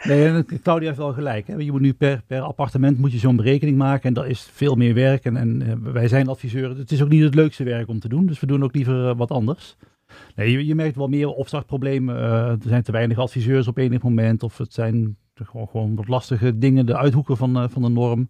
nee, 0.08 0.44
Claudia 0.62 0.86
heeft 0.86 0.98
wel 0.98 1.12
gelijk. 1.12 1.46
Hè. 1.46 1.54
Je 1.54 1.72
moet 1.72 1.80
nu 1.80 1.92
per, 1.92 2.22
per 2.26 2.40
appartement 2.40 2.98
moet 2.98 3.12
je 3.12 3.18
zo'n 3.18 3.36
berekening 3.36 3.76
maken 3.76 4.08
en 4.08 4.14
dat 4.14 4.26
is 4.26 4.48
veel 4.52 4.74
meer 4.74 4.94
werk. 4.94 5.24
En, 5.24 5.36
en 5.36 5.92
wij 5.92 6.08
zijn 6.08 6.28
adviseuren. 6.28 6.76
Het 6.76 6.92
is 6.92 7.02
ook 7.02 7.08
niet 7.08 7.22
het 7.22 7.34
leukste 7.34 7.64
werk 7.64 7.88
om 7.88 8.00
te 8.00 8.08
doen, 8.08 8.26
dus 8.26 8.40
we 8.40 8.46
doen 8.46 8.64
ook 8.64 8.74
liever 8.74 9.16
wat 9.16 9.30
anders. 9.30 9.76
Nee, 10.34 10.50
je, 10.50 10.66
je 10.66 10.74
merkt 10.74 10.96
wel 10.96 11.08
meer 11.08 11.28
opstartproblemen. 11.28 12.16
Uh, 12.16 12.48
er 12.48 12.58
zijn 12.60 12.82
te 12.82 12.92
weinig 12.92 13.18
adviseurs 13.18 13.68
op 13.68 13.76
enig 13.76 14.02
moment. 14.02 14.42
Of 14.42 14.58
het 14.58 14.72
zijn 14.72 15.16
gewoon, 15.34 15.68
gewoon 15.68 15.94
wat 15.94 16.08
lastige 16.08 16.58
dingen. 16.58 16.86
De 16.86 16.96
uithoeken 16.96 17.36
van, 17.36 17.56
uh, 17.56 17.68
van 17.68 17.82
de 17.82 17.88
norm. 17.88 18.28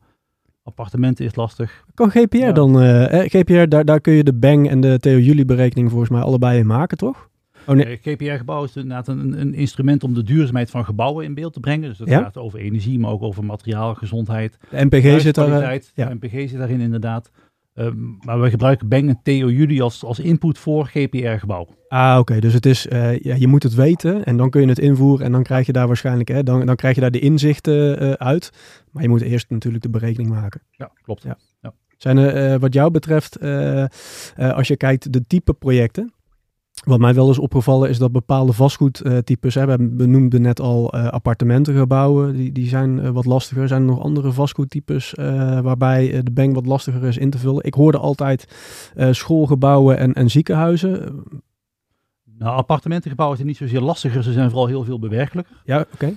Appartementen 0.65 1.25
is 1.25 1.35
lastig. 1.35 1.85
Kan 1.95 2.11
GPR 2.11 2.37
ja. 2.37 2.53
dan? 2.53 2.83
Uh, 2.83 3.05
GPR, 3.09 3.69
daar, 3.69 3.85
daar 3.85 4.01
kun 4.01 4.13
je 4.13 4.25
de 4.25 4.33
Bang 4.33 4.69
en 4.69 4.81
de 4.81 4.99
Theo 4.99 5.19
Jullie 5.19 5.45
berekening 5.45 5.91
volgens 5.91 6.11
mij 6.11 6.21
allebei 6.21 6.59
in 6.59 6.67
maken, 6.67 6.97
toch? 6.97 7.29
Oh, 7.67 7.75
nee. 7.75 7.99
GPR-gebouw 8.03 8.65
is 8.65 8.77
inderdaad 8.77 9.09
een, 9.09 9.41
een, 9.41 9.55
instrument 9.55 10.05
om 10.05 10.15
de 10.15 10.23
duurzaamheid 10.23 10.71
van 10.71 10.85
gebouwen 10.85 11.25
in 11.25 11.35
beeld 11.35 11.53
te 11.53 11.61
brengen. 11.61 11.89
Dus 11.89 11.99
dat 11.99 12.09
ja? 12.09 12.23
gaat 12.23 12.37
over 12.37 12.59
energie, 12.59 12.99
maar 12.99 13.11
ook 13.11 13.23
over 13.23 13.45
materiaal, 13.45 13.95
gezondheid. 13.95 14.59
De 14.71 14.85
MPG 14.85 15.21
zit 15.21 15.35
daar. 15.35 15.81
Ja. 15.95 16.09
De 16.09 16.15
MPG 16.15 16.49
zit 16.49 16.59
daarin 16.59 16.81
inderdaad. 16.81 17.31
Um, 17.77 18.19
maar 18.25 18.41
we 18.41 18.51
gebruiken 18.51 18.89
Bang 18.89 19.09
en 19.09 19.21
Theo 19.23 19.51
Jullie 19.51 19.83
als, 19.83 20.05
als 20.05 20.19
input 20.19 20.59
voor 20.59 20.87
GPR-gebouw. 20.87 21.69
Ah, 21.89 22.11
oké. 22.11 22.21
Okay. 22.21 22.41
Dus 22.41 22.53
het 22.53 22.67
is, 22.67 22.87
uh, 22.87 23.19
ja, 23.19 23.35
je 23.35 23.47
moet 23.47 23.63
het 23.63 23.75
weten 23.75 24.25
en 24.25 24.37
dan 24.37 24.51
kun 24.51 24.61
je 24.61 24.69
het 24.69 24.79
invoeren 24.79 25.27
en 25.27 25.33
dan 25.33 25.43
krijg 25.43 25.67
je 25.67 25.73
daar 25.73 25.87
waarschijnlijk, 25.87 26.29
hè, 26.29 26.43
dan, 26.43 26.67
dan 26.67 26.77
krijg 26.77 26.95
je 26.95 27.01
daar 27.01 27.11
de 27.11 27.19
inzichten 27.19 28.03
uh, 28.03 28.13
uit. 28.13 28.51
Maar 28.91 29.03
je 29.03 29.09
moet 29.09 29.21
eerst 29.21 29.51
natuurlijk 29.51 29.83
de 29.83 29.91
berekening 29.91 30.31
maken. 30.31 30.63
Ja, 30.71 30.91
klopt. 31.03 31.23
Ja. 31.23 31.39
ja. 31.61 31.73
Zijn 31.97 32.17
er 32.17 32.53
uh, 32.53 32.61
wat 32.61 32.75
jou 32.75 32.91
betreft, 32.91 33.41
als 34.37 34.69
je 34.69 34.77
kijkt 34.77 35.13
de 35.13 35.27
type 35.27 35.53
projecten, 35.53 36.13
wat 36.85 36.99
mij 36.99 37.15
wel 37.15 37.31
is 37.31 37.39
opgevallen 37.39 37.89
is 37.89 37.99
dat 37.99 38.13
bepaalde 38.13 38.53
vastgoedtypes, 38.53 39.55
hè, 39.55 39.67
we 39.67 39.89
benoemden 39.89 40.43
net 40.43 40.61
al 40.61 40.95
uh, 40.95 41.09
appartementengebouwen, 41.09 42.37
die, 42.37 42.53
die 42.53 42.69
zijn 42.69 42.99
uh, 42.99 43.09
wat 43.09 43.25
lastiger. 43.25 43.69
Zijn 43.69 43.81
er 43.81 43.87
nog 43.87 44.01
andere 44.01 44.33
vastgoedtypes 44.33 45.15
uh, 45.15 45.61
waarbij 45.61 46.23
de 46.23 46.31
bank 46.31 46.55
wat 46.55 46.67
lastiger 46.67 47.05
is 47.05 47.19
in 47.19 47.31
te 47.31 47.39
vullen? 47.39 47.65
Ik 47.65 47.75
hoorde 47.75 47.99
altijd 47.99 48.47
schoolgebouwen 49.11 49.99
en, 49.99 50.13
en 50.13 50.31
ziekenhuizen. 50.31 51.23
Nou, 52.39 52.57
appartementengebouwen 52.57 53.37
zijn 53.37 53.49
niet 53.49 53.59
zozeer 53.59 53.81
lastiger, 53.81 54.23
ze 54.23 54.33
zijn 54.33 54.51
vooral 54.51 54.67
heel 54.67 54.85
veel 54.85 54.99
bewerkelijker. 54.99 55.57
Ja, 55.65 55.87
oké. 55.93 56.13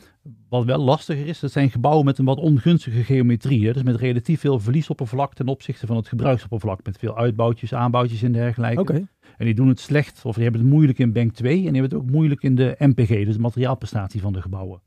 Wat 0.49 0.65
wel 0.65 0.77
lastiger 0.77 1.27
is, 1.27 1.39
dat 1.39 1.51
zijn 1.51 1.69
gebouwen 1.69 2.05
met 2.05 2.17
een 2.17 2.25
wat 2.25 2.37
ongunstige 2.37 3.03
geometrie. 3.03 3.67
Hè? 3.67 3.73
Dus 3.73 3.83
met 3.83 3.95
relatief 3.95 4.39
veel 4.39 4.59
verliesoppervlak 4.59 5.33
ten 5.33 5.47
opzichte 5.47 5.87
van 5.87 5.95
het 5.95 6.07
gebruiksoppervlak. 6.07 6.79
Met 6.83 6.97
veel 6.97 7.17
uitbouwtjes, 7.17 7.73
aanbouwtjes 7.73 8.21
en 8.21 8.31
dergelijke. 8.31 8.81
Oké. 8.81 9.07
En 9.37 9.45
die 9.45 9.53
doen 9.53 9.67
het 9.67 9.79
slecht, 9.79 10.25
of 10.25 10.33
die 10.33 10.43
hebben 10.43 10.61
het 10.61 10.69
moeilijk 10.69 10.99
in 10.99 11.13
Bank 11.13 11.33
2 11.33 11.51
en 11.53 11.57
die 11.61 11.81
hebben 11.81 11.99
het 11.99 12.07
ook 12.07 12.11
moeilijk 12.11 12.43
in 12.43 12.55
de 12.55 12.75
MPG, 12.79 13.07
dus 13.07 13.35
de 13.35 13.41
materiaalprestatie 13.41 14.21
van 14.21 14.33
de 14.33 14.41
gebouwen. 14.41 14.81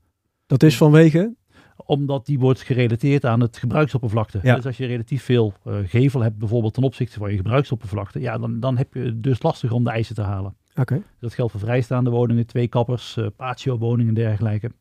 Dat 0.46 0.62
is 0.62 0.76
vanwege? 0.76 1.34
Omdat 1.76 2.26
die 2.26 2.38
wordt 2.38 2.60
gerelateerd 2.60 3.24
aan 3.24 3.40
het 3.40 3.56
gebruiksoppervlakte. 3.56 4.40
Ja. 4.42 4.54
Dus 4.54 4.66
als 4.66 4.76
je 4.76 4.86
relatief 4.86 5.22
veel 5.22 5.52
uh, 5.66 5.74
gevel 5.84 6.20
hebt, 6.20 6.38
bijvoorbeeld 6.38 6.74
ten 6.74 6.82
opzichte 6.82 7.18
van 7.18 7.30
je 7.30 7.36
gebruiksoppervlakte, 7.36 8.20
ja, 8.20 8.38
dan, 8.38 8.60
dan 8.60 8.76
heb 8.76 8.94
je 8.94 9.20
dus 9.20 9.42
lastiger 9.42 9.76
om 9.76 9.84
de 9.84 9.90
eisen 9.90 10.14
te 10.14 10.22
halen. 10.22 10.54
Oké. 10.70 10.80
Okay. 10.80 11.02
Dat 11.18 11.34
geldt 11.34 11.52
voor 11.52 11.60
vrijstaande 11.60 12.10
woningen, 12.10 12.46
twee 12.46 12.68
kappers, 12.68 13.16
uh, 13.16 13.26
patio 13.36 13.78
woningen 13.78 14.08
en 14.08 14.22
dergelijke. 14.22 14.72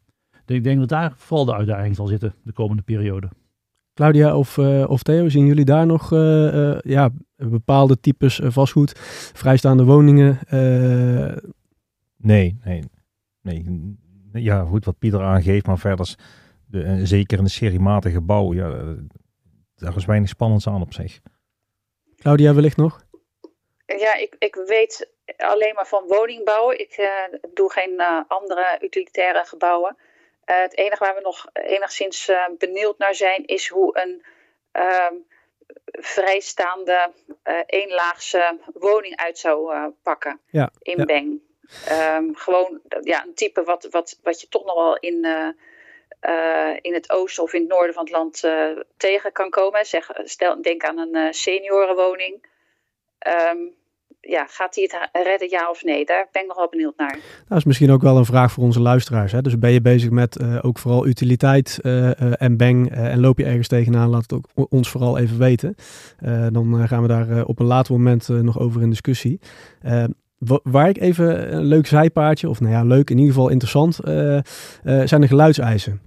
Dus 0.45 0.57
ik 0.57 0.63
denk 0.63 0.79
dat 0.79 0.89
daar 0.89 1.13
vooral 1.15 1.45
de 1.45 1.55
uitdaging 1.55 1.95
zal 1.95 2.07
zitten 2.07 2.33
de 2.43 2.51
komende 2.51 2.81
periode. 2.81 3.29
Claudia 3.99 4.37
of, 4.37 4.57
uh, 4.57 4.89
of 4.89 5.03
Theo, 5.03 5.29
zien 5.29 5.45
jullie 5.45 5.65
daar 5.65 5.85
nog 5.85 6.11
uh, 6.11 6.53
uh, 6.53 6.77
ja, 6.81 7.09
bepaalde 7.35 7.99
types 7.99 8.39
vastgoed, 8.43 8.99
vrijstaande 9.33 9.83
woningen? 9.83 10.39
Nee, 12.17 12.57
nee, 12.63 12.83
nee. 13.41 13.65
Ja, 14.33 14.63
goed 14.63 14.85
wat 14.85 14.99
Pieter 14.99 15.21
aangeeft, 15.21 15.65
maar 15.65 15.77
verder, 15.77 16.15
de, 16.65 17.05
zeker 17.05 17.37
in 17.37 17.43
de 17.43 17.49
seriematige 17.49 18.15
gebouw, 18.15 18.53
ja, 18.53 18.95
daar 19.75 19.95
is 19.95 20.05
weinig 20.05 20.29
spannends 20.29 20.67
aan 20.67 20.81
op 20.81 20.93
zich. 20.93 21.19
Claudia, 22.15 22.53
wellicht 22.53 22.77
nog? 22.77 23.03
Ja, 23.85 24.15
ik, 24.15 24.35
ik 24.39 24.55
weet 24.67 25.09
alleen 25.37 25.73
maar 25.75 25.87
van 25.87 26.03
woningbouw. 26.07 26.71
Ik 26.71 27.09
doe 27.53 27.71
geen 27.71 28.01
andere 28.27 28.79
utilitaire 28.81 29.45
gebouwen. 29.45 29.95
Uh, 30.49 30.61
het 30.61 30.77
enige 30.77 31.03
waar 31.03 31.15
we 31.15 31.21
nog 31.21 31.45
enigszins 31.53 32.29
uh, 32.29 32.45
benieuwd 32.57 32.97
naar 32.97 33.15
zijn, 33.15 33.45
is 33.45 33.67
hoe 33.67 33.99
een 33.99 34.25
uh, 34.73 35.11
vrijstaande 35.91 37.11
uh, 37.43 37.59
eenlaagse 37.65 38.57
woning 38.73 39.15
uit 39.15 39.37
zou 39.37 39.73
pakken 40.03 40.39
ja, 40.51 40.71
in 40.81 40.97
ja. 40.97 41.05
Beng. 41.05 41.41
Um, 41.91 42.35
gewoon 42.35 42.81
ja, 43.01 43.23
een 43.25 43.33
type 43.33 43.63
wat, 43.63 43.87
wat, 43.91 44.19
wat 44.23 44.41
je 44.41 44.47
toch 44.47 44.65
nog 44.65 44.75
wel 44.75 44.97
in, 44.97 45.25
in 46.81 46.93
het 46.93 47.11
oosten 47.11 47.43
of 47.43 47.53
in 47.53 47.61
het 47.61 47.69
noorden 47.69 47.93
van 47.93 48.03
het 48.03 48.13
land 48.13 48.43
tegen 48.97 49.31
kan 49.31 49.49
komen. 49.49 49.85
Zeg, 49.85 50.09
stel, 50.23 50.61
denk 50.61 50.83
aan 50.83 50.97
een 50.97 51.33
seniorenwoning. 51.33 52.45
Um, 53.51 53.78
ja, 54.21 54.45
gaat 54.49 54.75
hij 54.75 54.89
het 54.91 55.25
redden, 55.25 55.49
ja 55.49 55.69
of 55.69 55.83
nee? 55.83 56.05
Daar 56.05 56.27
ben 56.31 56.41
ik 56.41 56.47
nog 56.47 56.57
wel 56.57 56.69
benieuwd 56.69 56.97
naar. 56.97 57.11
Nou, 57.11 57.21
dat 57.47 57.57
is 57.57 57.63
misschien 57.63 57.91
ook 57.91 58.01
wel 58.01 58.17
een 58.17 58.25
vraag 58.25 58.51
voor 58.51 58.63
onze 58.63 58.79
luisteraars. 58.79 59.31
Hè? 59.31 59.41
Dus 59.41 59.59
ben 59.59 59.71
je 59.71 59.81
bezig 59.81 60.09
met 60.09 60.39
uh, 60.41 60.57
ook 60.61 60.79
vooral 60.79 61.07
utiliteit 61.07 61.79
uh, 61.81 62.05
uh, 62.05 62.11
en 62.37 62.57
bang 62.57 62.91
en 62.91 63.19
loop 63.19 63.37
je 63.37 63.45
ergens 63.45 63.67
tegenaan, 63.67 64.09
laat 64.09 64.21
het 64.21 64.33
ook 64.33 64.47
ons 64.69 64.89
vooral 64.89 65.17
even 65.17 65.37
weten. 65.37 65.75
dan 66.51 66.87
gaan 66.87 67.01
we 67.01 67.07
daar 67.07 67.45
op 67.45 67.59
een 67.59 67.65
later 67.65 67.93
moment 67.93 68.27
nog 68.27 68.59
over 68.59 68.81
in 68.81 68.89
discussie. 68.89 69.39
waar 70.63 70.89
ik 70.89 70.99
even 70.99 71.53
een 71.53 71.63
leuk 71.63 71.87
zijpaardje, 71.87 72.49
of 72.49 72.59
nou 72.59 72.73
ja, 72.73 72.83
leuk, 72.83 73.09
in 73.09 73.17
ieder 73.17 73.33
geval 73.33 73.49
interessant, 73.49 73.99
uh, 74.05 74.33
uh, 74.33 74.41
zijn 75.05 75.21
de 75.21 75.27
geluidseisen. 75.27 76.01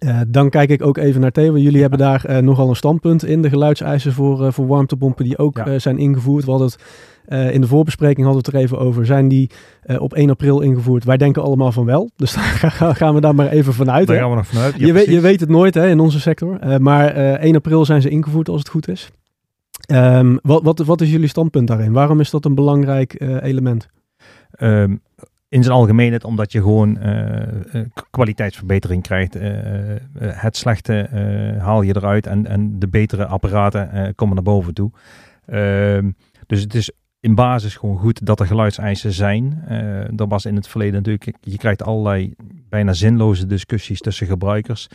Uh, 0.00 0.20
dan 0.28 0.50
kijk 0.50 0.70
ik 0.70 0.82
ook 0.82 0.96
even 0.96 1.20
naar 1.20 1.30
Theo. 1.30 1.56
Jullie 1.56 1.80
hebben 1.80 1.98
daar 1.98 2.42
nogal 2.42 2.68
een 2.68 2.76
standpunt 2.76 3.24
in, 3.24 3.42
de 3.42 3.48
geluidseisen 3.48 4.12
voor, 4.12 4.52
voor 4.52 4.66
warmtepompen 4.66 5.24
die 5.24 5.38
ook 5.38 5.56
ja. 5.56 5.78
zijn 5.78 5.98
ingevoerd. 5.98 6.44
We 6.44 6.50
hadden 6.50 6.68
het 6.68 6.82
in 7.26 7.60
de 7.60 7.66
voorbespreking 7.66 8.26
hadden 8.26 8.42
we 8.42 8.48
het 8.48 8.56
er 8.56 8.62
even 8.62 8.86
over. 8.86 9.06
Zijn 9.06 9.28
die 9.28 9.50
op 9.98 10.14
1 10.14 10.30
april 10.30 10.60
ingevoerd? 10.60 11.04
Wij 11.04 11.16
denken 11.16 11.42
allemaal 11.42 11.72
van 11.72 11.84
wel. 11.84 12.10
Dus 12.16 12.32
daar 12.80 12.94
gaan 12.94 13.14
we 13.14 13.20
daar 13.20 13.34
maar 13.34 13.48
even 13.48 13.74
vanuit. 13.74 14.06
Daar 14.06 14.16
gaan 14.16 14.30
we 14.30 14.36
nog 14.36 14.46
vanuit. 14.46 14.78
Ja, 14.78 14.86
je, 14.86 14.92
weet, 14.92 15.06
je 15.06 15.20
weet 15.20 15.40
het 15.40 15.48
nooit 15.48 15.74
hè, 15.74 15.88
in 15.88 16.00
onze 16.00 16.20
sector. 16.20 16.80
maar 16.80 17.08
1 17.08 17.56
april 17.56 17.84
zijn 17.84 18.02
ze 18.02 18.08
ingevoerd 18.08 18.48
als 18.48 18.58
het 18.58 18.68
goed 18.68 18.88
is. 18.88 19.10
Um, 19.90 20.38
wat, 20.42 20.62
wat, 20.62 20.78
wat 20.78 21.00
is 21.00 21.10
jullie 21.10 21.28
standpunt 21.28 21.68
daarin? 21.68 21.92
Waarom 21.92 22.20
is 22.20 22.30
dat 22.30 22.44
een 22.44 22.54
belangrijk 22.54 23.20
uh, 23.20 23.42
element? 23.42 23.88
Um, 24.58 25.02
in 25.48 25.62
zijn 25.62 25.76
algemeenheid 25.76 26.24
omdat 26.24 26.52
je 26.52 26.60
gewoon 26.60 26.98
uh, 27.02 27.82
kwaliteitsverbetering 28.10 29.02
krijgt. 29.02 29.36
Uh, 29.36 29.42
het 30.18 30.56
slechte 30.56 31.08
haal 31.58 31.82
je 31.82 31.96
eruit 31.96 32.26
en, 32.26 32.46
en 32.46 32.78
de 32.78 32.88
betere 32.88 33.26
apparaten 33.26 34.12
komen 34.14 34.34
naar 34.34 34.44
boven 34.44 34.74
toe. 34.74 34.90
Uh, 35.46 35.98
dus 36.46 36.60
het 36.60 36.74
is 36.74 36.90
in 37.22 37.34
basis 37.34 37.76
gewoon 37.76 37.98
goed 37.98 38.26
dat 38.26 38.40
er 38.40 38.46
geluidseisen 38.46 39.12
zijn. 39.12 39.64
Uh, 39.68 40.20
er 40.20 40.28
was 40.28 40.44
in 40.44 40.56
het 40.56 40.68
verleden 40.68 40.94
natuurlijk, 40.94 41.36
je 41.40 41.56
krijgt 41.56 41.82
allerlei 41.82 42.34
bijna 42.68 42.92
zinloze 42.92 43.46
discussies 43.46 44.00
tussen 44.00 44.26
gebruikers. 44.26 44.88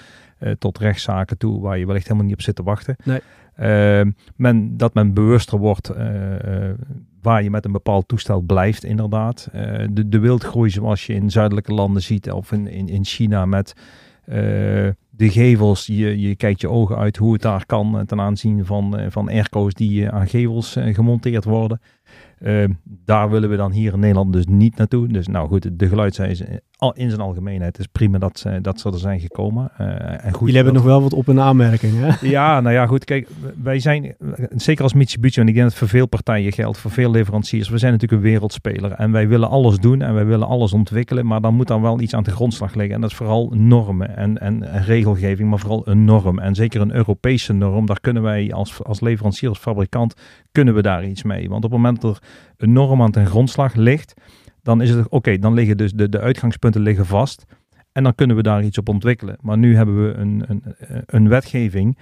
tot 0.59 0.77
rechtszaken 0.77 1.37
toe 1.37 1.61
waar 1.61 1.77
je 1.77 1.85
wellicht 1.85 2.05
helemaal 2.05 2.27
niet 2.27 2.35
op 2.35 2.41
zit 2.41 2.55
te 2.55 2.63
wachten. 2.63 2.95
Nee. 3.03 3.19
Uh, 3.59 4.11
men, 4.35 4.77
dat 4.77 4.93
men 4.93 5.13
bewuster 5.13 5.57
wordt 5.57 5.91
waar 7.21 7.43
je 7.43 7.49
met 7.49 7.65
een 7.65 7.71
bepaald 7.71 8.07
toestel 8.07 8.41
blijft, 8.41 8.83
inderdaad. 8.83 9.49
de, 9.89 10.09
de 10.09 10.19
wildgroei 10.19 10.69
zoals 10.69 11.05
je 11.05 11.13
in 11.13 11.31
zuidelijke 11.31 11.73
landen 11.73 12.01
ziet, 12.01 12.31
of 12.31 12.51
in, 12.51 12.67
in, 12.67 12.87
in 12.87 13.05
China 13.05 13.45
met 13.45 13.73
de 15.09 15.29
gevels. 15.29 15.85
Je, 15.85 16.19
je 16.19 16.35
kijkt 16.35 16.61
je 16.61 16.69
ogen 16.69 16.97
uit 16.97 17.17
hoe 17.17 17.33
het 17.33 17.41
daar 17.41 17.65
kan 17.65 18.03
ten 18.05 18.19
aanzien 18.19 18.65
van, 18.65 18.99
van 19.09 19.29
airco's 19.29 19.73
die 19.73 20.09
aan 20.09 20.27
gevels 20.27 20.77
gemonteerd 20.79 21.43
worden. 21.43 21.79
Ehm, 22.39 22.71
daar 22.83 23.29
willen 23.29 23.49
we 23.49 23.55
dan 23.55 23.71
hier 23.71 23.93
in 23.93 23.99
Nederland 23.99 24.33
dus 24.33 24.45
niet 24.45 24.77
naartoe. 24.77 25.07
Dus 25.07 25.27
nou 25.27 25.47
goed, 25.47 25.79
de 25.79 25.87
geluidseisen 25.87 26.61
in 26.93 27.09
zijn 27.09 27.21
algemeenheid 27.21 27.79
is 27.79 27.87
prima 27.91 28.17
dat 28.17 28.39
ze, 28.39 28.61
dat 28.61 28.79
ze 28.79 28.91
er 28.91 28.99
zijn 28.99 29.19
gekomen. 29.19 29.71
Uh, 29.81 30.25
en 30.25 30.31
goed, 30.31 30.39
Jullie 30.39 30.55
hebben 30.55 30.73
nog 30.73 30.83
wel 30.83 31.01
wat 31.01 31.13
op 31.13 31.27
een 31.27 31.39
aanmerking, 31.39 31.93
hè? 31.95 32.27
Ja, 32.27 32.61
nou 32.61 32.75
ja, 32.75 32.85
goed. 32.85 33.05
Kijk, 33.05 33.27
wij 33.63 33.79
zijn, 33.79 34.15
zeker 34.55 34.83
als 34.83 34.93
Mitsubishi, 34.93 35.41
en 35.41 35.47
ik 35.47 35.53
denk 35.53 35.65
dat 35.65 35.79
het 35.79 35.83
voor 35.89 35.97
veel 35.99 36.07
partijen 36.07 36.51
geldt, 36.51 36.77
voor 36.77 36.91
veel 36.91 37.11
leveranciers. 37.11 37.69
We 37.69 37.77
zijn 37.77 37.91
natuurlijk 37.91 38.21
een 38.21 38.29
wereldspeler 38.29 38.91
en 38.91 39.11
wij 39.11 39.27
willen 39.27 39.49
alles 39.49 39.77
doen 39.77 40.01
en 40.01 40.13
wij 40.13 40.25
willen 40.25 40.47
alles 40.47 40.73
ontwikkelen. 40.73 41.25
Maar 41.25 41.41
dan 41.41 41.53
moet 41.53 41.67
dan 41.67 41.81
wel 41.81 41.99
iets 41.99 42.13
aan 42.13 42.23
de 42.23 42.31
grondslag 42.31 42.73
liggen. 42.73 42.95
En 42.95 43.01
dat 43.01 43.11
is 43.11 43.15
vooral 43.15 43.51
normen 43.55 44.17
en, 44.17 44.37
en, 44.37 44.83
regelgeving, 44.83 45.49
maar 45.49 45.59
vooral 45.59 45.87
een 45.87 46.05
norm. 46.05 46.39
En 46.39 46.55
zeker 46.55 46.81
een 46.81 46.95
Europese 46.95 47.53
norm, 47.53 47.85
daar 47.85 47.99
kunnen 47.99 48.23
wij 48.23 48.53
als, 48.53 48.83
als 48.83 48.99
leverancier, 48.99 49.49
als 49.49 49.59
fabrikant, 49.59 50.13
kunnen 50.57 50.73
we 50.73 50.81
daar 50.81 51.05
iets 51.05 51.23
mee. 51.23 51.49
Want 51.49 51.63
op 51.63 51.71
het 51.71 51.79
moment 51.79 52.01
dat 52.01 52.15
er 52.15 52.23
een 52.57 52.73
norm 52.73 53.01
aan 53.01 53.11
ten 53.11 53.25
grondslag 53.25 53.73
ligt 53.73 54.13
dan 54.67 54.81
is 54.81 54.89
het 54.89 55.09
oké, 55.09 55.37
dan 55.37 55.53
liggen 55.53 55.77
dus 55.77 55.91
de, 55.91 56.09
de 56.09 56.19
uitgangspunten 56.19 56.81
liggen 56.81 57.05
vast. 57.05 57.45
En 57.91 58.03
dan 58.03 58.15
kunnen 58.15 58.35
we 58.35 58.41
daar 58.41 58.63
iets 58.63 58.77
op 58.77 58.89
ontwikkelen. 58.89 59.37
Maar 59.41 59.57
nu 59.57 59.75
hebben 59.75 60.07
we 60.07 60.13
een, 60.13 60.43
een, 60.47 60.63
een 61.05 61.29
wetgeving 61.29 61.97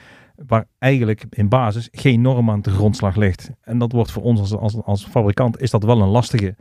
waar 0.47 0.65
eigenlijk 0.79 1.25
in 1.29 1.49
basis 1.49 1.87
geen 1.91 2.21
norm 2.21 2.49
aan 2.49 2.61
de 2.61 2.69
grondslag 2.69 3.15
ligt. 3.15 3.51
En 3.61 3.77
dat 3.77 3.91
wordt 3.91 4.11
voor 4.11 4.23
ons 4.23 4.39
als, 4.39 4.55
als, 4.55 4.83
als 4.83 5.05
fabrikant 5.05 5.61
is 5.61 5.71
dat 5.71 5.83
wel 5.83 6.01
een 6.01 6.07
lastige. 6.07 6.55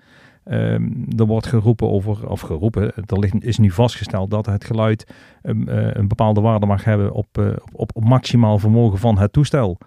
Um, 0.44 1.06
er 1.16 1.26
wordt 1.26 1.46
geroepen 1.46 1.90
over, 1.90 2.28
of 2.28 2.40
geroepen, 2.40 2.94
er 2.94 3.18
ligt, 3.18 3.44
is 3.44 3.58
nu 3.58 3.70
vastgesteld 3.70 4.30
dat 4.30 4.46
het 4.46 4.64
geluid 4.64 5.12
um, 5.42 5.68
uh, 5.68 5.94
een 5.94 6.08
bepaalde 6.08 6.40
waarde 6.40 6.66
mag 6.66 6.84
hebben 6.84 7.12
op, 7.12 7.38
uh, 7.38 7.46
op, 7.72 7.90
op 7.94 8.04
maximaal 8.04 8.58
vermogen 8.58 8.98
van 8.98 9.18
het 9.18 9.32
toestel. 9.32 9.78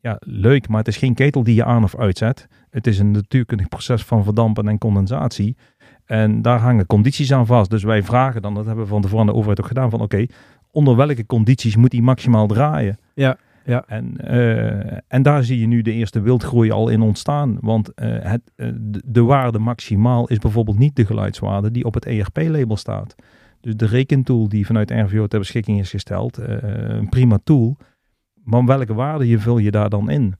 Ja, 0.00 0.16
leuk, 0.20 0.68
maar 0.68 0.78
het 0.78 0.88
is 0.88 0.96
geen 0.96 1.14
ketel 1.14 1.42
die 1.42 1.54
je 1.54 1.64
aan 1.64 1.84
of 1.84 1.96
uitzet. 1.96 2.48
Het 2.70 2.86
is 2.86 2.98
een 2.98 3.10
natuurkundig 3.10 3.68
proces 3.68 4.04
van 4.04 4.24
verdampen 4.24 4.68
en 4.68 4.78
condensatie. 4.78 5.56
En 6.04 6.42
daar 6.42 6.58
hangen 6.58 6.86
condities 6.86 7.32
aan 7.32 7.46
vast. 7.46 7.70
Dus 7.70 7.82
wij 7.82 8.02
vragen 8.02 8.42
dan, 8.42 8.54
dat 8.54 8.66
hebben 8.66 8.84
we 8.84 8.90
van 8.90 9.02
tevoren 9.02 9.20
aan 9.20 9.26
de 9.26 9.34
overheid 9.34 9.60
ook 9.60 9.66
gedaan, 9.66 9.90
van 9.90 10.00
oké, 10.00 10.26
onder 10.70 10.96
welke 10.96 11.26
condities 11.26 11.76
moet 11.76 11.90
die 11.90 12.02
maximaal 12.02 12.46
draaien? 12.46 12.98
Ja, 13.14 13.36
ja. 13.64 13.84
En, 13.86 14.16
uh, 14.24 14.92
en 15.08 15.22
daar 15.22 15.44
zie 15.44 15.60
je 15.60 15.66
nu 15.66 15.82
de 15.82 15.92
eerste 15.92 16.20
wildgroei 16.20 16.70
al 16.70 16.88
in 16.88 17.00
ontstaan. 17.00 17.58
Want 17.60 17.90
uh, 17.96 18.16
het, 18.20 18.42
uh, 18.56 18.68
de 19.04 19.22
waarde 19.22 19.58
maximaal 19.58 20.28
is 20.28 20.38
bijvoorbeeld 20.38 20.78
niet 20.78 20.96
de 20.96 21.06
geluidswaarde 21.06 21.70
die 21.70 21.84
op 21.84 21.94
het 21.94 22.06
ERP-label 22.06 22.76
staat. 22.76 23.14
Dus 23.60 23.76
de 23.76 23.86
rekentool 23.86 24.48
die 24.48 24.66
vanuit 24.66 24.90
RVO 24.90 25.26
ter 25.26 25.38
beschikking 25.38 25.78
is 25.78 25.90
gesteld, 25.90 26.36
een 26.36 27.08
prima 27.08 27.38
tool. 27.44 27.76
Maar 28.48 28.64
welke 28.64 28.94
waarde 28.94 29.38
vul 29.38 29.58
je 29.58 29.70
daar 29.70 29.88
dan 29.88 30.10
in? 30.10 30.34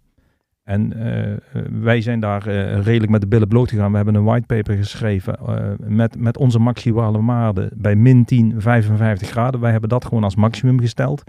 En 0.63 0.93
uh, 0.97 1.37
wij 1.83 2.01
zijn 2.01 2.21
daar 2.21 2.49
uh, 2.49 2.81
redelijk 2.81 3.11
met 3.11 3.21
de 3.21 3.27
billen 3.27 3.49
bloot 3.49 3.71
gegaan. 3.71 3.91
We 3.91 3.97
hebben 3.97 4.15
een 4.15 4.25
whitepaper 4.25 4.77
geschreven 4.77 5.39
uh, 5.49 5.89
met, 5.89 6.19
met 6.19 6.39
onze 6.39 6.59
maximale 6.59 7.25
waarde 7.25 7.71
bij 7.75 7.97
min 7.97 8.25
10, 8.25 8.61
55 8.61 9.29
graden. 9.29 9.61
Wij 9.61 9.71
hebben 9.71 9.89
dat 9.89 10.05
gewoon 10.05 10.25
als 10.25 10.37
maximum 10.37 10.81
gesteld. 10.81 11.23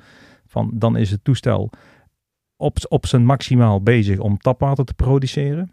Van, 0.45 0.71
dan 0.73 0.97
is 0.97 1.11
het 1.11 1.23
toestel 1.23 1.69
op, 2.55 2.77
op 2.87 3.05
zijn 3.05 3.25
maximaal 3.25 3.81
bezig 3.81 4.19
om 4.19 4.37
tapwater 4.37 4.85
te 4.85 4.93
produceren. 4.93 5.71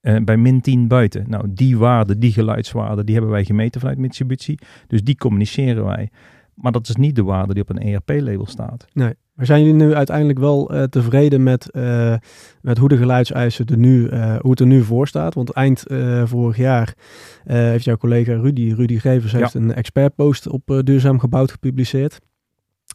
bij 0.00 0.36
min 0.36 0.60
10 0.60 0.88
buiten. 0.88 1.24
Nou, 1.28 1.44
die 1.48 1.78
waarde, 1.78 2.18
die 2.18 2.32
geluidswaarde, 2.32 3.04
die 3.04 3.14
hebben 3.14 3.32
wij 3.32 3.44
gemeten 3.44 3.80
vanuit 3.80 3.98
Mitsubishi. 3.98 4.58
Dus 4.86 5.02
die 5.02 5.16
communiceren 5.16 5.84
wij. 5.84 6.10
Maar 6.54 6.72
dat 6.72 6.88
is 6.88 6.96
niet 6.96 7.16
de 7.16 7.24
waarde 7.24 7.54
die 7.54 7.62
op 7.62 7.70
een 7.70 7.82
ERP-label 7.82 8.46
staat. 8.46 8.86
Nee. 8.92 9.14
Maar 9.34 9.46
zijn 9.46 9.64
jullie 9.64 9.86
nu 9.86 9.94
uiteindelijk 9.94 10.38
wel 10.38 10.74
uh, 10.74 10.82
tevreden 10.82 11.42
met, 11.42 11.68
uh, 11.72 12.14
met 12.60 12.78
hoe 12.78 12.88
de 12.88 12.96
geluidseisen 12.96 13.66
er 13.66 13.78
nu, 13.78 14.08
uh, 14.08 14.36
hoe 14.36 14.50
het 14.50 14.60
er 14.60 14.66
nu 14.66 14.82
voor 14.82 15.08
staat? 15.08 15.34
Want 15.34 15.50
eind 15.50 15.84
vorig 16.24 16.56
jaar 16.56 16.94
heeft 17.44 17.84
jouw 17.84 17.96
collega 17.96 18.32
Rudy, 18.32 18.72
Rudy 18.76 18.98
Gevers, 18.98 19.32
heeft 19.32 19.54
een 19.54 19.74
expertpost 19.74 20.48
op 20.48 20.80
duurzaam 20.84 21.18
gebouwd 21.18 21.50
gepubliceerd. 21.50 22.18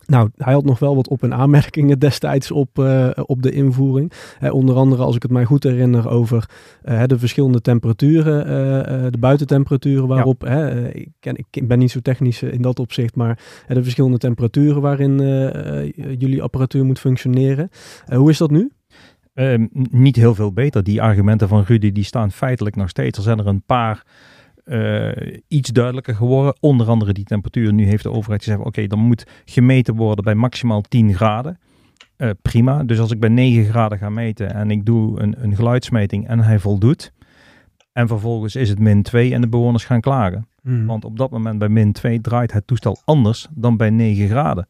Nou, 0.08 0.30
hij 0.36 0.54
had 0.54 0.66
nog 0.66 0.80
wel 0.80 0.96
wat 0.96 1.08
op- 1.08 1.24
en 1.24 1.34
aanmerkingen 1.34 2.00
destijds 2.00 2.52
op, 2.52 2.80
uh, 2.80 3.10
op 3.26 3.42
de 3.42 3.52
invoering. 3.52 4.12
Uh, 4.42 4.54
onder 4.54 4.76
andere, 4.76 5.04
als 5.04 5.16
ik 5.16 5.22
het 5.22 5.32
mij 5.32 5.46
goed 5.46 5.64
herinner, 5.64 6.10
over 6.10 6.50
uh, 6.86 7.04
de 7.06 7.20
verschillende 7.20 7.62
temperaturen, 7.62 8.46
de 9.12 9.18
buitentemperaturen 9.18 10.08
waarop, 10.08 10.42
ja. 10.42 10.68
ik, 10.70 11.10
ken, 11.20 11.36
ik 11.52 11.68
ben 11.68 11.80
niet 11.80 11.92
zo 11.92 12.00
technisch 12.00 12.44
in 12.44 12.62
dat 12.62 12.80
opzicht, 12.80 13.16
maar 13.16 13.40
de 13.68 13.84
verschillende 13.84 14.18
temperaturen 14.18 14.82
waarin 14.82 15.20
jullie 15.96 16.42
apparatuur 16.42 16.86
moet 16.86 17.00
functioneren. 17.00 17.70
hoe 18.16 18.30
is 18.30 18.38
dat 18.38 18.52
nu? 18.52 18.72
Ehm, 19.34 19.68
niet 19.92 20.16
heel 20.16 20.36
veel 20.36 20.54
beter. 20.54 20.84
Die 20.84 21.02
argumenten 21.02 21.48
van 21.48 21.64
Rudy 21.64 21.92
die 21.92 22.04
staan 22.04 22.32
feitelijk 22.32 22.76
nog 22.76 22.90
steeds. 22.90 23.18
Er 23.18 23.24
zijn 23.24 23.40
er 23.40 23.48
een 23.48 23.64
paar 23.66 24.04
uh, 24.68 25.12
iets 25.48 25.70
duidelijker 25.70 26.16
geworden. 26.16 26.56
Onder 26.60 26.88
andere 26.88 27.14
die 27.14 27.24
temperatuur. 27.24 27.74
Nu 27.74 27.86
heeft 27.86 28.04
de 28.04 28.12
overheid 28.12 28.44
gezegd, 28.44 28.64
oké, 28.64 28.88
dan 28.88 29.00
moet 29.00 29.28
gemeten 29.46 29.96
worden 29.96 30.24
bij 30.24 30.36
maximaal 30.36 30.82
10 30.82 31.16
graden. 31.16 31.60
Uh, 32.18 32.30
prima. 32.42 32.84
Dus 32.84 33.00
als 33.00 33.12
ik 33.12 33.20
bij 33.20 33.30
9 33.30 33.66
graden 33.66 33.98
ga 33.98 34.10
meten 34.10 34.54
en 34.54 34.72
ik 34.72 34.86
doe 34.86 35.22
een, 35.22 35.36
een 35.44 35.56
geluidsmeting 35.56 36.28
en 36.28 36.40
hij 36.40 36.60
voldoet. 36.60 37.14
En 37.92 38.08
vervolgens 38.08 38.56
is 38.56 38.70
het 38.70 38.80
min 38.80 39.04
2 39.04 39.34
en 39.34 39.42
de 39.42 39.50
bewoners 39.50 39.86
gaan 39.86 40.02
klagen. 40.02 40.48
Hmm. 40.62 40.86
Want 40.86 41.06
op 41.06 41.18
dat 41.18 41.32
moment 41.32 41.60
bij 41.60 41.70
min 41.70 41.92
2 41.92 42.22
draait 42.22 42.52
het 42.52 42.68
toestel 42.68 42.98
anders 43.06 43.48
dan 43.52 43.78
bij 43.78 43.90
9 43.90 44.28
graden. 44.28 44.68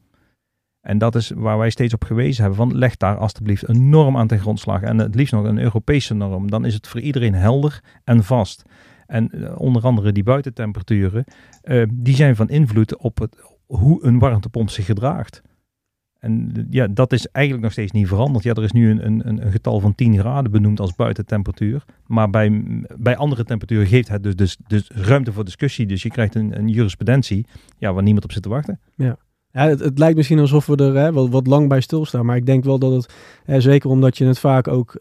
En 0.81 0.97
dat 0.97 1.15
is 1.15 1.31
waar 1.35 1.57
wij 1.57 1.69
steeds 1.69 1.93
op 1.93 2.03
gewezen 2.03 2.43
hebben. 2.43 2.69
Van 2.69 2.77
leg 2.77 2.97
daar 2.97 3.17
alstublieft 3.17 3.69
een 3.69 3.89
norm 3.89 4.17
aan 4.17 4.27
ten 4.27 4.39
grondslag. 4.39 4.81
En 4.81 4.97
het 4.97 5.15
liefst 5.15 5.33
nog 5.33 5.43
een 5.43 5.59
Europese 5.59 6.13
norm. 6.13 6.49
Dan 6.49 6.65
is 6.65 6.73
het 6.73 6.87
voor 6.87 6.99
iedereen 6.99 7.33
helder 7.33 7.83
en 8.03 8.23
vast. 8.23 8.63
En 9.07 9.29
uh, 9.33 9.59
onder 9.59 9.83
andere 9.83 10.11
die 10.11 10.23
buitentemperaturen, 10.23 11.23
uh, 11.63 11.83
die 11.93 12.15
zijn 12.15 12.35
van 12.35 12.49
invloed 12.49 12.97
op 12.97 13.19
het, 13.19 13.35
hoe 13.65 14.05
een 14.05 14.19
warmtepomp 14.19 14.69
zich 14.69 14.85
gedraagt. 14.85 15.41
En 16.19 16.67
ja, 16.69 16.87
dat 16.87 17.13
is 17.13 17.27
eigenlijk 17.27 17.65
nog 17.65 17.73
steeds 17.73 17.91
niet 17.91 18.07
veranderd. 18.07 18.43
Ja, 18.43 18.53
er 18.53 18.63
is 18.63 18.71
nu 18.71 18.89
een, 18.89 19.05
een, 19.05 19.45
een 19.45 19.51
getal 19.51 19.79
van 19.79 19.95
10 19.95 20.19
graden 20.19 20.51
benoemd 20.51 20.79
als 20.79 20.95
buitentemperatuur. 20.95 21.85
Maar 22.05 22.29
bij, 22.29 22.63
bij 22.97 23.17
andere 23.17 23.43
temperaturen 23.43 23.87
geeft 23.87 24.07
het 24.07 24.23
dus, 24.23 24.35
dus, 24.35 24.57
dus 24.67 24.89
ruimte 24.89 25.33
voor 25.33 25.45
discussie. 25.45 25.85
Dus 25.85 26.03
je 26.03 26.09
krijgt 26.09 26.35
een, 26.35 26.57
een 26.57 26.67
jurisprudentie 26.67 27.45
ja, 27.77 27.93
waar 27.93 28.03
niemand 28.03 28.23
op 28.23 28.31
zit 28.31 28.43
te 28.43 28.49
wachten. 28.49 28.79
Ja. 28.95 29.17
Het, 29.57 29.99
lijkt 29.99 30.15
misschien 30.15 30.39
alsof 30.39 30.65
we 30.65 30.75
er 30.75 30.95
hè, 30.95 31.11
wat, 31.29 31.47
lang 31.47 31.69
bij 31.69 31.81
stilstaan. 31.81 32.25
Maar 32.25 32.35
ik 32.35 32.45
denk 32.45 32.63
wel 32.63 32.79
dat 32.79 32.91
het, 32.91 33.13
hè, 33.43 33.61
zeker 33.61 33.89
omdat 33.89 34.17
je 34.17 34.25
het 34.25 34.39
vaak 34.39 34.67
ook 34.67 34.95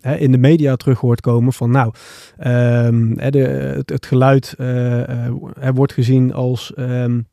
hè, 0.00 0.16
in 0.16 0.32
de 0.32 0.38
media 0.38 0.76
terug 0.76 1.00
hoort 1.00 1.20
komen 1.20 1.52
van 1.52 1.70
nou, 1.70 1.92
hè, 2.36 3.30
de, 3.30 3.82
het, 3.84 4.06
geluid 4.06 4.54
uh, 4.58 4.98
uh, 4.98 5.28
wordt 5.74 5.92
gezien 5.92 6.32
als 6.32 6.72
um, 6.76 7.28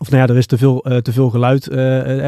of 0.00 0.10
nou 0.10 0.22
ja, 0.22 0.28
er 0.28 0.36
is 0.36 0.46
te 0.46 0.58
veel, 0.58 0.90
uh, 0.90 0.96
te 0.96 1.12
veel 1.12 1.30
geluid 1.30 1.64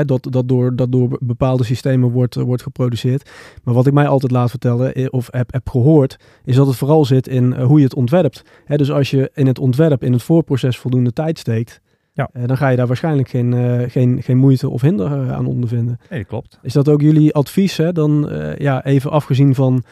dat, 0.07 0.27
dat, 0.31 0.49
door, 0.49 0.77
dat 0.77 0.93
door 0.93 1.19
bepaalde 1.21 1.65
systemen 1.65 2.11
wordt, 2.11 2.35
wordt 2.35 2.63
geproduceerd. 2.63 3.31
Maar 3.63 3.75
wat 3.75 3.87
ik 3.87 3.93
mij 3.93 4.07
altijd 4.07 4.33
laat 4.33 4.51
vertellen, 4.51 5.13
of 5.13 5.29
heb, 5.31 5.53
heb 5.53 5.69
gehoord, 5.69 6.17
is 6.45 6.57
dat 6.57 6.67
het 6.67 6.77
vooral 6.77 7.05
zit 7.05 7.29
in 7.29 7.55
hoe 7.55 7.79
je 7.79 7.85
het 7.85 7.95
ontwerpt. 7.95 8.43
dus 8.67 8.91
als 8.91 9.11
je 9.11 9.31
in 9.35 9.47
het 9.47 9.59
ontwerp, 9.59 10.05
in 10.05 10.13
het 10.13 10.23
voorproces 10.23 10.79
voldoende 10.79 11.13
tijd 11.13 11.39
steekt, 11.39 11.81
ja. 12.13 12.31
dan 12.33 12.57
ga 12.57 12.69
je 12.69 12.77
daar 12.77 12.87
waarschijnlijk 12.87 13.29
geen, 13.29 13.55
geen, 13.91 14.23
geen 14.23 14.37
moeite 14.37 14.69
of 14.69 14.81
hinder 14.81 15.33
aan 15.33 15.47
ondervinden. 15.47 15.99
Nee, 16.11 16.19
dat 16.19 16.29
klopt. 16.29 16.59
Is 16.63 16.73
dat 16.73 16.89
ook 16.89 17.01
jullie 17.01 17.35
advies, 17.35 17.77
hè? 17.77 17.93
dan 17.93 18.31
ja, 18.59 18.85
even 18.85 19.11
afgezien 19.11 19.55
van 19.55 19.83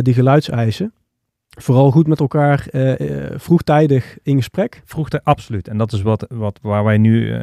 die 0.00 0.14
geluidseisen? 0.14 0.92
vooral 1.60 1.90
goed 1.90 2.06
met 2.06 2.20
elkaar 2.20 2.66
vroegtijdig 3.34 4.18
in 4.22 4.36
gesprek. 4.36 4.82
Vroegtijdig, 4.84 5.26
absoluut. 5.26 5.68
En 5.68 5.78
dat 5.78 5.92
is 5.92 6.02
wat, 6.02 6.26
wat 6.28 6.58
waar 6.62 6.84
wij 6.84 6.98
nu 6.98 7.40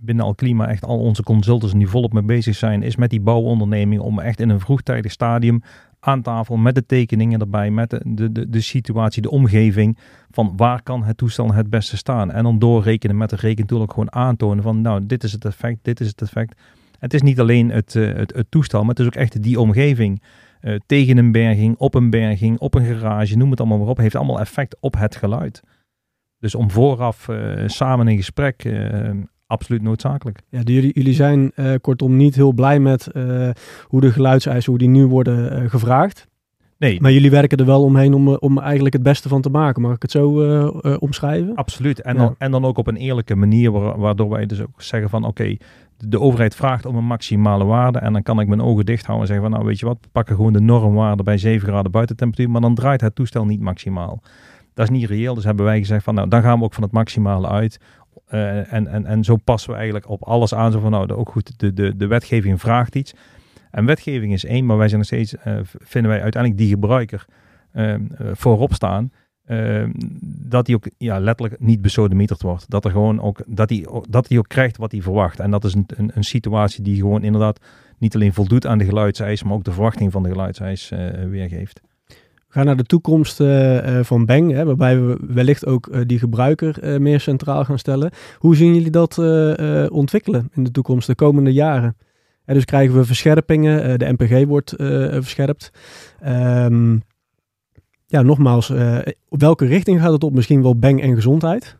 binnen 0.00 0.24
Alklima 0.24 0.68
echt 0.68 0.84
al 0.84 0.98
onze 0.98 1.22
consultants 1.22 1.74
nu 1.74 1.86
volop 1.86 2.12
mee 2.12 2.22
bezig 2.22 2.54
zijn, 2.56 2.82
is 2.82 2.96
met 2.96 3.10
die 3.10 3.20
bouwonderneming 3.20 4.00
om 4.00 4.18
echt 4.18 4.40
in 4.40 4.48
een 4.48 4.60
vroegtijdig 4.60 5.12
stadium 5.12 5.62
aan 6.00 6.22
tafel 6.22 6.56
met 6.56 6.74
de 6.74 6.86
tekeningen 6.86 7.40
erbij, 7.40 7.70
met 7.70 7.90
de, 7.90 8.32
de, 8.32 8.50
de, 8.50 8.60
situatie, 8.60 9.22
de 9.22 9.30
omgeving, 9.30 9.98
van 10.30 10.52
waar 10.56 10.82
kan 10.82 11.04
het 11.04 11.16
toestel 11.16 11.52
het 11.52 11.70
beste 11.70 11.96
staan. 11.96 12.30
En 12.30 12.42
dan 12.42 12.58
doorrekenen 12.58 13.16
met 13.16 13.30
de 13.30 13.36
rekentool 13.36 13.80
ook 13.80 13.90
gewoon 13.90 14.14
aantonen 14.14 14.62
van 14.62 14.80
nou, 14.80 15.06
dit 15.06 15.24
is 15.24 15.32
het 15.32 15.44
effect, 15.44 15.78
dit 15.82 16.00
is 16.00 16.06
het 16.06 16.22
effect. 16.22 16.60
Het 16.98 17.14
is 17.14 17.22
niet 17.22 17.40
alleen 17.40 17.70
het, 17.70 17.94
het, 17.94 18.34
het 18.34 18.46
toestel, 18.50 18.80
maar 18.80 18.88
het 18.88 18.98
is 18.98 19.06
ook 19.06 19.14
echt 19.14 19.42
die 19.42 19.60
omgeving. 19.60 20.22
Eh, 20.60 20.74
tegen 20.86 21.16
een 21.16 21.32
berging, 21.32 21.76
op 21.76 21.94
een 21.94 22.10
berging, 22.10 22.58
op 22.58 22.74
een 22.74 22.84
garage, 22.84 23.36
noem 23.36 23.50
het 23.50 23.60
allemaal 23.60 23.78
maar 23.78 23.88
op, 23.88 23.96
heeft 23.96 24.14
allemaal 24.14 24.40
effect 24.40 24.76
op 24.80 24.96
het 24.96 25.16
geluid. 25.16 25.62
Dus 26.38 26.54
om 26.54 26.70
vooraf 26.70 27.28
uh, 27.28 27.62
samen 27.66 28.08
in 28.08 28.16
gesprek, 28.16 28.64
absoluut 29.50 29.82
noodzakelijk. 29.82 30.40
Ja, 30.48 30.60
jullie, 30.64 30.92
jullie 30.94 31.14
zijn 31.14 31.52
kortom 31.80 32.16
niet 32.16 32.34
heel 32.34 32.52
blij 32.52 32.80
met 32.80 33.08
hoe 33.86 34.00
de 34.00 34.12
geluidseisen, 34.12 34.70
hoe 34.70 34.78
die 34.78 34.88
nu 34.88 35.06
worden 35.06 35.70
gevraagd. 35.70 36.28
Nee. 36.78 37.00
Maar 37.00 37.12
jullie 37.12 37.30
werken 37.30 37.58
er 37.58 37.66
wel 37.66 37.82
omheen 37.82 38.14
om, 38.14 38.28
om 38.28 38.58
eigenlijk 38.58 38.94
het 38.94 39.02
beste 39.02 39.28
van 39.28 39.40
te 39.40 39.50
maken. 39.50 39.82
Mag 39.82 39.94
ik 39.94 40.02
het 40.02 40.10
zo 40.10 40.28
omschrijven? 40.98 41.54
Absoluut. 41.54 42.00
En, 42.00 42.16
dan, 42.16 42.34
en 42.38 42.50
dan 42.50 42.64
ook 42.64 42.78
op 42.78 42.86
een 42.86 42.96
eerlijke 42.96 43.36
manier, 43.36 43.70
waardoor 43.98 44.28
wij 44.28 44.46
dus 44.46 44.60
ook 44.60 44.82
zeggen 44.82 45.10
van 45.10 45.24
oké, 45.24 45.56
de 45.96 46.20
overheid 46.20 46.54
vraagt 46.54 46.86
om 46.86 46.96
een 46.96 47.04
maximale 47.04 47.64
waarde. 47.64 47.98
En 47.98 48.12
dan 48.12 48.22
kan 48.22 48.40
ik 48.40 48.48
mijn 48.48 48.62
ogen 48.62 48.86
dicht 48.86 49.06
houden 49.06 49.28
en 49.28 49.32
zeggen 49.32 49.50
van 49.50 49.58
nou 49.58 49.70
weet 49.70 49.80
je 49.80 49.86
wat, 49.86 49.98
we 50.00 50.08
pakken 50.12 50.36
gewoon 50.36 50.52
de 50.52 50.60
normwaarde 50.60 51.22
bij 51.22 51.38
7 51.38 51.68
graden 51.68 51.90
buitentemperatuur. 51.90 52.52
Maar 52.52 52.60
dan 52.60 52.74
draait 52.74 53.00
het 53.00 53.14
toestel 53.14 53.44
niet 53.44 53.60
maximaal. 53.60 54.22
Dat 54.74 54.90
is 54.90 54.96
niet 54.98 55.08
reëel. 55.08 55.34
Dus 55.34 55.44
hebben 55.44 55.64
wij 55.64 55.78
gezegd 55.78 56.04
van 56.04 56.14
nou 56.14 56.28
dan 56.28 56.42
gaan 56.42 56.58
we 56.58 56.64
ook 56.64 56.74
van 56.74 56.82
het 56.82 56.92
maximale 56.92 57.48
uit. 57.48 57.80
Uh, 58.30 58.72
en, 58.72 58.86
en, 58.86 59.06
en 59.06 59.24
zo 59.24 59.36
passen 59.36 59.70
we 59.70 59.76
eigenlijk 59.76 60.08
op 60.08 60.22
alles 60.22 60.54
aan. 60.54 60.72
Zo 60.72 60.80
van 60.80 60.90
nou 60.90 61.12
ook 61.12 61.30
goed, 61.30 61.58
de, 61.58 61.72
de, 61.72 61.96
de 61.96 62.06
wetgeving 62.06 62.60
vraagt 62.60 62.94
iets. 62.94 63.14
En 63.70 63.84
wetgeving 63.84 64.32
is 64.32 64.44
één, 64.44 64.66
maar 64.66 64.76
wij 64.76 64.88
zijn 64.88 64.98
nog 64.98 65.08
steeds, 65.08 65.34
uh, 65.34 65.58
vinden 65.62 66.10
wij 66.10 66.22
uiteindelijk 66.22 66.62
die 66.62 66.70
gebruiker 66.70 67.24
uh, 67.74 67.94
voorop 68.32 68.74
staan. 68.74 69.12
Ehm, 69.44 69.90
dat 70.48 70.66
hij 70.66 70.76
ook 70.76 70.88
ja, 70.98 71.18
letterlijk 71.18 71.60
niet 71.60 71.82
besodemieterd 71.82 72.42
wordt. 72.42 72.70
Dat, 72.70 72.84
er 72.84 72.90
gewoon 72.90 73.20
ook, 73.20 73.42
dat, 73.46 73.70
hij, 73.70 73.86
dat 74.08 74.36
ook 74.36 74.48
krijgt 74.48 74.76
wat 74.76 74.92
hij 74.92 75.02
verwacht. 75.02 75.40
En 75.40 75.50
dat 75.50 75.64
is 75.64 75.74
een, 75.74 75.86
een, 75.86 76.10
een 76.14 76.24
situatie 76.24 76.82
die 76.82 76.96
gewoon 76.96 77.22
inderdaad 77.22 77.60
niet 77.98 78.14
alleen 78.14 78.34
voldoet 78.34 78.66
aan 78.66 78.78
de 78.78 78.84
geluidseis, 78.84 79.42
maar 79.42 79.52
ook 79.52 79.64
de 79.64 79.72
verwachting 79.72 80.12
van 80.12 80.22
de 80.22 80.28
geluidseis 80.28 80.88
weergeeft. 81.28 81.80
Gaan 82.52 82.64
naar 82.64 82.76
de 82.76 82.84
toekomst 82.84 83.40
uh, 83.40 83.98
van 84.02 84.26
Bang, 84.26 84.52
hè, 84.52 84.64
waarbij 84.64 85.00
we 85.00 85.18
wellicht 85.20 85.66
ook 85.66 86.08
die 86.08 86.18
gebruiker 86.18 87.00
meer 87.00 87.20
centraal 87.20 87.64
gaan 87.64 87.78
stellen. 87.78 88.10
Hoe 88.38 88.56
zien 88.56 88.74
jullie 88.74 88.90
dat 88.90 89.18
ontwikkelen 89.90 90.50
in 90.54 90.64
de 90.64 90.70
toekomst, 90.70 91.06
de 91.06 91.14
komende 91.14 91.52
jaren? 91.52 91.96
dus 92.44 92.64
krijgen 92.64 92.96
we 92.96 93.04
verscherpingen, 93.04 93.98
de 93.98 94.12
MPG 94.12 94.46
wordt 94.46 94.74
verscherpt. 95.10 95.70
Um, 96.26 97.02
ja, 98.06 98.22
nogmaals, 98.22 98.72
welke 99.28 99.66
richting 99.66 100.00
gaat 100.00 100.12
het 100.12 100.24
op? 100.24 100.32
Misschien 100.32 100.62
wel 100.62 100.78
bang 100.78 101.02
en 101.02 101.14
gezondheid? 101.14 101.76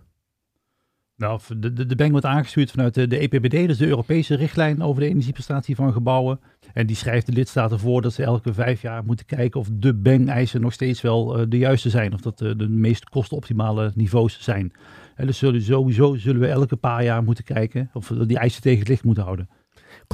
Nou, 1.20 1.40
de, 1.56 1.86
de, 1.86 1.96
BANG 1.96 2.10
wordt 2.10 2.26
aangestuurd 2.26 2.70
vanuit 2.70 2.94
de, 2.94 3.18
EPBD, 3.18 3.66
dus 3.66 3.78
de 3.78 3.86
Europese 3.86 4.34
richtlijn 4.34 4.82
over 4.82 5.02
de 5.02 5.08
energieprestatie 5.08 5.74
van 5.74 5.92
gebouwen. 5.92 6.40
En 6.72 6.86
die 6.86 6.96
schrijft 6.96 7.26
de 7.26 7.32
lidstaten 7.32 7.78
voor 7.78 8.02
dat 8.02 8.12
ze 8.12 8.22
elke 8.22 8.54
vijf 8.54 8.82
jaar 8.82 9.04
moeten 9.04 9.26
kijken 9.26 9.60
of 9.60 9.68
de 9.72 9.94
BANG-eisen 9.94 10.60
nog 10.60 10.72
steeds 10.72 11.00
wel 11.00 11.40
uh, 11.40 11.46
de 11.48 11.58
juiste 11.58 11.90
zijn. 11.90 12.12
Of 12.12 12.20
dat 12.20 12.40
uh, 12.40 12.52
de 12.56 12.68
meest 12.68 13.08
kostenoptimale 13.08 13.92
niveaus 13.94 14.38
zijn. 14.40 14.72
En 15.14 15.26
dus 15.26 15.38
zullen, 15.38 15.62
sowieso 15.62 16.14
zullen 16.14 16.40
we 16.40 16.46
elke 16.46 16.76
paar 16.76 17.04
jaar 17.04 17.22
moeten 17.22 17.44
kijken 17.44 17.90
of 17.92 18.08
we 18.08 18.26
die 18.26 18.38
eisen 18.38 18.62
tegen 18.62 18.78
het 18.78 18.88
licht 18.88 19.04
moeten 19.04 19.24
houden. 19.24 19.48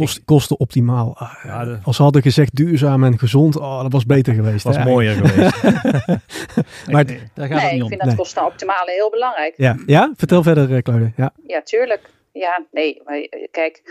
Kost, 0.01 0.25
kosten 0.25 0.59
optimaal. 0.59 1.17
Ah, 1.19 1.45
ja, 1.45 1.81
Als 1.85 1.97
ze 1.97 2.03
hadden 2.03 2.23
gezegd 2.23 2.57
duurzaam 2.57 3.05
en 3.05 3.19
gezond, 3.19 3.57
oh, 3.57 3.83
dat 3.83 3.93
was 3.93 4.07
beter 4.07 4.35
geweest. 4.35 4.65
Dat 4.65 4.77
was 4.77 4.85
mooier 4.85 5.15
geweest. 5.23 5.63
maar 6.93 7.05
nee, 7.05 7.23
daar 7.35 7.49
gaat 7.49 7.63
nee, 7.63 7.73
niet 7.73 7.83
om. 7.83 7.93
ik 7.93 7.99
vind 7.99 8.09
dat 8.09 8.15
kosten 8.15 8.47
optimale 8.47 8.91
heel 8.91 9.11
belangrijk. 9.11 9.55
Ja, 9.57 9.77
ja? 9.87 10.13
vertel 10.17 10.43
verder 10.43 10.75
eh, 10.75 10.83
Claude. 10.83 11.13
Ja. 11.17 11.33
ja, 11.47 11.63
tuurlijk. 11.63 12.11
Ja, 12.33 12.65
nee, 12.71 13.01
maar 13.05 13.21
eh, 13.21 13.47
kijk, 13.51 13.83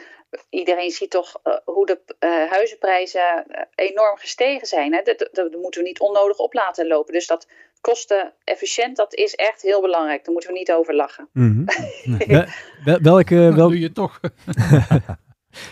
iedereen 0.50 0.92
ziet 0.92 1.10
toch 1.10 1.40
uh, 1.44 1.54
hoe 1.66 1.86
de 1.86 2.00
uh, 2.20 2.52
huizenprijzen 2.52 3.46
enorm 3.76 4.18
gestegen 4.18 4.68
zijn. 4.68 4.94
Hè? 4.94 5.02
Dat, 5.04 5.20
dat, 5.20 5.30
dat, 5.32 5.62
moeten 5.62 5.82
we 5.82 5.88
niet 5.88 6.00
onnodig 6.00 6.38
op 6.38 6.54
laten 6.54 6.88
lopen. 6.88 7.14
Dus 7.14 7.28
dat 7.28 7.48
kosten 7.82 8.34
efficiënt, 8.44 8.96
dat 8.98 9.14
is 9.14 9.36
echt 9.36 9.62
heel 9.62 9.82
belangrijk. 9.82 10.24
Daar 10.24 10.34
moeten 10.34 10.52
we 10.52 10.58
niet 10.58 10.72
over 10.72 10.96
lachen. 10.96 11.28
Mm 11.34 11.66
-hmm. 11.68 12.46
wel, 12.84 13.00
welke... 13.02 13.36
Wel... 13.36 13.70
doe 13.70 13.80
je 13.80 13.92
toch. 13.92 14.20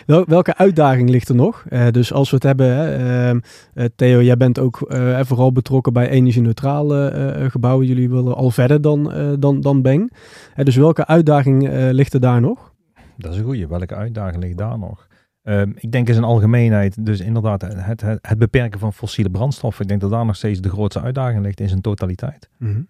Wel, 0.06 0.24
welke 0.26 0.56
uitdaging 0.56 1.10
ligt 1.10 1.28
er 1.28 1.34
nog? 1.34 1.64
Uh, 1.70 1.88
dus 1.90 2.12
als 2.12 2.30
we 2.30 2.34
het 2.34 2.44
hebben, 2.44 3.42
uh, 3.74 3.84
Theo, 3.96 4.22
jij 4.22 4.36
bent 4.36 4.58
ook 4.58 4.84
uh, 4.88 5.20
vooral 5.22 5.52
betrokken 5.52 5.92
bij 5.92 6.08
energie-neutrale 6.08 7.48
gebouwen. 7.50 7.86
Jullie 7.86 8.10
willen 8.10 8.34
al 8.34 8.50
verder 8.50 8.80
dan, 8.80 9.12
dan, 9.38 9.60
dan 9.60 9.82
Beng. 9.82 10.12
dus 10.56 10.76
welke 10.76 11.06
uitdaging 11.06 11.68
ligt 11.90 12.14
er 12.14 12.20
daar 12.20 12.40
nog? 12.40 12.72
Dat 13.16 13.32
is 13.32 13.38
een 13.38 13.44
goede. 13.44 13.66
Welke 13.66 13.94
uitdaging 13.94 14.42
ligt 14.42 14.58
daar 14.58 14.78
nog? 14.78 15.06
Ehm, 15.42 15.72
ik 15.74 15.92
denk 15.92 16.08
in 16.08 16.14
zijn 16.14 16.26
algemeenheid, 16.26 17.04
dus 17.06 17.20
inderdaad, 17.20 17.62
het, 17.62 18.00
het, 18.00 18.18
het, 18.20 18.38
beperken 18.38 18.80
van 18.80 18.92
fossiele 18.92 19.30
brandstoffen. 19.30 19.82
Ik 19.82 19.88
denk 19.88 20.00
dat 20.00 20.10
daar 20.10 20.26
nog 20.26 20.36
steeds 20.36 20.60
de 20.60 20.68
grootste 20.68 21.00
uitdaging 21.00 21.42
ligt 21.42 21.60
in 21.60 21.68
zijn 21.68 21.80
totaliteit. 21.80 22.48
Mm 22.58 22.88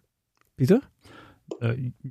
Pieter? 0.54 0.80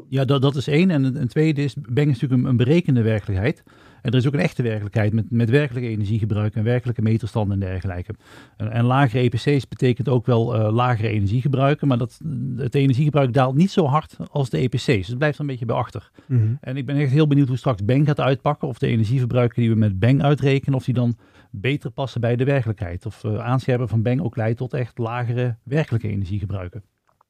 ja, 0.09 0.25
dat, 0.25 0.41
dat 0.41 0.55
is 0.55 0.67
één. 0.67 0.91
En 0.91 1.03
een 1.21 1.27
tweede 1.27 1.63
is, 1.63 1.75
Beng 1.75 2.09
is 2.09 2.13
natuurlijk 2.19 2.41
een, 2.41 2.49
een 2.49 2.57
berekende 2.57 3.01
werkelijkheid. 3.01 3.63
En 4.03 4.11
er 4.11 4.17
is 4.17 4.27
ook 4.27 4.33
een 4.33 4.39
echte 4.39 4.63
werkelijkheid 4.63 5.13
met, 5.13 5.31
met 5.31 5.49
werkelijke 5.49 5.89
energiegebruik 5.89 6.55
en 6.55 6.63
werkelijke 6.63 7.01
meterstanden 7.01 7.61
en 7.61 7.67
dergelijke. 7.67 8.15
En, 8.57 8.71
en 8.71 8.85
lagere 8.85 9.23
EPC's 9.23 9.67
betekent 9.67 10.09
ook 10.09 10.25
wel 10.25 10.55
uh, 10.55 10.73
lagere 10.73 11.07
energiegebruiken, 11.07 11.87
maar 11.87 11.97
dat, 11.97 12.19
het 12.55 12.75
energiegebruik 12.75 13.33
daalt 13.33 13.55
niet 13.55 13.71
zo 13.71 13.85
hard 13.85 14.17
als 14.31 14.49
de 14.49 14.57
EPC's. 14.57 14.85
Dus 14.85 15.07
het 15.07 15.17
blijft 15.17 15.39
een 15.39 15.45
beetje 15.45 15.65
bij 15.65 15.75
achter. 15.75 16.11
Mhm. 16.25 16.53
En 16.61 16.77
ik 16.77 16.85
ben 16.85 16.95
echt 16.95 17.11
heel 17.11 17.27
benieuwd 17.27 17.47
hoe 17.47 17.57
straks 17.57 17.85
Bang 17.85 18.05
gaat 18.05 18.19
uitpakken, 18.19 18.67
of 18.67 18.77
de 18.77 18.87
energieverbruiken 18.87 19.61
die 19.61 19.69
we 19.69 19.75
met 19.75 19.99
Bang 19.99 20.23
uitrekenen, 20.23 20.75
of 20.75 20.85
die 20.85 20.93
dan 20.93 21.17
beter 21.51 21.91
passen 21.91 22.21
bij 22.21 22.35
de 22.35 22.43
werkelijkheid. 22.43 23.05
Of 23.05 23.23
uh, 23.23 23.39
aanscherpen 23.39 23.89
van 23.89 24.01
Bang 24.01 24.21
ook 24.21 24.35
leidt 24.35 24.57
tot 24.57 24.73
echt 24.73 24.97
lagere 24.97 25.55
werkelijke 25.63 26.09
energiegebruiken. 26.09 26.83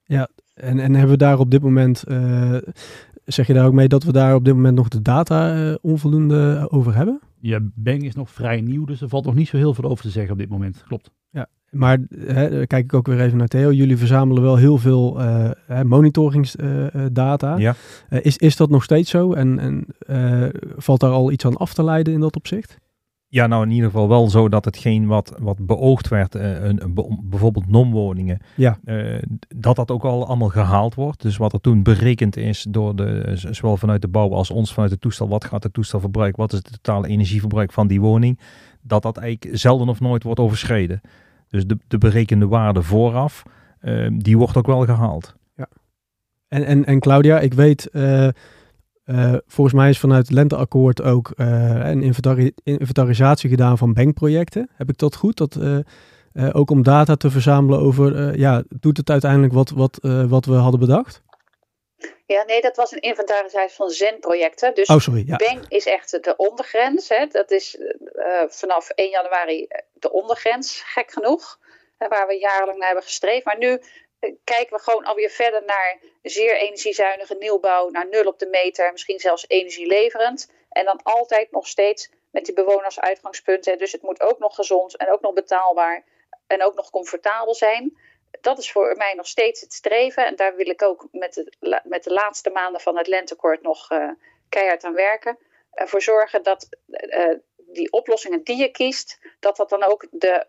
Ja, 0.06 0.28
en, 0.54 0.80
en 0.80 0.94
hebben 0.94 1.12
we 1.12 1.18
daar 1.18 1.40
op 1.40 1.52
dit 1.52 1.62
moment 1.62 2.04
uh, 2.08 2.58
zeg 3.26 3.48
je 3.48 3.54
daar 3.54 3.66
ook 3.66 3.74
mee 3.74 3.88
dat 3.88 4.04
we 4.04 4.12
daar 4.12 4.36
op 4.36 4.46
dit 4.46 4.54
moment 4.54 4.76
nog 4.76 4.88
de 4.88 5.02
data 5.02 5.56
uh, 5.56 5.76
onvoldoende 5.82 6.68
over 6.70 6.96
hebben? 6.96 7.20
Ja, 7.40 7.60
Bang 7.76 8.04
is 8.04 8.16
nog 8.16 8.30
vrij 8.30 8.62
nieuw, 8.62 8.86
dus 8.86 9.02
er 9.02 9.10
valt 9.10 9.26
nog 9.26 9.36
niet 9.36 9.48
zo 9.48 9.58
heel 9.58 9.74
veel 9.74 9.90
over 9.90 10.04
te 10.04 10.12
zeggen 10.12 10.32
op 10.34 10.38
dit 10.38 10.50
moment. 10.50 10.84
Klopt. 10.88 11.12
Ja, 11.30 11.48
maar 11.70 12.00
hè, 12.18 12.68
kijk 12.68 12.84
ik 12.84 12.94
ook 12.94 13.08
weer 13.08 13.22
even 13.22 13.38
naar 13.38 13.48
Theo. 13.48 13.72
Jullie 13.72 13.98
verzamelen 13.98 14.44
wel 14.44 14.56
heel 14.56 14.78
veel 14.78 15.22
uh, 15.22 15.82
monitoringsdata. 15.82 17.58
ja. 17.58 17.76
is, 18.10 18.38
is 18.38 18.56
dat 18.56 18.70
nog 18.70 18.84
steeds 18.84 19.10
zo? 19.10 19.34
En, 19.34 19.60
en 19.60 19.86
valt 20.78 21.00
daar 21.00 21.12
al 21.12 21.32
iets 21.32 21.46
aan 21.46 21.58
af 21.58 21.74
te 21.74 21.84
leiden 21.84 22.14
in 22.14 22.20
dat 22.20 22.36
opzicht? 22.36 22.78
Ja, 23.34 23.48
nou 23.48 23.64
in 23.64 23.72
ieder 23.72 23.90
geval 23.90 24.08
wel 24.08 24.30
zo 24.30 24.50
dat 24.50 24.66
hetgeen 24.66 25.08
wat, 25.08 25.34
wat 25.40 25.66
beoogd 25.66 26.08
werd, 26.08 26.36
uh, 26.36 26.64
een, 26.64 26.94
bijvoorbeeld 27.24 27.68
non-woningen, 27.68 28.40
ja. 28.56 28.80
Uh, 28.86 29.22
dat 29.56 29.76
dat 29.76 29.92
ook 29.92 30.04
al 30.04 30.28
allemaal 30.28 30.50
gehaald 30.50 30.96
wordt. 30.96 31.22
Dus 31.22 31.38
wat 31.38 31.54
er 31.54 31.62
toen 31.62 31.84
berekend 31.84 32.38
is 32.38 32.66
door 32.70 32.96
de, 32.96 33.32
zowel 33.36 33.78
vanuit 33.78 34.02
de 34.02 34.08
bouw 34.08 34.34
als 34.34 34.52
ons 34.52 34.74
vanuit 34.74 34.92
het 34.92 35.02
toestel, 35.02 35.28
wat 35.28 35.46
gaat 35.46 35.64
het 35.64 35.74
toestel 35.74 36.00
verbruiken, 36.00 36.42
wat 36.42 36.52
is 36.52 36.58
het 36.58 36.72
totale 36.72 37.08
energieverbruik 37.08 37.72
van 37.72 37.88
die 37.88 38.02
woning, 38.02 38.40
dat 38.82 39.02
dat 39.02 39.18
eigenlijk 39.18 39.58
zelden 39.58 39.90
of 39.90 40.00
nooit 40.00 40.24
wordt 40.24 40.40
overschreden. 40.40 41.02
Dus 41.48 41.66
de, 41.66 41.78
de 41.88 41.98
berekende 41.98 42.48
waarde 42.48 42.82
vooraf, 42.82 43.44
uh, 43.82 44.10
die 44.18 44.38
wordt 44.38 44.58
ook 44.58 44.68
wel 44.68 44.86
gehaald. 44.86 45.36
Ja. 45.56 45.68
En, 46.48 46.66
en, 46.66 46.86
en 46.86 47.00
Claudia, 47.00 47.40
ik 47.40 47.54
weet 47.54 47.90
uh, 49.06 49.34
volgens 49.48 49.76
mij 49.76 49.90
is 49.90 50.00
vanuit 50.00 50.28
het 50.28 50.36
Lenteakkoord 50.36 51.02
ook 51.02 51.32
uh, 51.36 51.48
een 51.90 52.02
inventarisatie 52.64 53.50
gedaan 53.50 53.78
van 53.78 53.94
bankprojecten. 53.94 54.70
Heb 54.76 54.90
ik 54.90 54.98
dat 54.98 55.16
goed? 55.16 55.38
Dat, 55.38 55.56
uh, 55.56 56.50
ook 56.54 56.70
om 56.70 56.84
data 56.84 57.16
te 57.16 57.30
verzamelen 57.30 57.80
over, 57.80 58.38
ja, 58.40 58.64
doet 58.70 58.98
het 58.98 59.10
uiteindelijk 59.10 59.54
wat, 59.54 59.70
wat, 59.70 60.00
wat 60.28 60.46
we 60.46 60.54
hadden 60.54 60.80
bedacht? 60.80 61.22
Ja, 62.26 62.44
nee, 62.44 62.62
dat 62.62 62.76
was 62.76 62.92
een 62.92 63.00
inventarisatie 63.00 63.76
van 63.76 63.90
Zen-projecten. 63.90 64.76
Dus 64.76 64.88
oh, 64.88 65.00
sorry. 65.00 65.24
Ja. 65.28 65.36
Beng 65.36 65.66
is 65.68 65.86
echt 65.86 66.12
de 66.24 66.34
ondergrens. 66.36 67.10
Hè. 67.10 67.26
Dat 67.26 67.52
is 67.52 67.78
vanaf 68.48 68.90
1 68.90 69.10
januari 69.10 69.68
de 69.94 70.12
ondergrens, 70.12 70.82
gek 70.86 71.12
genoeg. 71.12 71.60
waar 71.98 72.28
we 72.28 72.38
jarenlang 72.40 72.78
naar 72.78 72.88
hebben 72.88 73.06
gestreefd. 73.06 73.46
Maar 73.46 73.58
nu 73.58 73.80
kijken 74.44 74.78
we 74.78 74.84
gewoon 74.84 75.04
alweer 75.04 75.30
verder 75.30 75.64
naar 75.66 76.00
zeer 76.22 76.56
energiezuinige 76.56 77.36
nieuwbouw, 77.36 77.90
naar 77.90 78.08
nul 78.08 78.26
op 78.26 78.40
de 78.40 78.48
meter, 78.48 78.92
misschien 78.92 79.20
zelfs 79.20 79.46
energieleverend. 79.48 80.52
En 80.70 80.86
dan 80.86 81.00
altijd 81.04 81.52
nog 81.52 81.68
steeds 81.68 82.10
met 82.32 82.46
die 82.46 82.54
bewoners 82.54 83.00
uitgangspunten. 83.00 83.78
Dus 83.78 83.92
het 83.92 84.02
moet 84.02 84.22
ook 84.22 84.40
nog 84.40 84.56
gezond 84.56 84.98
en 84.98 85.12
ook 85.12 85.22
nog 85.22 85.34
betaalbaar 85.34 86.04
en 86.48 86.64
ook 86.64 86.76
nog 86.76 86.90
comfortabel 86.90 87.56
zijn. 87.56 87.98
Dat 88.42 88.58
is 88.58 88.72
voor 88.72 88.96
mij 88.98 89.14
nog 89.14 89.28
steeds 89.28 89.62
het 89.62 89.74
streven. 89.74 90.26
En 90.26 90.36
daar 90.36 90.56
wil 90.56 90.70
ik 90.70 90.82
ook 90.82 91.08
met 91.12 91.34
de, 91.34 91.82
met 91.84 92.04
de 92.04 92.14
laatste 92.14 92.50
maanden 92.50 92.82
van 92.82 92.98
het 92.98 93.08
lentekort 93.08 93.62
nog 93.62 93.92
uh, 93.92 94.10
keihard 94.50 94.84
aan 94.84 94.94
werken. 94.94 95.38
Ervoor 95.72 96.02
zorgen 96.02 96.44
dat 96.44 96.68
uh, 96.88 97.36
die 97.58 97.92
oplossingen 97.92 98.44
die 98.44 98.58
je 98.58 98.72
kiest, 98.72 99.20
dat 99.40 99.56
dat 99.56 99.70
dan 99.70 99.84
ook 99.84 100.08
de 100.12 100.46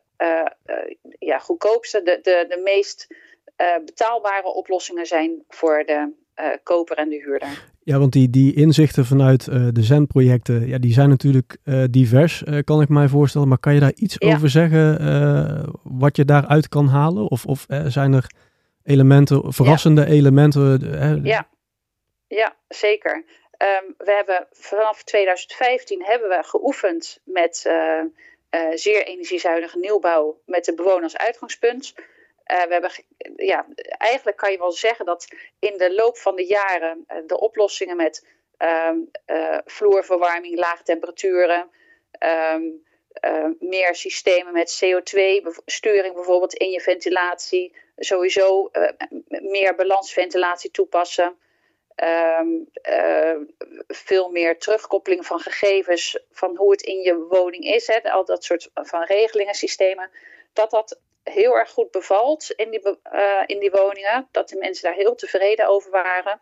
ja, 1.18 1.38
goedkoopste, 1.38 2.02
de, 2.02 2.44
de 2.48 2.60
meest 2.62 3.06
betaalbare 3.84 4.54
oplossingen 4.54 5.06
zijn 5.06 5.44
voor 5.48 5.84
de 5.86 6.12
koper 6.62 6.96
en 6.96 7.08
de 7.08 7.16
huurder. 7.16 7.72
Ja, 7.84 7.98
want 7.98 8.12
die, 8.12 8.30
die 8.30 8.54
inzichten 8.54 9.04
vanuit 9.04 9.46
uh, 9.46 9.68
de 9.72 9.82
Zen-projecten, 9.82 10.66
ja, 10.66 10.78
die 10.78 10.92
zijn 10.92 11.08
natuurlijk 11.08 11.56
uh, 11.64 11.84
divers, 11.90 12.42
uh, 12.42 12.58
kan 12.64 12.80
ik 12.80 12.88
mij 12.88 13.08
voorstellen. 13.08 13.48
Maar 13.48 13.58
kan 13.58 13.74
je 13.74 13.80
daar 13.80 13.92
iets 13.94 14.16
ja. 14.18 14.34
over 14.34 14.50
zeggen, 14.50 15.72
wat 15.82 16.16
je 16.16 16.24
daaruit 16.24 16.68
kan 16.68 16.88
halen? 16.88 17.30
Of, 17.30 17.46
of 17.46 17.66
zijn 17.86 18.12
er 18.12 18.30
elementen, 18.84 19.52
verrassende 19.52 20.00
ja. 20.00 20.06
elementen? 20.06 20.80
Ja. 21.24 21.48
ja, 22.26 22.56
zeker. 22.68 23.24
Um, 23.58 23.94
we 23.98 24.12
hebben 24.12 24.46
vanaf 24.50 25.02
2015 25.02 26.04
hebben 26.04 26.28
we 26.28 26.42
geoefend 26.42 27.20
met 27.24 27.56
zeer 28.74 29.06
energiezuinige 29.06 29.78
nieuwbouw 29.78 30.40
met 30.46 30.64
de 30.64 30.74
bewoner 30.74 31.02
als 31.02 31.16
uitgangspunt. 31.16 31.94
Uh, 32.52 32.62
we 32.62 32.72
hebben, 32.72 32.90
ja, 33.36 33.66
eigenlijk 33.98 34.36
kan 34.36 34.52
je 34.52 34.58
wel 34.58 34.72
zeggen 34.72 35.04
dat 35.04 35.28
in 35.58 35.76
de 35.76 35.94
loop 35.94 36.18
van 36.18 36.36
de 36.36 36.44
jaren 36.44 37.04
uh, 37.08 37.16
de 37.26 37.40
oplossingen 37.40 37.96
met 37.96 38.26
um, 38.58 39.10
uh, 39.26 39.58
vloerverwarming, 39.64 40.58
lage 40.58 40.82
temperaturen, 40.82 41.70
meer 43.58 43.94
systemen 43.94 44.52
met 44.52 44.84
CO2-sturing 44.84 46.14
bijvoorbeeld 46.14 46.54
in 46.54 46.70
je 46.70 46.80
ventilatie, 46.80 47.76
sowieso 47.96 48.70
meer 49.28 49.74
balansventilatie 49.74 50.70
toepassen. 50.70 51.36
Um, 52.40 52.70
veel 53.86 54.30
meer 54.30 54.58
terugkoppeling 54.58 55.26
van 55.26 55.40
gegevens 55.40 56.18
van 56.30 56.56
hoe 56.56 56.70
het 56.70 56.82
in 56.82 57.00
je 57.00 57.16
woning 57.16 57.64
is, 57.64 57.86
hè, 57.86 58.10
al 58.10 58.24
dat 58.24 58.44
soort 58.44 58.70
van 58.74 59.02
regelingen, 59.04 59.54
systemen, 59.54 60.10
dat 60.52 60.70
dat 60.70 61.00
heel 61.24 61.56
erg 61.58 61.70
goed 61.70 61.90
bevalt 61.90 62.50
in 62.50 62.70
die, 62.70 62.98
uh, 63.12 63.42
in 63.46 63.58
die 63.58 63.70
woningen. 63.70 64.28
Dat 64.30 64.48
de 64.48 64.56
mensen 64.56 64.84
daar 64.84 64.94
heel 64.94 65.14
tevreden 65.14 65.66
over 65.66 65.90
waren. 65.90 66.40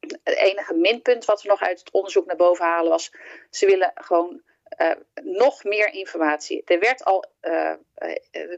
Het 0.00 0.36
enige 0.36 0.74
minpunt 0.74 1.24
wat 1.24 1.42
we 1.42 1.48
nog 1.48 1.60
uit 1.60 1.78
het 1.78 1.90
onderzoek 1.90 2.26
naar 2.26 2.36
boven 2.36 2.64
halen 2.64 2.90
was... 2.90 3.12
ze 3.50 3.66
willen 3.66 3.92
gewoon 3.94 4.42
uh, 4.78 4.90
nog 5.22 5.64
meer 5.64 5.92
informatie. 5.92 6.62
Er 6.64 6.78
werd 6.78 7.04
al 7.04 7.24
uh, 7.42 7.74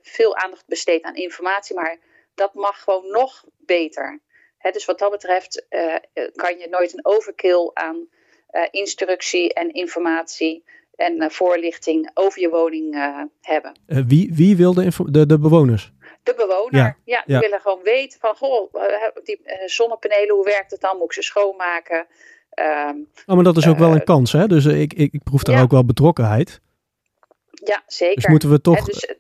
veel 0.02 0.36
aandacht 0.36 0.66
besteed 0.66 1.02
aan 1.02 1.14
informatie... 1.14 1.74
maar 1.76 1.98
dat 2.34 2.54
mag 2.54 2.82
gewoon 2.82 3.10
nog 3.10 3.44
beter. 3.58 4.20
Hè, 4.58 4.70
dus 4.70 4.84
wat 4.84 4.98
dat 4.98 5.10
betreft 5.10 5.66
kan 6.34 6.58
je 6.58 6.68
nooit 6.68 6.92
een 6.92 7.04
overkill 7.04 7.70
aan 7.72 8.08
instructie 8.70 9.54
en 9.54 9.72
informatie 9.72 10.64
en 10.96 11.22
uh, 11.22 11.28
voorlichting 11.28 12.10
over 12.14 12.40
je 12.40 12.48
woning 12.48 12.94
uh, 12.94 13.22
hebben. 13.40 13.78
Uh, 13.86 14.02
wie, 14.06 14.30
wie 14.34 14.56
wil 14.56 14.74
de, 14.74 14.90
de, 15.10 15.26
de 15.26 15.38
bewoners? 15.38 15.92
De 16.22 16.34
bewoner, 16.36 16.80
ja. 16.80 16.96
ja 17.04 17.22
die 17.26 17.34
ja. 17.34 17.40
willen 17.40 17.60
gewoon 17.60 17.82
weten 17.82 18.20
van, 18.20 18.36
goh, 18.36 18.74
die 19.24 19.40
zonnepanelen, 19.66 20.34
hoe 20.34 20.44
werkt 20.44 20.70
het 20.70 20.80
dan? 20.80 20.96
Moet 20.96 21.06
ik 21.06 21.12
ze 21.12 21.22
schoonmaken? 21.22 22.06
Um, 22.88 23.08
oh, 23.26 23.34
maar 23.34 23.44
dat 23.44 23.56
is 23.56 23.68
ook 23.68 23.78
wel 23.78 23.92
een 23.92 24.04
kans, 24.04 24.32
hè? 24.32 24.46
Dus 24.46 24.64
ik, 24.64 24.92
ik, 24.92 25.12
ik 25.12 25.22
proef 25.22 25.42
daar 25.42 25.56
ja. 25.56 25.62
ook 25.62 25.70
wel 25.70 25.84
betrokkenheid. 25.84 26.60
Ja, 27.50 27.82
zeker. 27.86 28.14
Dus 28.14 28.26
moeten 28.26 28.50
we 28.50 28.60
toch... 28.60 28.84
Dus, 28.84 29.14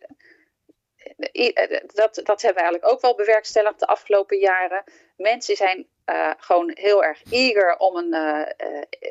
dat, 1.94 2.20
dat 2.24 2.42
hebben 2.42 2.62
we 2.62 2.68
eigenlijk 2.68 2.88
ook 2.88 3.00
wel 3.00 3.14
bewerkstelligd 3.14 3.78
de 3.78 3.86
afgelopen 3.86 4.38
jaren. 4.38 4.84
Mensen 5.16 5.56
zijn 5.56 5.86
uh, 6.06 6.30
gewoon 6.38 6.70
heel 6.74 7.04
erg 7.04 7.22
eager 7.30 7.76
om 7.76 7.96
een 7.96 8.14
uh, 8.14 8.48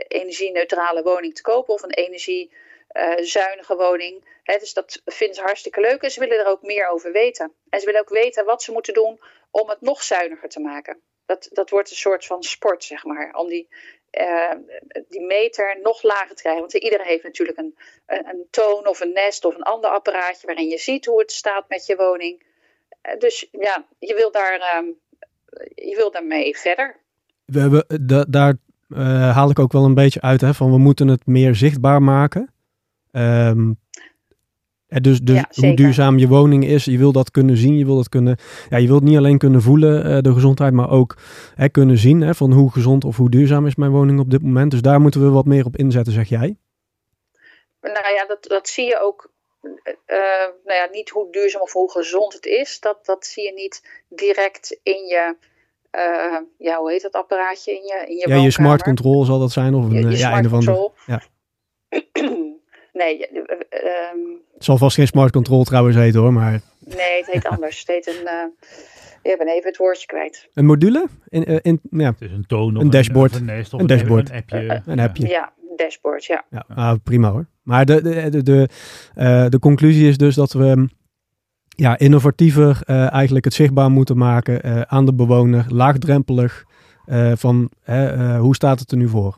energie-neutrale 0.08 1.04
woning 1.04 1.36
te 1.36 1.42
kopen 1.42 1.74
of 1.74 1.84
een 1.84 1.94
energiezuinige 1.94 3.76
woning. 3.76 4.40
He, 4.44 4.58
dus 4.58 4.74
dat 4.74 5.02
vinden 5.06 5.36
ze 5.36 5.42
hartstikke 5.42 5.82
leuk 5.82 6.02
en 6.02 6.12
ze 6.12 6.20
willen 6.20 6.40
er 6.40 6.46
ook 6.46 6.62
meer 6.62 6.88
over 6.88 7.12
weten. 7.12 7.54
En 7.70 7.80
ze 7.80 7.86
willen 7.86 8.02
ook 8.02 8.10
weten 8.10 8.46
wat 8.46 8.64
ze 8.64 8.72
moeten 8.72 8.94
doen 8.94 9.20
om 9.52 9.70
het 9.70 9.82
nog 9.82 10.04
zuiniger 10.04 10.50
te 10.50 10.60
maken. 10.60 11.02
Dat, 11.26 11.50
dat 11.52 11.70
wordt 11.70 11.90
een 11.90 11.96
soort 11.96 12.26
van 12.26 12.44
sport, 12.44 12.84
zeg 12.84 13.04
maar. 13.04 13.34
Om 13.34 13.48
die, 13.48 13.68
die 15.08 15.22
meter 15.22 15.80
nog 15.82 16.04
lager 16.04 16.36
te 16.36 16.42
krijgen. 16.42 16.62
Want 16.62 16.74
iedereen 16.74 17.06
heeft 17.06 17.24
natuurlijk 17.24 17.58
een, 17.58 17.78
een, 18.06 18.48
toon 18.50 18.88
of 18.88 19.00
een 19.00 19.14
nest 19.14 19.46
of 19.46 19.56
een 19.56 19.64
ander 19.64 19.90
apparaatje 19.90 20.48
waarin 20.48 20.70
je 20.70 20.78
ziet 20.78 21.06
hoe 21.06 21.20
het 21.20 21.32
staat 21.32 21.70
met 21.70 21.86
je 21.86 21.96
woning. 21.96 22.44
dus 23.18 23.48
ja, 23.52 23.88
je 24.00 24.16
wil 24.16 24.32
daar 24.32 24.78
um, 24.78 25.00
je 25.76 25.96
wil 25.96 26.12
daarmee 26.12 26.58
verder. 26.58 27.00
We 27.46 27.60
hebben, 27.60 28.08
da, 28.08 28.26
daar 28.30 28.56
uh, 28.88 29.36
haal 29.36 29.50
ik 29.50 29.60
ook 29.60 29.72
wel 29.72 29.86
een 29.86 29.94
beetje 29.94 30.22
uit 30.22 30.42
hè, 30.42 30.54
van 30.54 30.72
we 30.72 30.78
moeten 30.78 31.08
het 31.08 31.26
meer 31.26 31.56
zichtbaar 31.56 32.04
maken. 32.04 32.54
Um, 33.12 33.80
dus 34.86 35.22
dus 35.22 35.36
ja, 35.36 35.50
hoe 35.54 35.76
duurzaam 35.76 36.18
je 36.18 36.28
woning 36.28 36.66
is, 36.66 36.86
je 36.86 36.98
wil 36.98 37.12
dat 37.12 37.32
kunnen 37.32 37.58
zien, 37.58 37.78
je 37.78 37.86
wil 37.86 37.96
dat 37.96 38.10
kunnen, 38.10 38.38
ja, 38.70 38.78
je 38.78 38.88
wilt 38.88 39.04
niet 39.04 39.18
alleen 39.18 39.38
kunnen 39.38 39.62
voelen 39.62 40.06
uh, 40.06 40.18
de 40.22 40.34
gezondheid, 40.34 40.74
maar 40.74 40.90
ook 40.90 41.18
hè, 41.56 41.70
kunnen 41.70 41.98
zien 41.98 42.22
hè, 42.22 42.36
van 42.36 42.52
hoe 42.52 42.72
gezond 42.72 43.04
of 43.04 43.18
hoe 43.18 43.30
duurzaam 43.30 43.66
is 43.66 43.76
mijn 43.76 43.92
woning 43.92 44.20
op 44.20 44.30
dit 44.30 44.42
moment. 44.42 44.72
Dus 44.72 44.82
daar 44.82 45.02
moeten 45.02 45.22
we 45.22 45.30
wat 45.30 45.46
meer 45.46 45.66
op 45.66 45.78
inzetten, 45.78 46.14
zeg 46.14 46.30
jij? 46.30 46.58
Nou 47.82 48.14
ja, 48.16 48.26
dat, 48.28 48.44
dat 48.44 48.68
zie 48.68 48.86
je 48.86 49.00
ook 49.02 49.31
uh, 49.62 50.48
nou 50.66 50.78
ja, 50.80 50.88
niet 50.92 51.10
hoe 51.10 51.32
duurzaam 51.32 51.62
of 51.62 51.74
hoe 51.74 51.92
gezond 51.92 52.34
het 52.34 52.46
is. 52.46 52.80
Dat, 52.80 53.06
dat 53.06 53.26
zie 53.26 53.44
je 53.44 53.54
niet 53.54 54.04
direct 54.10 54.80
in 54.84 55.06
je, 55.06 55.36
uh, 55.92 56.38
ja, 56.58 56.80
hoe 56.80 56.92
heet 56.92 57.02
dat 57.02 57.14
apparaatje 57.14 57.72
in 57.72 57.84
je, 57.84 58.06
in 58.08 58.18
je 58.18 58.28
Ja, 58.28 58.36
je 58.36 58.52
smart 58.52 58.84
control 58.84 59.26
zal 59.26 59.40
dat 59.40 59.52
zijn 59.52 59.74
of 59.74 59.84
een, 59.84 59.92
je, 59.92 60.10
je 60.10 60.18
ja, 60.18 60.38
een 60.38 60.46
of 60.46 60.54
andere. 60.54 60.92
Ja. 61.06 61.22
nee, 63.02 63.30
um, 63.32 64.42
het 64.54 64.64
zal 64.64 64.78
vast 64.78 64.96
geen 64.96 65.08
smart 65.08 65.32
control 65.32 65.64
trouwens 65.64 65.96
heten 65.96 66.20
hoor, 66.20 66.34
maar... 66.34 66.62
Nee, 66.80 67.18
het 67.18 67.26
heet 67.26 67.46
anders. 67.48 67.80
het 67.80 67.88
heet 67.88 68.08
een... 68.08 68.24
Uh, 68.24 68.44
ik 69.22 69.38
ben 69.38 69.48
even 69.48 69.68
het 69.68 69.78
woordje 69.78 70.06
kwijt. 70.06 70.50
Een 70.54 70.66
module? 70.66 71.08
In, 71.28 71.62
in, 71.62 71.80
ja. 71.92 72.12
Het 72.12 72.22
is 72.22 72.32
een 72.32 72.46
toon 72.48 72.78
of 72.78 72.84
een 72.84 72.90
dashboard. 72.90 73.36
Een, 73.36 73.50
een, 73.50 73.66
een 73.72 73.88
dashboard. 73.88 74.30
Een 74.30 74.36
appje. 74.36 74.82
Een 74.86 75.00
appje. 75.00 75.28
Ja, 75.28 75.54
dashboard, 75.84 76.26
ja. 76.26 76.46
ja 76.50 76.66
ah, 76.76 76.96
prima 77.04 77.32
hoor. 77.32 77.46
Maar 77.64 77.86
de, 77.86 78.02
de, 78.02 78.30
de, 78.30 78.44
de, 78.44 78.70
uh, 79.18 79.46
de 79.50 79.60
conclusie 79.60 80.08
is 80.08 80.18
dus 80.18 80.36
dat 80.36 80.52
we 80.52 80.90
ja, 81.76 81.98
innovatiever 81.98 82.82
uh, 82.86 83.14
eigenlijk 83.14 83.46
het 83.46 83.54
zichtbaar 83.54 83.92
moeten 83.92 84.18
maken 84.18 84.66
uh, 84.66 84.82
aan 84.82 85.06
de 85.06 85.14
bewoner, 85.14 85.66
laagdrempelig, 85.74 86.70
van 87.34 87.72
hoe 88.40 88.56
staat 88.56 88.80
het 88.80 88.92
er 88.92 88.98
nu 88.98 89.08
voor? 89.08 89.38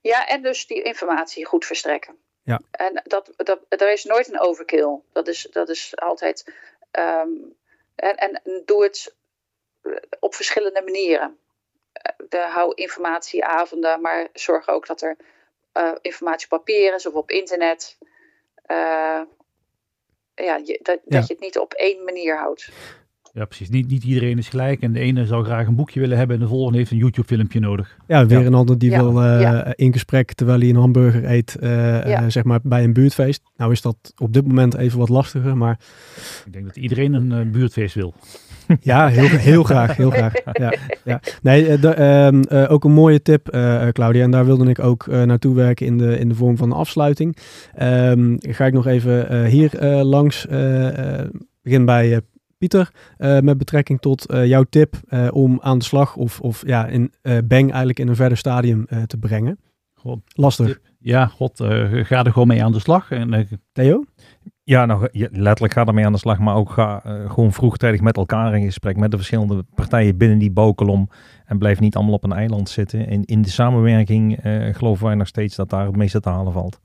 Ja, 0.00 0.26
en 0.26 0.42
dus 0.42 0.66
die 0.66 0.82
informatie 0.82 1.46
goed 1.46 1.64
verstrekken. 1.64 2.14
Ja. 2.42 2.60
En 2.70 3.02
dat, 3.04 3.32
dat, 3.36 3.60
er 3.68 3.92
is 3.92 4.04
nooit 4.04 4.28
een 4.28 4.40
overkill. 4.40 5.00
Dat 5.12 5.28
is, 5.28 5.48
dat 5.52 5.68
is 5.68 5.92
altijd. 5.96 6.52
Um, 6.98 7.54
en, 7.94 8.16
en 8.16 8.62
doe 8.64 8.82
het 8.82 9.14
op 10.20 10.34
verschillende 10.34 10.82
manieren. 10.84 11.36
De, 12.28 12.48
hou 12.50 12.72
informatieavonden, 12.74 14.00
maar 14.00 14.28
zorg 14.32 14.68
ook 14.68 14.86
dat 14.86 15.02
er 15.02 15.16
uh, 15.74 15.90
informatie 16.00 16.50
op 16.50 16.58
papier 16.58 16.94
is 16.94 17.06
of 17.06 17.14
op 17.14 17.30
internet. 17.30 17.98
Uh, 18.66 19.20
ja, 20.34 20.60
je, 20.64 20.80
dat, 20.82 21.00
ja. 21.04 21.18
dat 21.18 21.26
je 21.26 21.32
het 21.32 21.42
niet 21.42 21.58
op 21.58 21.72
één 21.72 22.04
manier 22.04 22.38
houdt. 22.38 22.70
Ja, 23.32 23.44
precies. 23.44 23.68
Niet, 23.68 23.88
niet 23.88 24.04
iedereen 24.04 24.38
is 24.38 24.48
gelijk. 24.48 24.80
En 24.80 24.92
de 24.92 25.00
ene 25.00 25.26
zou 25.26 25.44
graag 25.44 25.66
een 25.66 25.76
boekje 25.76 26.00
willen 26.00 26.16
hebben 26.16 26.36
en 26.36 26.42
de 26.42 26.48
volgende 26.48 26.78
heeft 26.78 26.90
een 26.90 26.96
YouTube-filmpje 26.96 27.60
nodig. 27.60 27.96
Ja, 28.06 28.26
weer 28.26 28.40
ja. 28.40 28.46
een 28.46 28.54
ander 28.54 28.78
die 28.78 28.90
ja. 28.90 29.02
wil 29.02 29.22
uh, 29.22 29.40
ja. 29.40 29.72
in 29.76 29.92
gesprek 29.92 30.32
terwijl 30.32 30.58
hij 30.58 30.68
een 30.68 30.76
hamburger 30.76 31.24
eet, 31.30 31.56
uh, 31.60 32.06
uh, 32.06 32.24
zeg 32.28 32.44
maar 32.44 32.60
bij 32.62 32.84
een 32.84 32.92
buurtfeest. 32.92 33.42
Nou 33.56 33.72
is 33.72 33.82
dat 33.82 33.96
op 34.16 34.32
dit 34.32 34.46
moment 34.46 34.76
even 34.76 34.98
wat 34.98 35.08
lastiger, 35.08 35.56
maar... 35.56 35.80
Ik 36.46 36.52
denk 36.52 36.66
dat 36.66 36.76
iedereen 36.76 37.12
een 37.12 37.50
buurtfeest 37.50 37.94
wil. 37.94 38.14
Ja, 38.80 39.08
heel, 39.08 39.28
heel 39.28 39.62
graag, 39.62 39.96
heel 39.96 40.10
graag. 40.10 40.32
Ja, 40.52 40.74
ja. 41.04 41.20
Nee, 41.42 41.78
de, 41.78 42.02
um, 42.32 42.44
ook 42.68 42.84
een 42.84 42.92
mooie 42.92 43.22
tip, 43.22 43.48
Claudia, 43.92 44.22
en 44.22 44.30
daar 44.30 44.44
wilde 44.44 44.68
ik 44.70 44.78
ook 44.78 45.06
naartoe 45.06 45.54
werken 45.54 45.86
in 45.86 45.98
de, 45.98 46.18
in 46.18 46.28
de 46.28 46.34
vorm 46.34 46.56
van 46.56 46.70
een 46.70 46.76
afsluiting. 46.76 47.36
Um, 47.82 48.36
ga 48.40 48.66
ik 48.66 48.72
nog 48.72 48.86
even 48.86 49.44
hier 49.44 49.82
langs, 50.02 50.46
begin 51.62 51.84
bij 51.84 52.20
Pieter, 52.58 52.90
met 53.18 53.58
betrekking 53.58 54.00
tot 54.00 54.26
jouw 54.44 54.64
tip 54.70 54.94
om 55.30 55.58
aan 55.62 55.78
de 55.78 55.84
slag 55.84 56.16
of, 56.16 56.40
of 56.40 56.62
ja, 56.66 56.86
in 56.86 57.12
Bang 57.22 57.68
eigenlijk 57.68 57.98
in 57.98 58.08
een 58.08 58.16
verder 58.16 58.38
stadium 58.38 58.86
te 59.06 59.16
brengen. 59.16 59.58
God, 59.94 60.20
Lastig. 60.34 60.78
Ja, 60.98 61.26
god, 61.26 61.64
ga 61.90 62.24
er 62.24 62.32
gewoon 62.32 62.48
mee 62.48 62.64
aan 62.64 62.72
de 62.72 62.80
slag. 62.80 63.10
En, 63.10 63.48
Theo? 63.72 64.04
Ja, 64.70 64.86
nou, 64.86 65.08
letterlijk 65.30 65.72
ga 65.72 65.84
ermee 65.84 66.06
aan 66.06 66.12
de 66.12 66.18
slag, 66.18 66.38
maar 66.38 66.54
ook 66.54 66.70
ga 66.70 67.02
gewoon 67.28 67.52
vroegtijdig 67.52 68.00
met 68.00 68.16
elkaar 68.16 68.56
in 68.56 68.64
gesprek 68.64 68.96
met 68.96 69.10
de 69.10 69.16
verschillende 69.16 69.64
partijen 69.74 70.16
binnen 70.16 70.38
die 70.38 70.50
bokelom 70.50 71.08
en 71.50 71.58
blijf 71.58 71.80
niet 71.80 71.96
allemaal 71.96 72.14
op 72.14 72.24
een 72.24 72.32
eiland 72.32 72.68
zitten. 72.68 73.06
In, 73.08 73.24
in 73.24 73.42
de 73.42 73.48
samenwerking 73.48 74.44
uh, 74.44 74.74
geloven 74.74 75.06
wij 75.06 75.14
nog 75.14 75.26
steeds 75.26 75.56
dat 75.56 75.70
daar 75.70 75.86
het 75.86 75.96
meeste 75.96 76.20
te 76.20 76.28
halen 76.28 76.52
valt. 76.52 76.80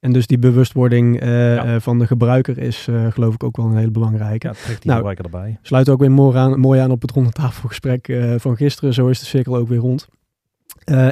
En 0.00 0.12
dus 0.12 0.26
die 0.26 0.38
bewustwording 0.38 1.22
uh, 1.22 1.76
van 1.78 1.98
de 1.98 2.06
gebruiker 2.06 2.58
is 2.58 2.86
uh, 2.90 3.12
geloof 3.12 3.34
ik 3.34 3.44
ook 3.44 3.56
wel 3.56 3.66
een 3.66 3.76
hele 3.76 3.90
belangrijke. 3.90 4.46
Ja, 4.46 4.52
trekt 4.52 4.82
die 4.82 4.90
nou, 4.90 4.96
gebruiker 4.96 5.24
erbij. 5.24 5.58
Sluit 5.62 5.88
ook 5.88 6.00
weer 6.00 6.12
mooi 6.12 6.36
aan, 6.36 6.60
mooi 6.60 6.80
aan 6.80 6.90
op 6.90 7.02
het 7.02 7.10
rondetafelgesprek 7.10 8.08
uh, 8.08 8.34
van 8.36 8.56
gisteren. 8.56 8.94
Zo 8.94 9.06
is 9.08 9.18
de 9.18 9.26
cirkel 9.26 9.56
ook 9.56 9.68
weer 9.68 9.78
rond. 9.78 10.08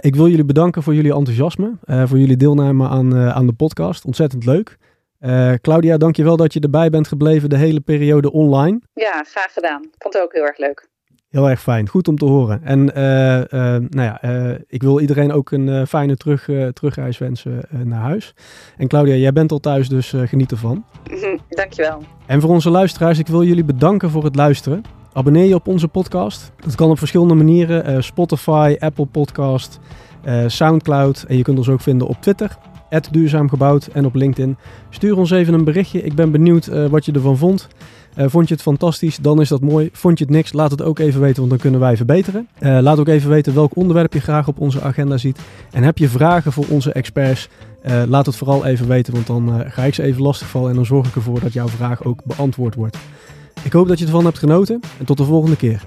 ik 0.00 0.14
wil 0.14 0.28
jullie 0.28 0.44
bedanken 0.44 0.82
voor 0.82 0.94
jullie 0.94 1.14
enthousiasme, 1.14 1.72
voor 1.86 2.18
jullie 2.18 2.36
deelname 2.36 2.88
aan, 2.88 3.14
aan 3.14 3.46
de 3.46 3.52
podcast. 3.52 4.04
Ontzettend 4.04 4.44
leuk. 4.44 4.78
Claudia, 5.60 5.96
dankjewel 5.96 6.36
dat 6.36 6.52
je 6.52 6.60
erbij 6.60 6.90
bent 6.90 7.08
gebleven 7.08 7.48
de 7.48 7.56
hele 7.56 7.80
periode 7.80 8.32
online. 8.32 8.80
Ja, 8.92 9.22
graag 9.22 9.52
gedaan. 9.52 9.80
Vond 9.98 10.14
het 10.14 10.22
ook 10.22 10.32
heel 10.32 10.46
erg 10.46 10.58
leuk. 10.58 10.90
Heel 11.28 11.48
erg 11.50 11.60
fijn, 11.60 11.88
goed 11.88 12.08
om 12.08 12.18
te 12.18 12.24
horen. 12.24 12.60
En 12.64 12.78
uh, 12.96 13.38
uh, 13.38 13.44
nou 13.88 13.88
ja, 13.90 14.24
uh, 14.24 14.58
ik 14.66 14.82
wil 14.82 15.00
iedereen 15.00 15.32
ook 15.32 15.50
een 15.50 15.86
fijne 15.86 16.16
terug, 16.16 16.44
terugreis 16.72 17.18
wensen 17.18 17.62
naar 17.84 18.00
huis. 18.00 18.34
En 18.76 18.88
Claudia, 18.88 19.14
jij 19.14 19.32
bent 19.32 19.52
al 19.52 19.58
thuis, 19.58 19.88
dus 19.88 20.14
geniet 20.24 20.50
ervan. 20.50 20.84
Dankjewel. 21.48 22.02
En 22.26 22.40
voor 22.40 22.50
onze 22.50 22.70
luisteraars, 22.70 23.18
ik 23.18 23.26
wil 23.26 23.42
jullie 23.42 23.64
bedanken 23.64 24.10
voor 24.10 24.24
het 24.24 24.36
luisteren. 24.36 24.82
Abonneer 25.12 25.44
je 25.44 25.54
op 25.54 25.66
onze 25.66 25.88
podcast. 25.88 26.52
Dat 26.56 26.74
kan 26.74 26.90
op 26.90 26.98
verschillende 26.98 27.34
manieren. 27.34 28.04
Spotify, 28.04 28.76
Apple 28.78 29.06
Podcast, 29.06 29.78
Soundcloud. 30.46 31.24
En 31.28 31.36
je 31.36 31.42
kunt 31.42 31.58
ons 31.58 31.68
ook 31.68 31.80
vinden 31.80 32.08
op 32.08 32.16
Twitter. 32.20 32.56
Duurzaam 33.10 33.48
Gebouwd 33.48 33.86
en 33.86 34.04
op 34.04 34.14
LinkedIn. 34.14 34.56
Stuur 34.90 35.16
ons 35.16 35.30
even 35.30 35.54
een 35.54 35.64
berichtje. 35.64 36.02
Ik 36.02 36.14
ben 36.14 36.30
benieuwd 36.30 36.66
wat 36.66 37.04
je 37.04 37.12
ervan 37.12 37.36
vond. 37.36 37.68
Uh, 38.18 38.24
vond 38.28 38.48
je 38.48 38.54
het 38.54 38.62
fantastisch, 38.62 39.16
dan 39.16 39.40
is 39.40 39.48
dat 39.48 39.60
mooi. 39.60 39.88
Vond 39.92 40.18
je 40.18 40.24
het 40.24 40.32
niks, 40.32 40.52
laat 40.52 40.70
het 40.70 40.82
ook 40.82 40.98
even 40.98 41.20
weten, 41.20 41.36
want 41.36 41.50
dan 41.50 41.58
kunnen 41.58 41.80
wij 41.80 41.96
verbeteren. 41.96 42.48
Uh, 42.60 42.78
laat 42.80 42.98
ook 42.98 43.08
even 43.08 43.30
weten 43.30 43.54
welk 43.54 43.76
onderwerp 43.76 44.12
je 44.12 44.20
graag 44.20 44.48
op 44.48 44.60
onze 44.60 44.82
agenda 44.82 45.16
ziet. 45.16 45.38
En 45.70 45.82
heb 45.82 45.98
je 45.98 46.08
vragen 46.08 46.52
voor 46.52 46.64
onze 46.68 46.92
experts, 46.92 47.48
laat 48.08 48.26
het 48.26 48.36
vooral 48.36 48.64
even 48.64 48.88
weten, 48.88 49.12
want 49.12 49.26
dan 49.26 49.64
ga 49.70 49.82
ik 49.82 49.94
ze 49.94 50.02
even 50.02 50.22
lastigvallen 50.22 50.70
en 50.70 50.76
dan 50.76 50.86
zorg 50.86 51.08
ik 51.08 51.14
ervoor 51.14 51.40
dat 51.40 51.52
jouw 51.52 51.68
vraag 51.68 52.04
ook 52.04 52.20
beantwoord 52.24 52.74
wordt. 52.74 52.98
Ik 53.62 53.72
hoop 53.72 53.88
dat 53.88 53.98
je 53.98 54.04
ervan 54.04 54.24
hebt 54.24 54.38
genoten 54.38 54.80
en 54.98 55.04
tot 55.04 55.16
de 55.16 55.24
volgende 55.24 55.56
keer. 55.56 55.84